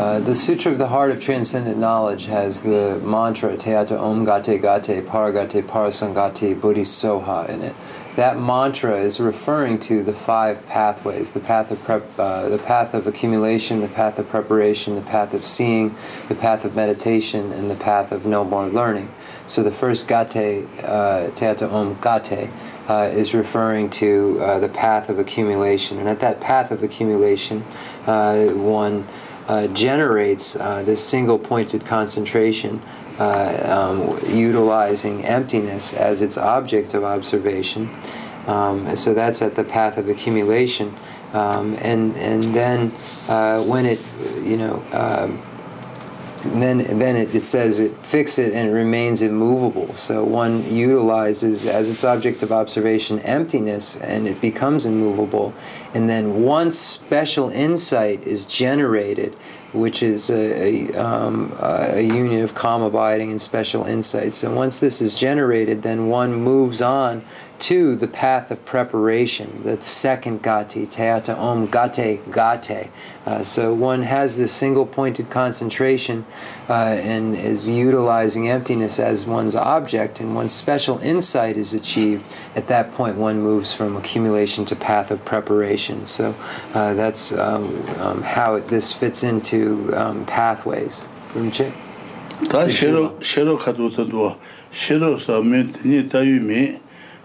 Uh, 0.00 0.18
the 0.18 0.34
Sutra 0.34 0.72
of 0.72 0.78
the 0.78 0.88
Heart 0.88 1.10
of 1.10 1.20
Transcendent 1.20 1.76
Knowledge 1.76 2.24
has 2.24 2.62
the 2.62 2.98
mantra 3.04 3.54
Te 3.54 3.74
Ata 3.74 3.98
Om 3.98 4.24
Gate 4.24 4.62
Gate 4.62 5.04
Paragate 5.04 5.62
Parasangate 5.62 6.58
Bodhisoha 6.58 7.46
in 7.50 7.60
it. 7.60 7.74
That 8.16 8.38
mantra 8.38 9.00
is 9.00 9.20
referring 9.20 9.78
to 9.80 10.02
the 10.02 10.12
five 10.12 10.66
pathways: 10.66 11.30
the 11.30 11.40
path 11.40 11.70
of 11.70 11.82
prep, 11.84 12.02
uh, 12.18 12.48
the 12.48 12.58
path 12.58 12.92
of 12.92 13.06
accumulation, 13.06 13.80
the 13.80 13.88
path 13.88 14.18
of 14.18 14.28
preparation, 14.28 14.96
the 14.96 15.02
path 15.02 15.32
of 15.32 15.46
seeing, 15.46 15.94
the 16.28 16.34
path 16.34 16.64
of 16.64 16.74
meditation, 16.74 17.52
and 17.52 17.70
the 17.70 17.76
path 17.76 18.10
of 18.10 18.26
no 18.26 18.44
more 18.44 18.66
learning. 18.66 19.08
So 19.46 19.62
the 19.62 19.70
first 19.70 20.08
Gate, 20.08 20.66
uh, 20.82 21.30
Teata 21.34 21.70
Om 21.70 21.98
Gate, 22.02 22.50
uh, 22.88 23.10
is 23.12 23.32
referring 23.32 23.88
to 23.90 24.38
uh, 24.40 24.58
the 24.58 24.68
path 24.68 25.08
of 25.08 25.18
accumulation, 25.20 25.98
and 25.98 26.08
at 26.08 26.18
that 26.20 26.40
path 26.40 26.72
of 26.72 26.82
accumulation, 26.82 27.64
uh, 28.06 28.46
one 28.48 29.06
uh, 29.46 29.68
generates 29.68 30.56
uh, 30.56 30.82
this 30.82 31.04
single 31.04 31.38
pointed 31.38 31.84
concentration 31.84 32.82
uh, 33.20 33.90
um, 33.92 34.18
utilizing 34.34 35.24
emptiness 35.24 35.92
as 35.92 36.22
its 36.22 36.38
object 36.38 36.94
of 36.94 37.04
observation. 37.04 37.88
Um, 38.46 38.96
so 38.96 39.14
that's 39.14 39.42
at 39.42 39.54
the 39.54 39.64
path 39.64 39.98
of 39.98 40.08
accumulation. 40.08 40.94
Um, 41.32 41.76
and, 41.80 42.16
and 42.16 42.42
then 42.42 42.92
uh, 43.28 43.62
when 43.62 43.86
it, 43.86 44.00
you 44.42 44.56
know, 44.56 44.82
um, 44.92 45.40
then 46.42 46.98
then 46.98 47.16
it, 47.16 47.34
it 47.34 47.44
says 47.44 47.80
it 47.80 47.94
fix 48.04 48.38
it 48.38 48.54
and 48.54 48.70
it 48.70 48.72
remains 48.72 49.20
immovable. 49.20 49.94
So 49.96 50.24
one 50.24 50.64
utilizes 50.72 51.66
as 51.66 51.90
its 51.90 52.02
object 52.02 52.42
of 52.42 52.50
observation 52.50 53.20
emptiness 53.20 53.96
and 53.96 54.26
it 54.26 54.40
becomes 54.40 54.86
immovable. 54.86 55.52
And 55.92 56.08
then 56.08 56.42
once 56.42 56.78
special 56.78 57.50
insight 57.50 58.26
is 58.26 58.46
generated, 58.46 59.36
which 59.72 60.02
is 60.02 60.30
a, 60.30 60.90
a, 60.90 60.94
um, 60.94 61.52
a, 61.60 62.00
union 62.00 62.42
of 62.42 62.54
calm 62.54 62.82
abiding 62.82 63.30
and 63.30 63.40
special 63.40 63.84
insights. 63.84 64.42
And 64.42 64.56
once 64.56 64.80
this 64.80 65.00
is 65.00 65.14
generated, 65.14 65.82
then 65.82 66.08
one 66.08 66.34
moves 66.34 66.82
on 66.82 67.22
to 67.60 67.94
the 67.94 68.08
path 68.08 68.50
of 68.50 68.64
preparation, 68.64 69.62
the 69.62 69.80
second 69.82 70.42
gati, 70.42 70.90
teata 70.90 71.36
om 71.36 71.66
gate 71.66 72.20
gate. 72.32 72.90
Uh, 73.26 73.42
so 73.42 73.74
one 73.74 74.02
has 74.02 74.38
this 74.38 74.50
single 74.50 74.86
pointed 74.86 75.28
concentration 75.28 76.24
uh, 76.68 76.72
and 76.72 77.36
is 77.36 77.68
utilizing 77.68 78.48
emptiness 78.48 78.98
as 78.98 79.26
one's 79.26 79.54
object, 79.54 80.20
and 80.20 80.34
once 80.34 80.54
special 80.54 80.98
insight 81.00 81.56
is 81.56 81.74
achieved, 81.74 82.24
at 82.56 82.66
that 82.66 82.90
point 82.92 83.16
one 83.16 83.40
moves 83.40 83.72
from 83.72 83.96
accumulation 83.96 84.64
to 84.64 84.74
path 84.74 85.10
of 85.10 85.22
preparation. 85.24 86.06
So 86.06 86.34
uh, 86.72 86.94
that's 86.94 87.32
um, 87.32 87.86
um, 87.98 88.22
how 88.22 88.54
it, 88.54 88.68
this 88.68 88.92
fits 88.92 89.22
into 89.22 89.92
um, 89.94 90.24
pathways. 90.24 91.04
Rinche? 91.34 91.72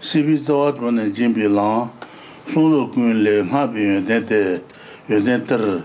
sibi 0.00 0.36
zawa 0.36 0.72
tuwane 0.72 1.10
jimbi 1.12 1.48
lang, 1.48 1.90
sunlu 2.52 2.92
kun 2.92 3.24
le 3.24 3.42
nga 3.44 3.66
bi 3.66 3.80
yun 3.80 4.04
ten 4.06 4.26
te, 4.26 4.60
yun 5.08 5.24
ten 5.24 5.44
tar, 5.46 5.82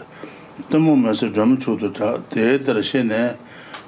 tamu 0.70 0.96
masi 0.96 1.30
dhram 1.30 1.58
chudu 1.58 1.92
ta, 1.94 2.18
te 2.30 2.58
tar 2.60 2.82
she 2.84 3.04
ne, 3.04 3.36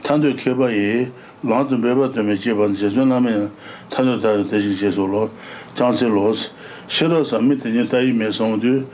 tandu 0.02 0.34
keba 0.36 0.72
yi, 0.72 1.12
lang 1.44 1.68
tu 1.68 1.78
beba 1.78 2.08
tume 2.10 2.38
jeban, 2.38 2.76
jesun 2.76 3.10
nami 3.10 3.50
tandu 3.90 4.20
tayo 4.22 4.44
teshik 4.46 4.78
jesu 4.80 5.06
lo, 5.06 5.30
jansi 5.76 6.08
los, 6.08 6.54
shiro 6.88 7.24
sami 7.24 7.56
tenye 7.58 7.86
tayi 7.88 8.14
me 8.14 8.32
songdu, 8.32 8.88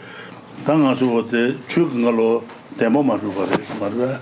ta 0.65 0.73
nga 0.75 0.95
su 0.95 1.05
wote, 1.09 1.55
chuk 1.67 1.93
nga 1.93 2.09
lo, 2.09 2.43
tenpa 2.77 3.03
ma 3.03 3.15
rupa 3.15 3.45
re, 3.45 3.63
marwa, 3.79 4.19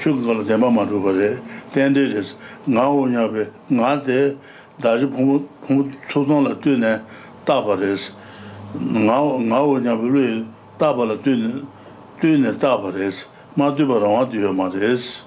chuk 0.00 0.16
nga 0.16 0.32
lo 0.32 0.42
tenpa 0.44 0.68
ma 0.70 0.82
rupa 0.84 1.12
re, 1.12 1.38
ten 1.72 1.92
de 1.92 2.12
res, 2.12 2.34
nga 2.66 2.88
wo 2.90 3.06
nya 3.06 3.28
be, 3.28 3.46
nga 3.70 3.96
de, 3.96 4.36
daji 4.80 5.06
pumu, 5.06 5.46
초동 6.08 6.44
la 6.44 6.54
tu 6.54 6.76
ne 6.76 7.00
taba 7.44 7.76
res 7.76 8.12
nga 8.74 9.20
wo 9.20 9.78
nya 9.78 9.94
bu 9.94 10.08
lu 10.08 10.44
taba 10.78 11.04
la 11.04 11.16
tu 11.16 11.36
ne 11.36 11.62
tu 12.20 12.38
ne 12.38 12.52
taba 12.52 12.90
res 12.90 13.28
ma 13.56 13.70
du 13.70 13.86
ba 13.86 13.98
ra 13.98 14.24
du 14.24 14.38
ma 14.52 14.68
res 14.68 15.24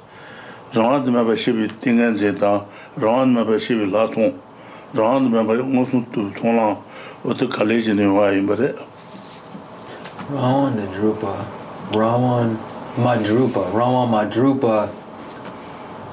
ra 0.74 1.00
de 1.00 1.12
ma 1.12 1.24
ba 1.24 1.36
shi 1.36 1.52
bi 1.52 1.68
ting 1.82 2.00
en 2.00 2.16
ze 2.16 2.34
ta 2.34 2.66
ra 2.98 3.26
ma 3.26 3.44
ba 3.44 3.60
shi 3.60 3.76
bi 3.76 3.86
la 3.86 4.08
ton 4.08 4.34
ra 4.96 5.20
de 5.20 5.30
ma 5.30 5.44
ba 5.44 5.54
mo 5.64 5.86
su 5.86 6.04
tu 6.12 6.32
ton 6.34 6.56
la 6.56 6.78
o 7.24 7.34
te 7.34 7.46
college 7.48 7.94
ne 7.94 8.08
wa 8.08 8.32
im 8.32 8.50
re 8.50 8.74
rawan 10.34 10.76
de 10.76 10.86
drupa 10.96 11.34
rawan 11.94 12.58
madrupa 12.98 13.62
rawan 13.74 14.10
madrupa 14.10 14.90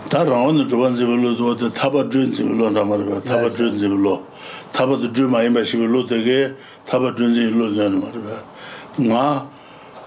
다 0.09 0.23
라운드 0.23 0.67
주반 0.67 0.95
집을로 0.95 1.35
도 1.35 1.57
타바 1.73 2.09
준 2.09 2.31
집을로 2.31 2.69
나마르 2.69 3.21
타바 3.23 3.47
준 3.49 3.77
집을로 3.77 4.23
타바 4.71 5.11
준 5.13 5.31
많이 5.31 5.49
마시블로 5.49 6.05
되게 6.05 6.53
타바 6.85 7.15
준 7.15 7.33
집을로 7.33 7.69
나는 7.69 7.99
말이야 7.99 9.09
나 9.09 9.49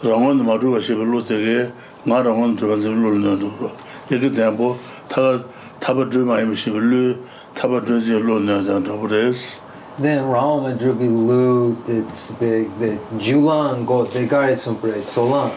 라운드 0.02 0.42
마루 0.42 0.70
마시블로 0.70 1.24
되게 1.24 1.72
나 2.04 2.22
라운드 2.22 2.60
주반 2.60 2.80
집을로 2.80 3.18
나는 3.18 3.58
거 3.58 3.72
이렇게 4.10 4.30
되고 4.30 4.76
타바 5.08 5.44
타바 5.80 6.10
준 6.10 6.26
많이 6.26 6.46
마시블로 6.46 7.16
타바 7.54 7.84
준 7.84 8.04
집을로 8.04 8.40
나는 8.40 8.84
거 8.84 8.98
그래서 9.00 9.66
then 9.98 10.24
Rama 10.28 10.74
Madrubi 10.74 11.08
Lu, 11.08 11.74
the 11.86 12.02
the 12.38 12.70
the 12.78 13.00
Julan 13.18 13.86
go 13.86 14.04
they 14.04 14.26
got 14.26 14.50
it 14.50 14.56
some 14.56 14.76
bread 14.76 15.08
so 15.08 15.24
long 15.24 15.50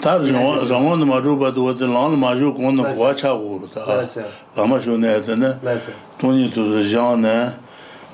tā 0.00 0.16
rāngwa 0.16 0.96
nā 0.96 1.04
mā 1.04 1.18
rū 1.20 1.36
bā 1.36 1.50
tu 1.52 1.64
wā 1.66 1.74
tā 1.76 1.84
lāng 1.84 2.14
nā 2.14 2.18
mā 2.20 2.32
rū 2.32 2.50
kōng 2.56 2.76
nā 2.78 2.92
guā 2.96 3.12
chā 3.12 3.32
gu 3.36 3.68
tā 3.68 3.84
lāma 4.56 4.78
shū 4.80 4.96
nā 4.96 5.12
yā 5.16 5.20
tā 5.20 5.36
nā 5.36 5.50
tōnyi 6.20 6.48
tu 6.54 6.64
sā 6.72 6.80
yāng 6.88 7.20
nā 7.20 7.34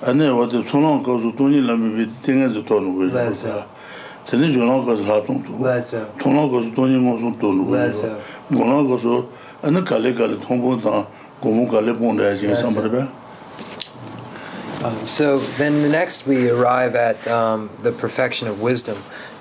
anā 0.03 0.33
wā 0.35 0.49
tā 0.51 0.63
sō 0.67 0.83
lāng 0.83 1.05
kā 1.07 1.15
sū 1.23 1.31
tōnyi 1.39 1.63
lā 1.63 1.77
mī 1.79 1.93
bī 1.95 2.07
tīngā 2.27 2.51
sā 2.55 2.63
tō 2.67 2.81
nā 2.83 2.91
gu 2.97 3.07
yā 3.07 3.31
tā 4.27 4.41
nā 4.41 4.51
shū 4.51 4.67
lāng 4.67 4.83
kā 4.87 4.97
sū 4.99 5.07
lā 5.07 5.21
tōng 5.29 5.39
tō 5.47 5.53
tō 6.23 6.35
lāng 6.35 6.51
kā 6.51 6.65
sū 6.65 6.73
tōnyi 6.75 6.99
ngō 7.05 7.15
sū 7.23 7.31
tō 7.43 7.53
nā 7.55 7.69
gu 7.69 7.79
yā 7.79 7.87
gō 8.51 8.65
lāng 8.73 8.91
kā 8.91 8.99
sū 9.05 9.21
anā 9.63 9.85
kā 9.87 10.01
lī 10.03 10.11
kā 10.19 10.27
lī 10.27 10.41
tōng 10.43 10.59
pōng 10.65 10.83
tāng 10.83 11.07
gō 11.45 11.55
mō 11.55 11.69
kā 11.71 11.87
lī 11.87 11.95
bōng 12.03 12.19
rā 12.19 12.35
yā 12.35 12.43
jīng 12.43 12.59
sā 12.59 12.67
mā 12.75 12.83
rā 12.89 12.93
bā 12.97 13.07
so 15.07 15.39
then 15.59 15.83
the 15.83 15.89
next 15.89 16.27
we 16.27 16.51
arrive 16.51 16.95
at 16.95 17.27
um, 17.27 17.71
the 17.83 17.93
perfection 17.93 18.47
of 18.47 18.61
wisdom. 18.61 18.97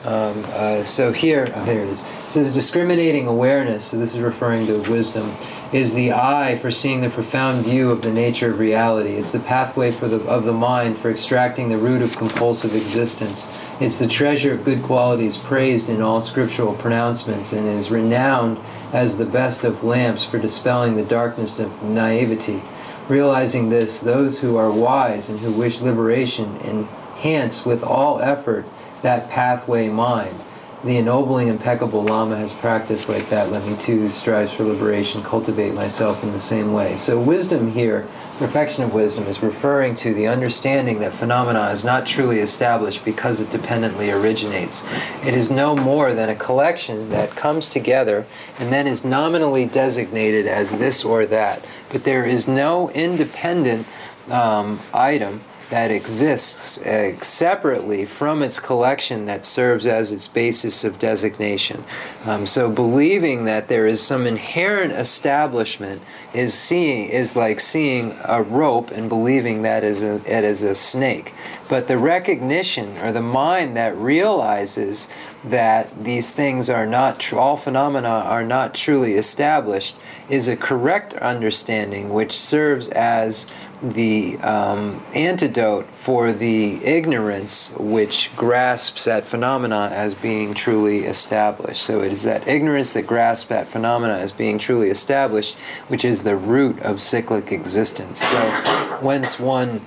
Um, 0.05 0.45
uh, 0.49 0.83
so 0.83 1.11
here, 1.11 1.47
oh, 1.55 1.63
here 1.63 1.79
it 1.79 1.89
is. 1.89 2.01
It 2.01 2.31
says 2.31 2.53
discriminating 2.53 3.25
awareness. 3.25 3.85
So 3.85 3.97
this 3.97 4.13
is 4.13 4.21
referring 4.21 4.67
to 4.67 4.79
wisdom. 4.89 5.31
Is 5.73 5.95
the 5.95 6.13
eye 6.13 6.57
for 6.61 6.71
seeing 6.71 7.01
the 7.01 7.09
profound 7.09 7.65
view 7.65 7.89
of 7.89 8.03
the 8.03 8.11
nature 8.11 8.51
of 8.51 8.59
reality. 8.59 9.13
It's 9.13 9.31
the 9.31 9.39
pathway 9.39 9.91
for 9.91 10.07
the 10.07 10.21
of 10.25 10.45
the 10.45 10.53
mind 10.53 10.95
for 10.97 11.09
extracting 11.09 11.69
the 11.69 11.77
root 11.77 12.03
of 12.03 12.15
compulsive 12.15 12.75
existence. 12.75 13.51
It's 13.79 13.97
the 13.97 14.07
treasure 14.07 14.53
of 14.53 14.63
good 14.63 14.83
qualities 14.83 15.37
praised 15.37 15.89
in 15.89 16.01
all 16.01 16.21
scriptural 16.21 16.75
pronouncements 16.75 17.51
and 17.51 17.67
is 17.67 17.89
renowned 17.89 18.59
as 18.93 19.17
the 19.17 19.25
best 19.25 19.63
of 19.63 19.83
lamps 19.83 20.23
for 20.23 20.37
dispelling 20.37 20.95
the 20.95 21.03
darkness 21.03 21.59
of 21.59 21.83
naivety. 21.83 22.61
Realizing 23.09 23.69
this, 23.69 23.99
those 23.99 24.39
who 24.39 24.55
are 24.57 24.71
wise 24.71 25.29
and 25.29 25.39
who 25.39 25.51
wish 25.51 25.81
liberation 25.81 26.57
enhance 26.57 27.65
with 27.65 27.83
all 27.83 28.21
effort 28.21 28.65
that 29.05 29.29
pathway 29.29 29.87
mind. 29.87 30.35
The 30.83 30.97
ennobling, 30.97 31.47
impeccable 31.47 32.01
Lama 32.01 32.37
has 32.37 32.53
practiced 32.53 33.07
like 33.07 33.29
that. 33.29 33.51
Let 33.51 33.63
me 33.65 33.77
too 33.77 34.09
strives 34.09 34.51
for 34.51 34.63
liberation, 34.63 35.21
cultivate 35.21 35.75
myself 35.75 36.23
in 36.23 36.31
the 36.31 36.39
same 36.39 36.73
way. 36.73 36.95
So, 36.97 37.19
wisdom 37.19 37.71
here, 37.71 38.07
perfection 38.39 38.83
of 38.83 38.95
wisdom, 38.95 39.25
is 39.25 39.43
referring 39.43 39.93
to 39.97 40.13
the 40.15 40.27
understanding 40.27 40.99
that 40.99 41.13
phenomena 41.13 41.69
is 41.69 41.85
not 41.85 42.07
truly 42.07 42.39
established 42.39 43.05
because 43.05 43.41
it 43.41 43.51
dependently 43.51 44.09
originates. 44.09 44.83
It 45.23 45.35
is 45.35 45.51
no 45.51 45.75
more 45.75 46.15
than 46.15 46.29
a 46.29 46.35
collection 46.35 47.09
that 47.09 47.35
comes 47.35 47.69
together 47.69 48.25
and 48.59 48.73
then 48.73 48.87
is 48.87 49.05
nominally 49.05 49.67
designated 49.67 50.47
as 50.47 50.79
this 50.79 51.05
or 51.05 51.27
that. 51.27 51.63
But 51.91 52.05
there 52.05 52.25
is 52.25 52.47
no 52.47 52.89
independent 52.89 53.85
um, 54.29 54.79
item 54.93 55.41
that 55.69 55.89
exists 55.89 56.79
uh, 56.81 57.19
separately 57.21 58.05
from 58.05 58.43
its 58.43 58.59
collection 58.59 59.25
that 59.25 59.43
serves 59.43 59.87
as 59.87 60.11
its 60.11 60.27
basis 60.27 60.83
of 60.83 60.99
designation. 60.99 61.83
Um, 62.25 62.45
so 62.45 62.69
believing 62.69 63.45
that 63.45 63.67
there 63.67 63.87
is 63.87 64.01
some 64.01 64.27
inherent 64.27 64.91
establishment 64.93 66.01
is 66.33 66.53
seeing 66.53 67.09
is 67.09 67.35
like 67.35 67.59
seeing 67.59 68.15
a 68.25 68.43
rope 68.43 68.91
and 68.91 69.09
believing 69.09 69.63
that 69.63 69.83
is 69.83 70.03
a, 70.03 70.15
it 70.25 70.43
is 70.43 70.61
a 70.61 70.75
snake. 70.75 71.33
But 71.67 71.87
the 71.87 71.97
recognition 71.97 72.95
or 72.99 73.11
the 73.11 73.21
mind 73.21 73.75
that 73.75 73.97
realizes 73.97 75.07
that 75.45 76.03
these 76.03 76.31
things 76.31 76.69
are 76.69 76.85
not 76.85 77.33
all 77.33 77.55
phenomena 77.55 78.07
are 78.07 78.43
not 78.43 78.73
truly 78.73 79.13
established 79.13 79.95
is 80.29 80.47
a 80.47 80.57
correct 80.57 81.13
understanding 81.15 82.09
which 82.09 82.31
serves 82.31 82.89
as 82.89 83.47
the 83.91 84.37
um, 84.37 85.03
antidote 85.13 85.85
for 85.87 86.31
the 86.31 86.83
ignorance 86.83 87.73
which 87.77 88.35
grasps 88.35 89.07
at 89.07 89.25
phenomena 89.25 89.89
as 89.91 90.13
being 90.13 90.53
truly 90.53 90.99
established. 90.99 91.81
So 91.83 92.01
it 92.01 92.11
is 92.11 92.23
that 92.23 92.47
ignorance 92.47 92.93
that 92.93 93.07
grasps 93.07 93.51
at 93.51 93.67
phenomena 93.67 94.15
as 94.15 94.31
being 94.31 94.59
truly 94.59 94.89
established, 94.89 95.55
which 95.87 96.05
is 96.05 96.23
the 96.23 96.35
root 96.35 96.79
of 96.79 97.01
cyclic 97.01 97.51
existence. 97.51 98.23
So 98.23 98.99
once 99.01 99.39
one 99.39 99.85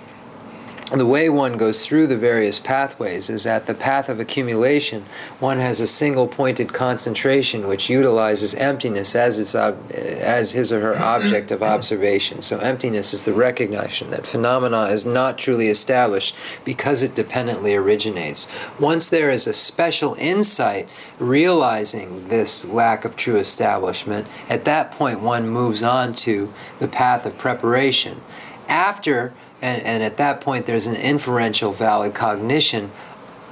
the 0.96 1.04
way 1.04 1.28
one 1.28 1.58
goes 1.58 1.84
through 1.84 2.06
the 2.06 2.16
various 2.16 2.58
pathways 2.58 3.28
is 3.28 3.44
that 3.44 3.66
the 3.66 3.74
path 3.74 4.08
of 4.08 4.20
accumulation, 4.20 5.04
one 5.38 5.58
has 5.58 5.80
a 5.80 5.86
single 5.86 6.26
pointed 6.26 6.72
concentration 6.72 7.68
which 7.68 7.90
utilizes 7.90 8.54
emptiness 8.54 9.14
as, 9.14 9.38
its 9.38 9.54
as 9.54 10.52
his 10.52 10.72
or 10.72 10.80
her 10.80 10.96
object 10.96 11.50
of 11.50 11.62
observation. 11.62 12.40
So, 12.40 12.58
emptiness 12.60 13.12
is 13.12 13.26
the 13.26 13.34
recognition 13.34 14.08
that 14.10 14.26
phenomena 14.26 14.84
is 14.84 15.04
not 15.04 15.36
truly 15.36 15.68
established 15.68 16.34
because 16.64 17.02
it 17.02 17.14
dependently 17.14 17.74
originates. 17.74 18.48
Once 18.80 19.10
there 19.10 19.30
is 19.30 19.46
a 19.46 19.52
special 19.52 20.14
insight 20.18 20.88
realizing 21.18 22.28
this 22.28 22.64
lack 22.64 23.04
of 23.04 23.14
true 23.14 23.36
establishment, 23.36 24.26
at 24.48 24.64
that 24.64 24.90
point 24.92 25.20
one 25.20 25.48
moves 25.48 25.82
on 25.82 26.14
to 26.14 26.50
the 26.78 26.88
path 26.88 27.26
of 27.26 27.36
preparation. 27.36 28.22
After 28.68 29.34
and, 29.60 29.82
and 29.82 30.02
at 30.02 30.16
that 30.16 30.40
point 30.40 30.66
there's 30.66 30.86
an 30.86 30.96
inferential 30.96 31.72
valid 31.72 32.14
cognition 32.14 32.90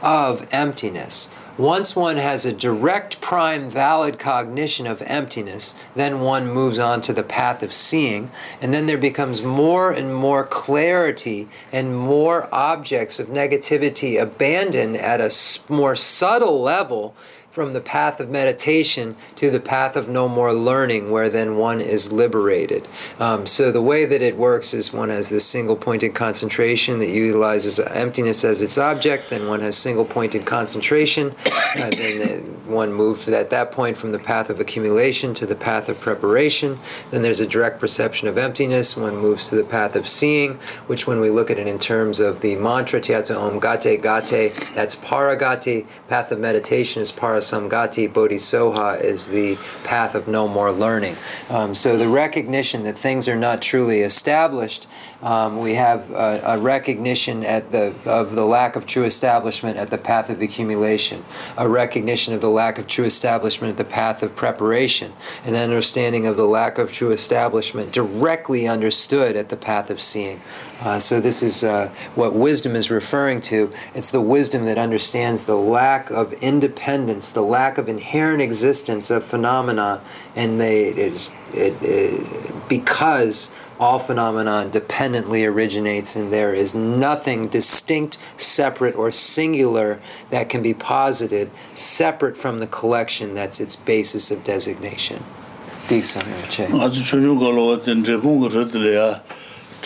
of 0.02 0.46
emptiness. 0.52 1.30
Once 1.58 1.96
one 1.96 2.18
has 2.18 2.44
a 2.44 2.52
direct 2.52 3.18
prime 3.22 3.70
valid 3.70 4.18
cognition 4.18 4.86
of 4.86 5.00
emptiness, 5.02 5.74
then 5.94 6.20
one 6.20 6.46
moves 6.46 6.78
on 6.78 7.00
to 7.00 7.14
the 7.14 7.22
path 7.22 7.62
of 7.62 7.72
seeing, 7.72 8.30
and 8.60 8.74
then 8.74 8.84
there 8.84 8.98
becomes 8.98 9.40
more 9.40 9.90
and 9.90 10.14
more 10.14 10.44
clarity 10.44 11.48
and 11.72 11.96
more 11.96 12.46
objects 12.52 13.18
of 13.18 13.28
negativity 13.28 14.20
abandoned 14.20 14.98
at 14.98 15.18
a 15.18 15.72
more 15.72 15.96
subtle 15.96 16.60
level 16.60 17.16
from 17.56 17.72
the 17.72 17.80
path 17.80 18.20
of 18.20 18.28
meditation 18.28 19.16
to 19.34 19.50
the 19.50 19.58
path 19.58 19.96
of 19.96 20.10
no 20.10 20.28
more 20.28 20.52
learning, 20.52 21.10
where 21.10 21.30
then 21.30 21.56
one 21.56 21.80
is 21.80 22.12
liberated. 22.12 22.86
Um, 23.18 23.46
so 23.46 23.72
the 23.72 23.80
way 23.80 24.04
that 24.04 24.20
it 24.20 24.36
works 24.36 24.74
is 24.74 24.92
one 24.92 25.08
has 25.08 25.30
this 25.30 25.46
single 25.46 25.74
pointed 25.74 26.14
concentration 26.14 26.98
that 26.98 27.08
utilizes 27.08 27.80
emptiness 27.80 28.44
as 28.44 28.60
its 28.60 28.76
object, 28.76 29.30
then 29.30 29.48
one 29.48 29.60
has 29.60 29.74
single 29.74 30.04
pointed 30.04 30.44
concentration, 30.44 31.34
uh, 31.78 31.88
then 31.96 32.42
one 32.66 32.92
moved 32.92 33.26
at 33.28 33.48
that 33.48 33.72
point 33.72 33.96
from 33.96 34.12
the 34.12 34.18
path 34.18 34.50
of 34.50 34.60
accumulation 34.60 35.32
to 35.32 35.46
the 35.46 35.54
path 35.54 35.88
of 35.88 35.98
preparation. 35.98 36.78
Then 37.10 37.22
there's 37.22 37.40
a 37.40 37.46
direct 37.46 37.80
perception 37.80 38.28
of 38.28 38.36
emptiness, 38.36 38.98
one 38.98 39.16
moves 39.16 39.48
to 39.48 39.56
the 39.56 39.64
path 39.64 39.96
of 39.96 40.06
seeing, 40.06 40.56
which 40.88 41.06
when 41.06 41.20
we 41.20 41.30
look 41.30 41.50
at 41.50 41.58
it 41.58 41.66
in 41.66 41.78
terms 41.78 42.20
of 42.20 42.42
the 42.42 42.54
mantra 42.56 43.00
Tyatsa 43.00 43.34
Om 43.34 43.60
Gate 43.60 44.02
Gate, 44.02 44.52
that's 44.74 44.94
Paragati, 44.94 45.86
path 46.08 46.30
of 46.30 46.38
meditation 46.38 47.00
is 47.00 47.10
Parasati 47.10 47.45
Samgati 47.46 48.12
Bodhisoha 48.12 49.00
is 49.00 49.28
the 49.28 49.56
path 49.84 50.14
of 50.14 50.26
no 50.26 50.48
more 50.48 50.72
learning. 50.72 51.16
Um, 51.48 51.74
so 51.74 51.96
the 51.96 52.08
recognition 52.08 52.82
that 52.84 52.98
things 52.98 53.28
are 53.28 53.36
not 53.36 53.62
truly 53.62 54.00
established, 54.00 54.88
um, 55.22 55.58
we 55.58 55.74
have 55.74 56.10
a, 56.10 56.40
a, 56.44 56.58
recognition 56.58 57.44
at 57.44 57.72
the 57.72 57.94
of 58.04 58.32
the 58.32 58.44
lack 58.44 58.76
of 58.76 58.86
true 58.86 59.04
establishment 59.04 59.76
at 59.76 59.90
the 59.90 59.98
path 59.98 60.28
of 60.28 60.42
accumulation, 60.42 61.24
a 61.56 61.68
recognition 61.68 62.34
of 62.34 62.40
the 62.40 62.50
lack 62.50 62.78
of 62.78 62.86
true 62.86 63.04
establishment 63.04 63.72
at 63.72 63.78
the 63.78 63.84
path 63.84 64.22
of 64.22 64.36
preparation, 64.36 65.12
an 65.44 65.54
understanding 65.54 66.26
of 66.26 66.36
the 66.36 66.44
lack 66.44 66.76
of 66.78 66.92
true 66.92 67.12
establishment 67.12 67.92
directly 67.92 68.68
understood 68.68 69.36
at 69.36 69.48
the 69.48 69.56
path 69.56 69.88
of 69.88 70.00
seeing. 70.00 70.40
Uh, 70.80 70.98
so 70.98 71.20
this 71.20 71.42
is 71.42 71.64
uh, 71.64 71.92
what 72.14 72.34
wisdom 72.34 72.76
is 72.76 72.90
referring 72.90 73.40
to. 73.40 73.72
It's 73.94 74.10
the 74.10 74.20
wisdom 74.20 74.66
that 74.66 74.76
understands 74.76 75.46
the 75.46 75.56
lack 75.56 76.10
of 76.10 76.32
independence, 76.34 77.30
the 77.32 77.42
lack 77.42 77.78
of 77.78 77.88
inherent 77.88 78.42
existence 78.42 79.10
of 79.10 79.24
phenomena, 79.24 80.02
and 80.34 80.60
they, 80.60 80.88
it 80.88 80.98
is 80.98 81.32
it, 81.54 81.74
it, 81.82 82.68
because 82.68 83.54
all 83.78 83.98
phenomena 83.98 84.68
dependently 84.70 85.44
originates 85.44 86.16
and 86.16 86.32
there 86.32 86.54
is 86.54 86.74
nothing 86.74 87.46
distinct, 87.48 88.18
separate, 88.36 88.94
or 88.96 89.10
singular 89.10 90.00
that 90.30 90.48
can 90.48 90.62
be 90.62 90.74
posited 90.74 91.50
separate 91.74 92.36
from 92.36 92.60
the 92.60 92.66
collection 92.66 93.34
that's 93.34 93.60
its 93.60 93.76
basis 93.76 94.30
of 94.30 94.42
designation. 94.44 95.22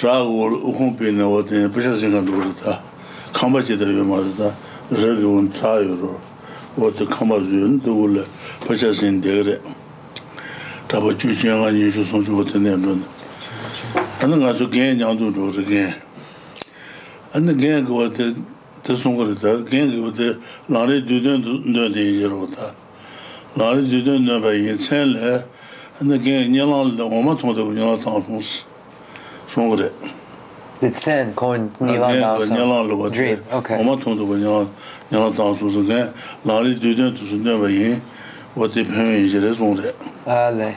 자고 0.01 0.47
우훈빈에 0.47 1.23
어디 1.23 1.69
부셔 1.71 1.95
생각도 1.95 2.33
그렇다 2.33 2.81
캄바지다 3.35 3.85
요마다 3.85 4.57
저기온 4.89 5.53
차요로 5.53 6.19
어디 6.79 7.05
캄바지는 7.05 7.81
둘 7.81 8.25
부셔 8.61 8.95
생각데 8.95 9.61
답어 10.89 11.15
주장한 11.15 11.79
예수 11.79 12.03
선수 12.03 12.35
같은 12.35 12.67
애는 12.67 13.05
나는 14.23 14.41
가서 14.41 14.71
개냥도 14.71 15.53
저게 15.53 15.93
안데 17.35 17.57
개그 17.57 17.95
어디 18.03 18.37
대송 18.83 19.19
그러다 19.19 19.65
개그 19.65 20.09
어디 20.09 20.39
나리 20.67 21.05
두든 21.05 21.43
두데 21.43 22.01
이러다 22.01 22.57
나리 23.53 23.91
두든 23.91 24.25
나바 24.25 24.57
예천래 24.57 25.45
안데 26.01 26.19
개 26.21 26.47
녀랑 26.49 26.97
엄마 26.99 27.37
통도 27.37 27.71
녀랑 27.75 28.01
당송스 28.01 28.70
그래. 29.55 29.91
Zen 30.95 31.35
kon 31.35 31.73
nila 31.81 32.09
dasa. 32.09 32.55
Nila 32.55 32.83
lo 32.83 33.11
Dream. 33.11 33.43
Okay. 33.53 33.79
Oma 33.79 34.03
tong 34.03 34.17
to 34.17 34.25
nila 34.25 34.69
nila 35.11 35.31
dasu 35.31 35.71
so 35.71 35.83
ge 35.83 36.13
la 36.45 36.61
li 36.61 36.75
de 36.75 36.95
de 36.95 37.11
tu 37.11 37.27
sun 37.27 37.43
de 37.43 37.59
ba 37.59 37.71
yin 37.71 38.01
wo 38.55 38.67
de 38.67 38.85
pen 38.85 39.07
yin 39.07 39.29
je 39.29 39.41
de 39.41 39.55
songre. 39.55 39.95
Ale. 40.27 40.75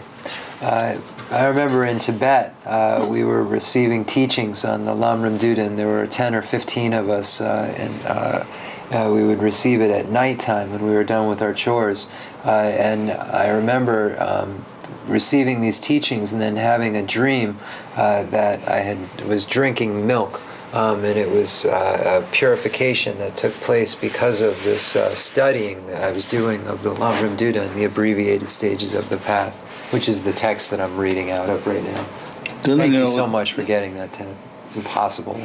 I 1.34 1.48
remember 1.48 1.84
in 1.84 1.98
Tibet, 1.98 2.54
uh, 2.64 3.08
we 3.10 3.24
were 3.24 3.44
receiving 3.44 4.06
teachings 4.06 4.64
on 4.64 4.86
the 4.86 4.92
Lamrim 4.92 5.40
Duden. 5.40 5.78
There 5.78 5.88
were 5.88 6.06
10 6.06 6.36
or 6.36 6.44
15 6.44 6.94
of 6.94 7.10
us, 7.10 7.42
uh, 7.42 7.74
and 7.76 8.06
uh, 8.06 8.46
uh, 8.92 9.12
we 9.12 9.24
would 9.24 9.40
receive 9.40 9.82
it 9.82 9.90
at 9.90 10.10
nighttime 10.10 10.72
when 10.72 10.84
we 10.84 10.92
were 10.92 11.04
done 11.04 11.28
with 11.28 11.42
our 11.42 11.54
chores. 11.54 12.08
Uh, 12.46 12.50
and 12.50 13.10
I 13.10 13.50
remember 13.50 14.16
um, 14.22 14.64
receiving 15.08 15.62
these 15.62 15.80
teachings 15.80 16.34
and 16.34 16.42
then 16.42 16.56
having 16.56 16.96
a 16.96 17.04
dream 17.04 17.58
uh, 17.96 18.24
that 18.24 18.68
I 18.68 18.78
had 18.78 19.26
was 19.26 19.46
drinking 19.46 20.06
milk. 20.08 20.42
Um, 20.74 21.04
and 21.04 21.20
it 21.20 21.30
was 21.30 21.66
uh, 21.66 22.24
a 22.24 22.32
purification 22.32 23.20
that 23.20 23.38
took 23.38 23.54
place 23.54 23.94
because 23.94 24.42
of 24.42 24.62
this 24.64 24.96
uh, 24.96 25.14
studying 25.14 25.86
that 25.86 26.02
I 26.02 26.12
was 26.12 26.26
doing 26.26 26.66
of 26.66 26.82
the 26.82 26.96
Lamrim 26.96 27.38
Duden 27.38 27.68
and 27.68 27.76
the 27.76 27.84
abbreviated 27.84 28.50
stages 28.50 28.96
of 28.96 29.10
the 29.10 29.18
path, 29.18 29.56
which 29.94 30.10
is 30.10 30.24
the 30.24 30.34
text 30.34 30.72
that 30.72 30.82
I'm 30.82 30.98
reading 30.98 31.30
out 31.30 31.48
of 31.48 31.68
right 31.68 31.84
now. 31.84 32.04
Thank 32.64 32.94
you 32.94 33.06
so 33.06 33.28
much 33.28 33.54
for 33.54 33.62
getting 33.62 33.94
that, 33.96 34.14
Ted. 34.14 34.36
It's 34.66 34.76
impossible. 34.76 35.40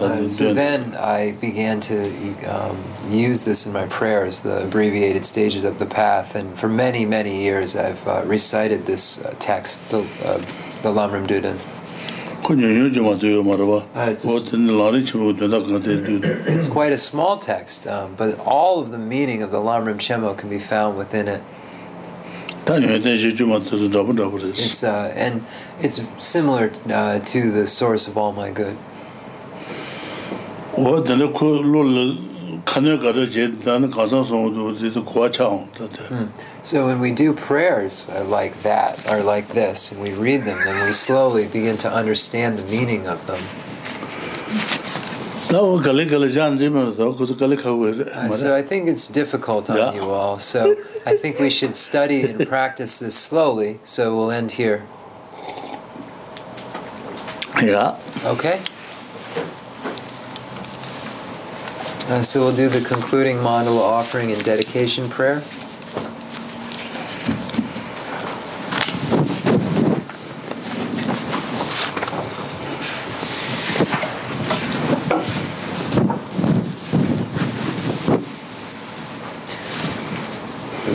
Uh, 0.00 0.28
so 0.28 0.54
then 0.54 0.94
I 0.94 1.32
began 1.32 1.80
to 1.80 1.98
um, 2.44 2.76
use 3.08 3.44
this 3.44 3.66
in 3.66 3.72
my 3.72 3.86
prayers, 3.86 4.42
the 4.42 4.64
abbreviated 4.64 5.24
stages 5.24 5.64
of 5.64 5.78
the 5.78 5.86
path, 5.86 6.34
and 6.36 6.56
for 6.58 6.68
many, 6.68 7.04
many 7.04 7.42
years 7.42 7.74
I've 7.76 8.06
uh, 8.06 8.22
recited 8.24 8.86
this 8.86 9.20
uh, 9.24 9.34
text, 9.38 9.90
the, 9.90 9.98
uh, 10.24 10.38
the 10.82 10.90
Lamrim 10.90 11.26
Duden. 11.26 11.58
Uh, 13.94 14.10
it's, 14.10 14.24
it's 16.46 16.68
quite 16.68 16.92
a 16.92 16.98
small 16.98 17.38
text, 17.38 17.88
um, 17.88 18.14
but 18.14 18.38
all 18.38 18.78
of 18.78 18.90
the 18.92 18.98
meaning 18.98 19.42
of 19.42 19.50
the 19.50 19.58
Lamrim 19.58 19.96
Chenmo 19.96 20.36
can 20.36 20.48
be 20.48 20.60
found 20.60 20.96
within 20.96 21.26
it. 21.26 21.42
It's 24.58 24.82
uh, 24.82 25.12
and 25.14 25.44
it's 25.80 26.00
similar 26.18 26.72
uh, 26.88 27.20
to 27.20 27.50
the 27.52 27.66
source 27.66 28.08
of 28.08 28.18
all 28.18 28.32
my 28.32 28.50
good. 28.50 28.76
Mm. 36.10 36.28
So 36.62 36.86
when 36.86 37.00
we 37.00 37.12
do 37.12 37.32
prayers 37.32 38.08
uh, 38.08 38.24
like 38.24 38.56
that 38.62 39.10
or 39.10 39.22
like 39.22 39.48
this, 39.48 39.92
and 39.92 40.02
we 40.02 40.12
read 40.12 40.42
them, 40.42 40.58
then 40.64 40.84
we 40.84 40.92
slowly 40.92 41.46
begin 41.46 41.78
to 41.78 41.90
understand 41.90 42.58
the 42.58 42.64
meaning 42.64 43.06
of 43.06 43.26
them. 43.26 43.42
Uh, 48.00 48.30
so 48.30 48.56
I 48.56 48.62
think 48.62 48.88
it's 48.88 49.06
difficult 49.06 49.70
on 49.70 49.76
yeah. 49.76 49.92
you 49.94 50.10
all. 50.10 50.38
So 50.38 50.74
I 51.06 51.16
think 51.16 51.38
we 51.38 51.50
should 51.50 51.76
study 51.76 52.22
and 52.22 52.48
practice 52.48 52.98
this 52.98 53.16
slowly. 53.16 53.78
So 53.84 54.16
we'll 54.16 54.32
end 54.32 54.50
here. 54.50 54.84
Yeah. 57.62 57.96
Okay. 58.24 58.60
Uh, 62.08 62.22
so 62.22 62.40
we'll 62.40 62.56
do 62.56 62.68
the 62.68 62.80
concluding 62.80 63.36
mandala 63.36 63.80
offering 63.80 64.32
and 64.32 64.44
dedication 64.44 65.08
prayer. 65.08 65.42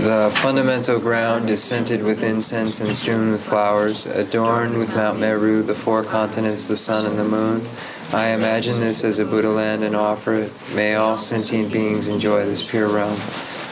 The 0.02 0.31
fundamental 0.42 1.00
ground 1.00 1.52
is 1.52 1.64
scented 1.64 2.02
with 2.02 2.24
incense 2.24 2.82
and 2.82 2.98
strewn 2.98 3.32
with 3.32 3.44
flowers, 3.44 4.08
adorned 4.08 4.76
with 4.76 4.96
Mount 4.96 5.20
Meru, 5.20 5.62
the 5.62 5.76
four 5.76 6.04
continents, 6.04 6.68
the 6.68 6.76
sun, 6.76 7.06
and 7.06 7.16
the 7.16 7.24
moon. 7.24 7.62
I 8.12 8.30
imagine 8.30 8.80
this 8.80 9.04
as 9.04 9.20
a 9.20 9.26
Buddha 9.26 9.50
land 9.50 9.84
and 9.84 9.96
offer 9.96 10.34
it. 10.34 10.52
May 10.74 10.96
all 10.96 11.16
sentient 11.16 11.72
beings 11.72 12.08
enjoy 12.08 12.44
this 12.44 12.68
pure 12.68 12.88
realm. 12.88 13.20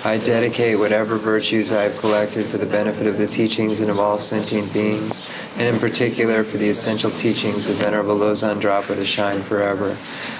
I 0.06 0.20
dedicate 0.20 0.78
whatever 0.78 1.18
virtues 1.18 1.72
I 1.72 1.82
have 1.82 1.98
collected 1.98 2.46
for 2.46 2.60
the 2.60 2.68
benefit 2.68 3.08
of 3.08 3.18
the 3.18 3.26
teachings 3.26 3.80
and 3.80 3.90
of 3.90 4.00
all 4.00 4.20
sentient 4.20 4.72
beings, 4.72 5.28
and 5.58 5.64
in 5.64 5.80
particular 5.80 6.44
for 6.44 6.58
the 6.58 6.70
essential 6.70 7.10
teachings 7.10 7.68
of 7.68 7.78
Venerable 7.78 8.16
Losang 8.16 8.62
Drapa 8.62 8.94
to 8.94 9.06
shine 9.06 9.41
forever. 9.41 9.98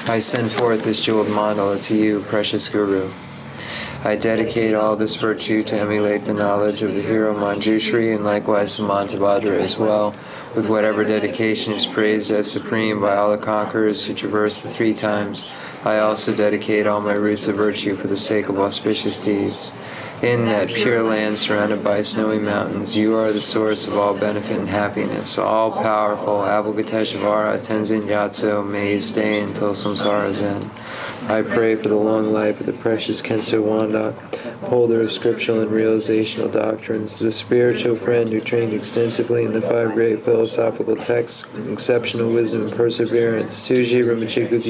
I 0.08 0.20
send 0.20 0.52
forth 0.52 0.84
this 0.84 1.04
jeweled 1.04 1.28
mandala 1.30 1.82
to 1.86 1.96
you, 1.96 2.22
precious 2.22 2.70
Guru. 2.70 3.12
I 4.02 4.16
dedicate 4.16 4.76
all 4.76 4.96
this 4.96 5.18
virtue 5.18 5.62
to 5.64 5.78
emulate 5.78 6.24
the 6.24 6.34
knowledge 6.34 6.84
of 6.84 6.94
the 6.94 7.02
hero 7.02 7.36
Manjushri 7.36 8.16
and 8.16 8.24
likewise 8.24 8.78
Samantabhadra 8.78 9.60
as 9.60 9.78
well, 9.78 10.16
with 10.56 10.70
whatever 10.70 11.04
dedication 11.04 11.74
is 11.74 11.86
praised 11.86 12.32
as 12.32 12.50
supreme 12.50 13.02
by 13.02 13.18
all 13.18 13.32
the 13.32 13.44
conquerors 13.44 14.06
who 14.06 14.14
traverse 14.14 14.62
the 14.62 14.70
three 14.70 14.94
times. 14.94 15.52
I 15.84 16.00
also 16.00 16.34
dedicate 16.34 16.88
all 16.88 17.02
my 17.02 17.14
roots 17.14 17.50
of 17.50 17.58
virtue 17.58 17.96
for 17.96 18.08
the 18.08 18.16
sake 18.16 18.48
of 18.48 18.58
auspicious 18.58 19.20
deeds. 19.20 19.74
In 20.22 20.48
that 20.48 20.68
pure 20.68 21.02
land 21.02 21.40
surrounded 21.40 21.82
by 21.82 22.02
snowy 22.02 22.40
mountains, 22.40 22.94
you 22.94 23.16
are 23.16 23.32
the 23.32 23.40
source 23.40 23.88
of 23.88 23.98
all 23.98 24.14
benefit 24.14 24.60
and 24.60 24.68
happiness. 24.68 25.38
All 25.38 25.72
powerful 25.72 26.40
Avalokiteshvara 26.40 27.60
Tenzin 27.66 28.06
Gyatso, 28.06 28.68
may 28.68 28.96
you 28.96 29.00
stay 29.00 29.40
until 29.40 29.70
samsara's 29.70 30.42
end. 30.42 30.70
I 31.30 31.42
pray 31.42 31.76
for 31.76 31.88
the 31.88 31.96
long 31.96 32.34
life 32.34 32.60
of 32.60 32.66
the 32.66 32.74
precious 32.74 33.22
Khenso 33.22 33.64
Wanda, 33.64 34.12
holder 34.64 35.02
of 35.02 35.12
scriptural 35.14 35.62
and 35.62 35.72
realizational 35.72 36.52
doctrines, 36.52 37.16
the 37.18 37.32
spiritual 37.32 37.96
friend 37.96 38.30
who 38.30 38.42
trained 38.42 38.74
extensively 38.74 39.46
in 39.46 39.54
the 39.54 39.62
five 39.62 39.94
great 39.94 40.22
philosophical 40.22 40.98
texts, 40.98 41.46
exceptional 41.72 42.30
wisdom 42.30 42.64
and 42.64 42.74
perseverance, 42.74 43.70
Tuji 43.70 44.04
Ramachiku 44.04 44.62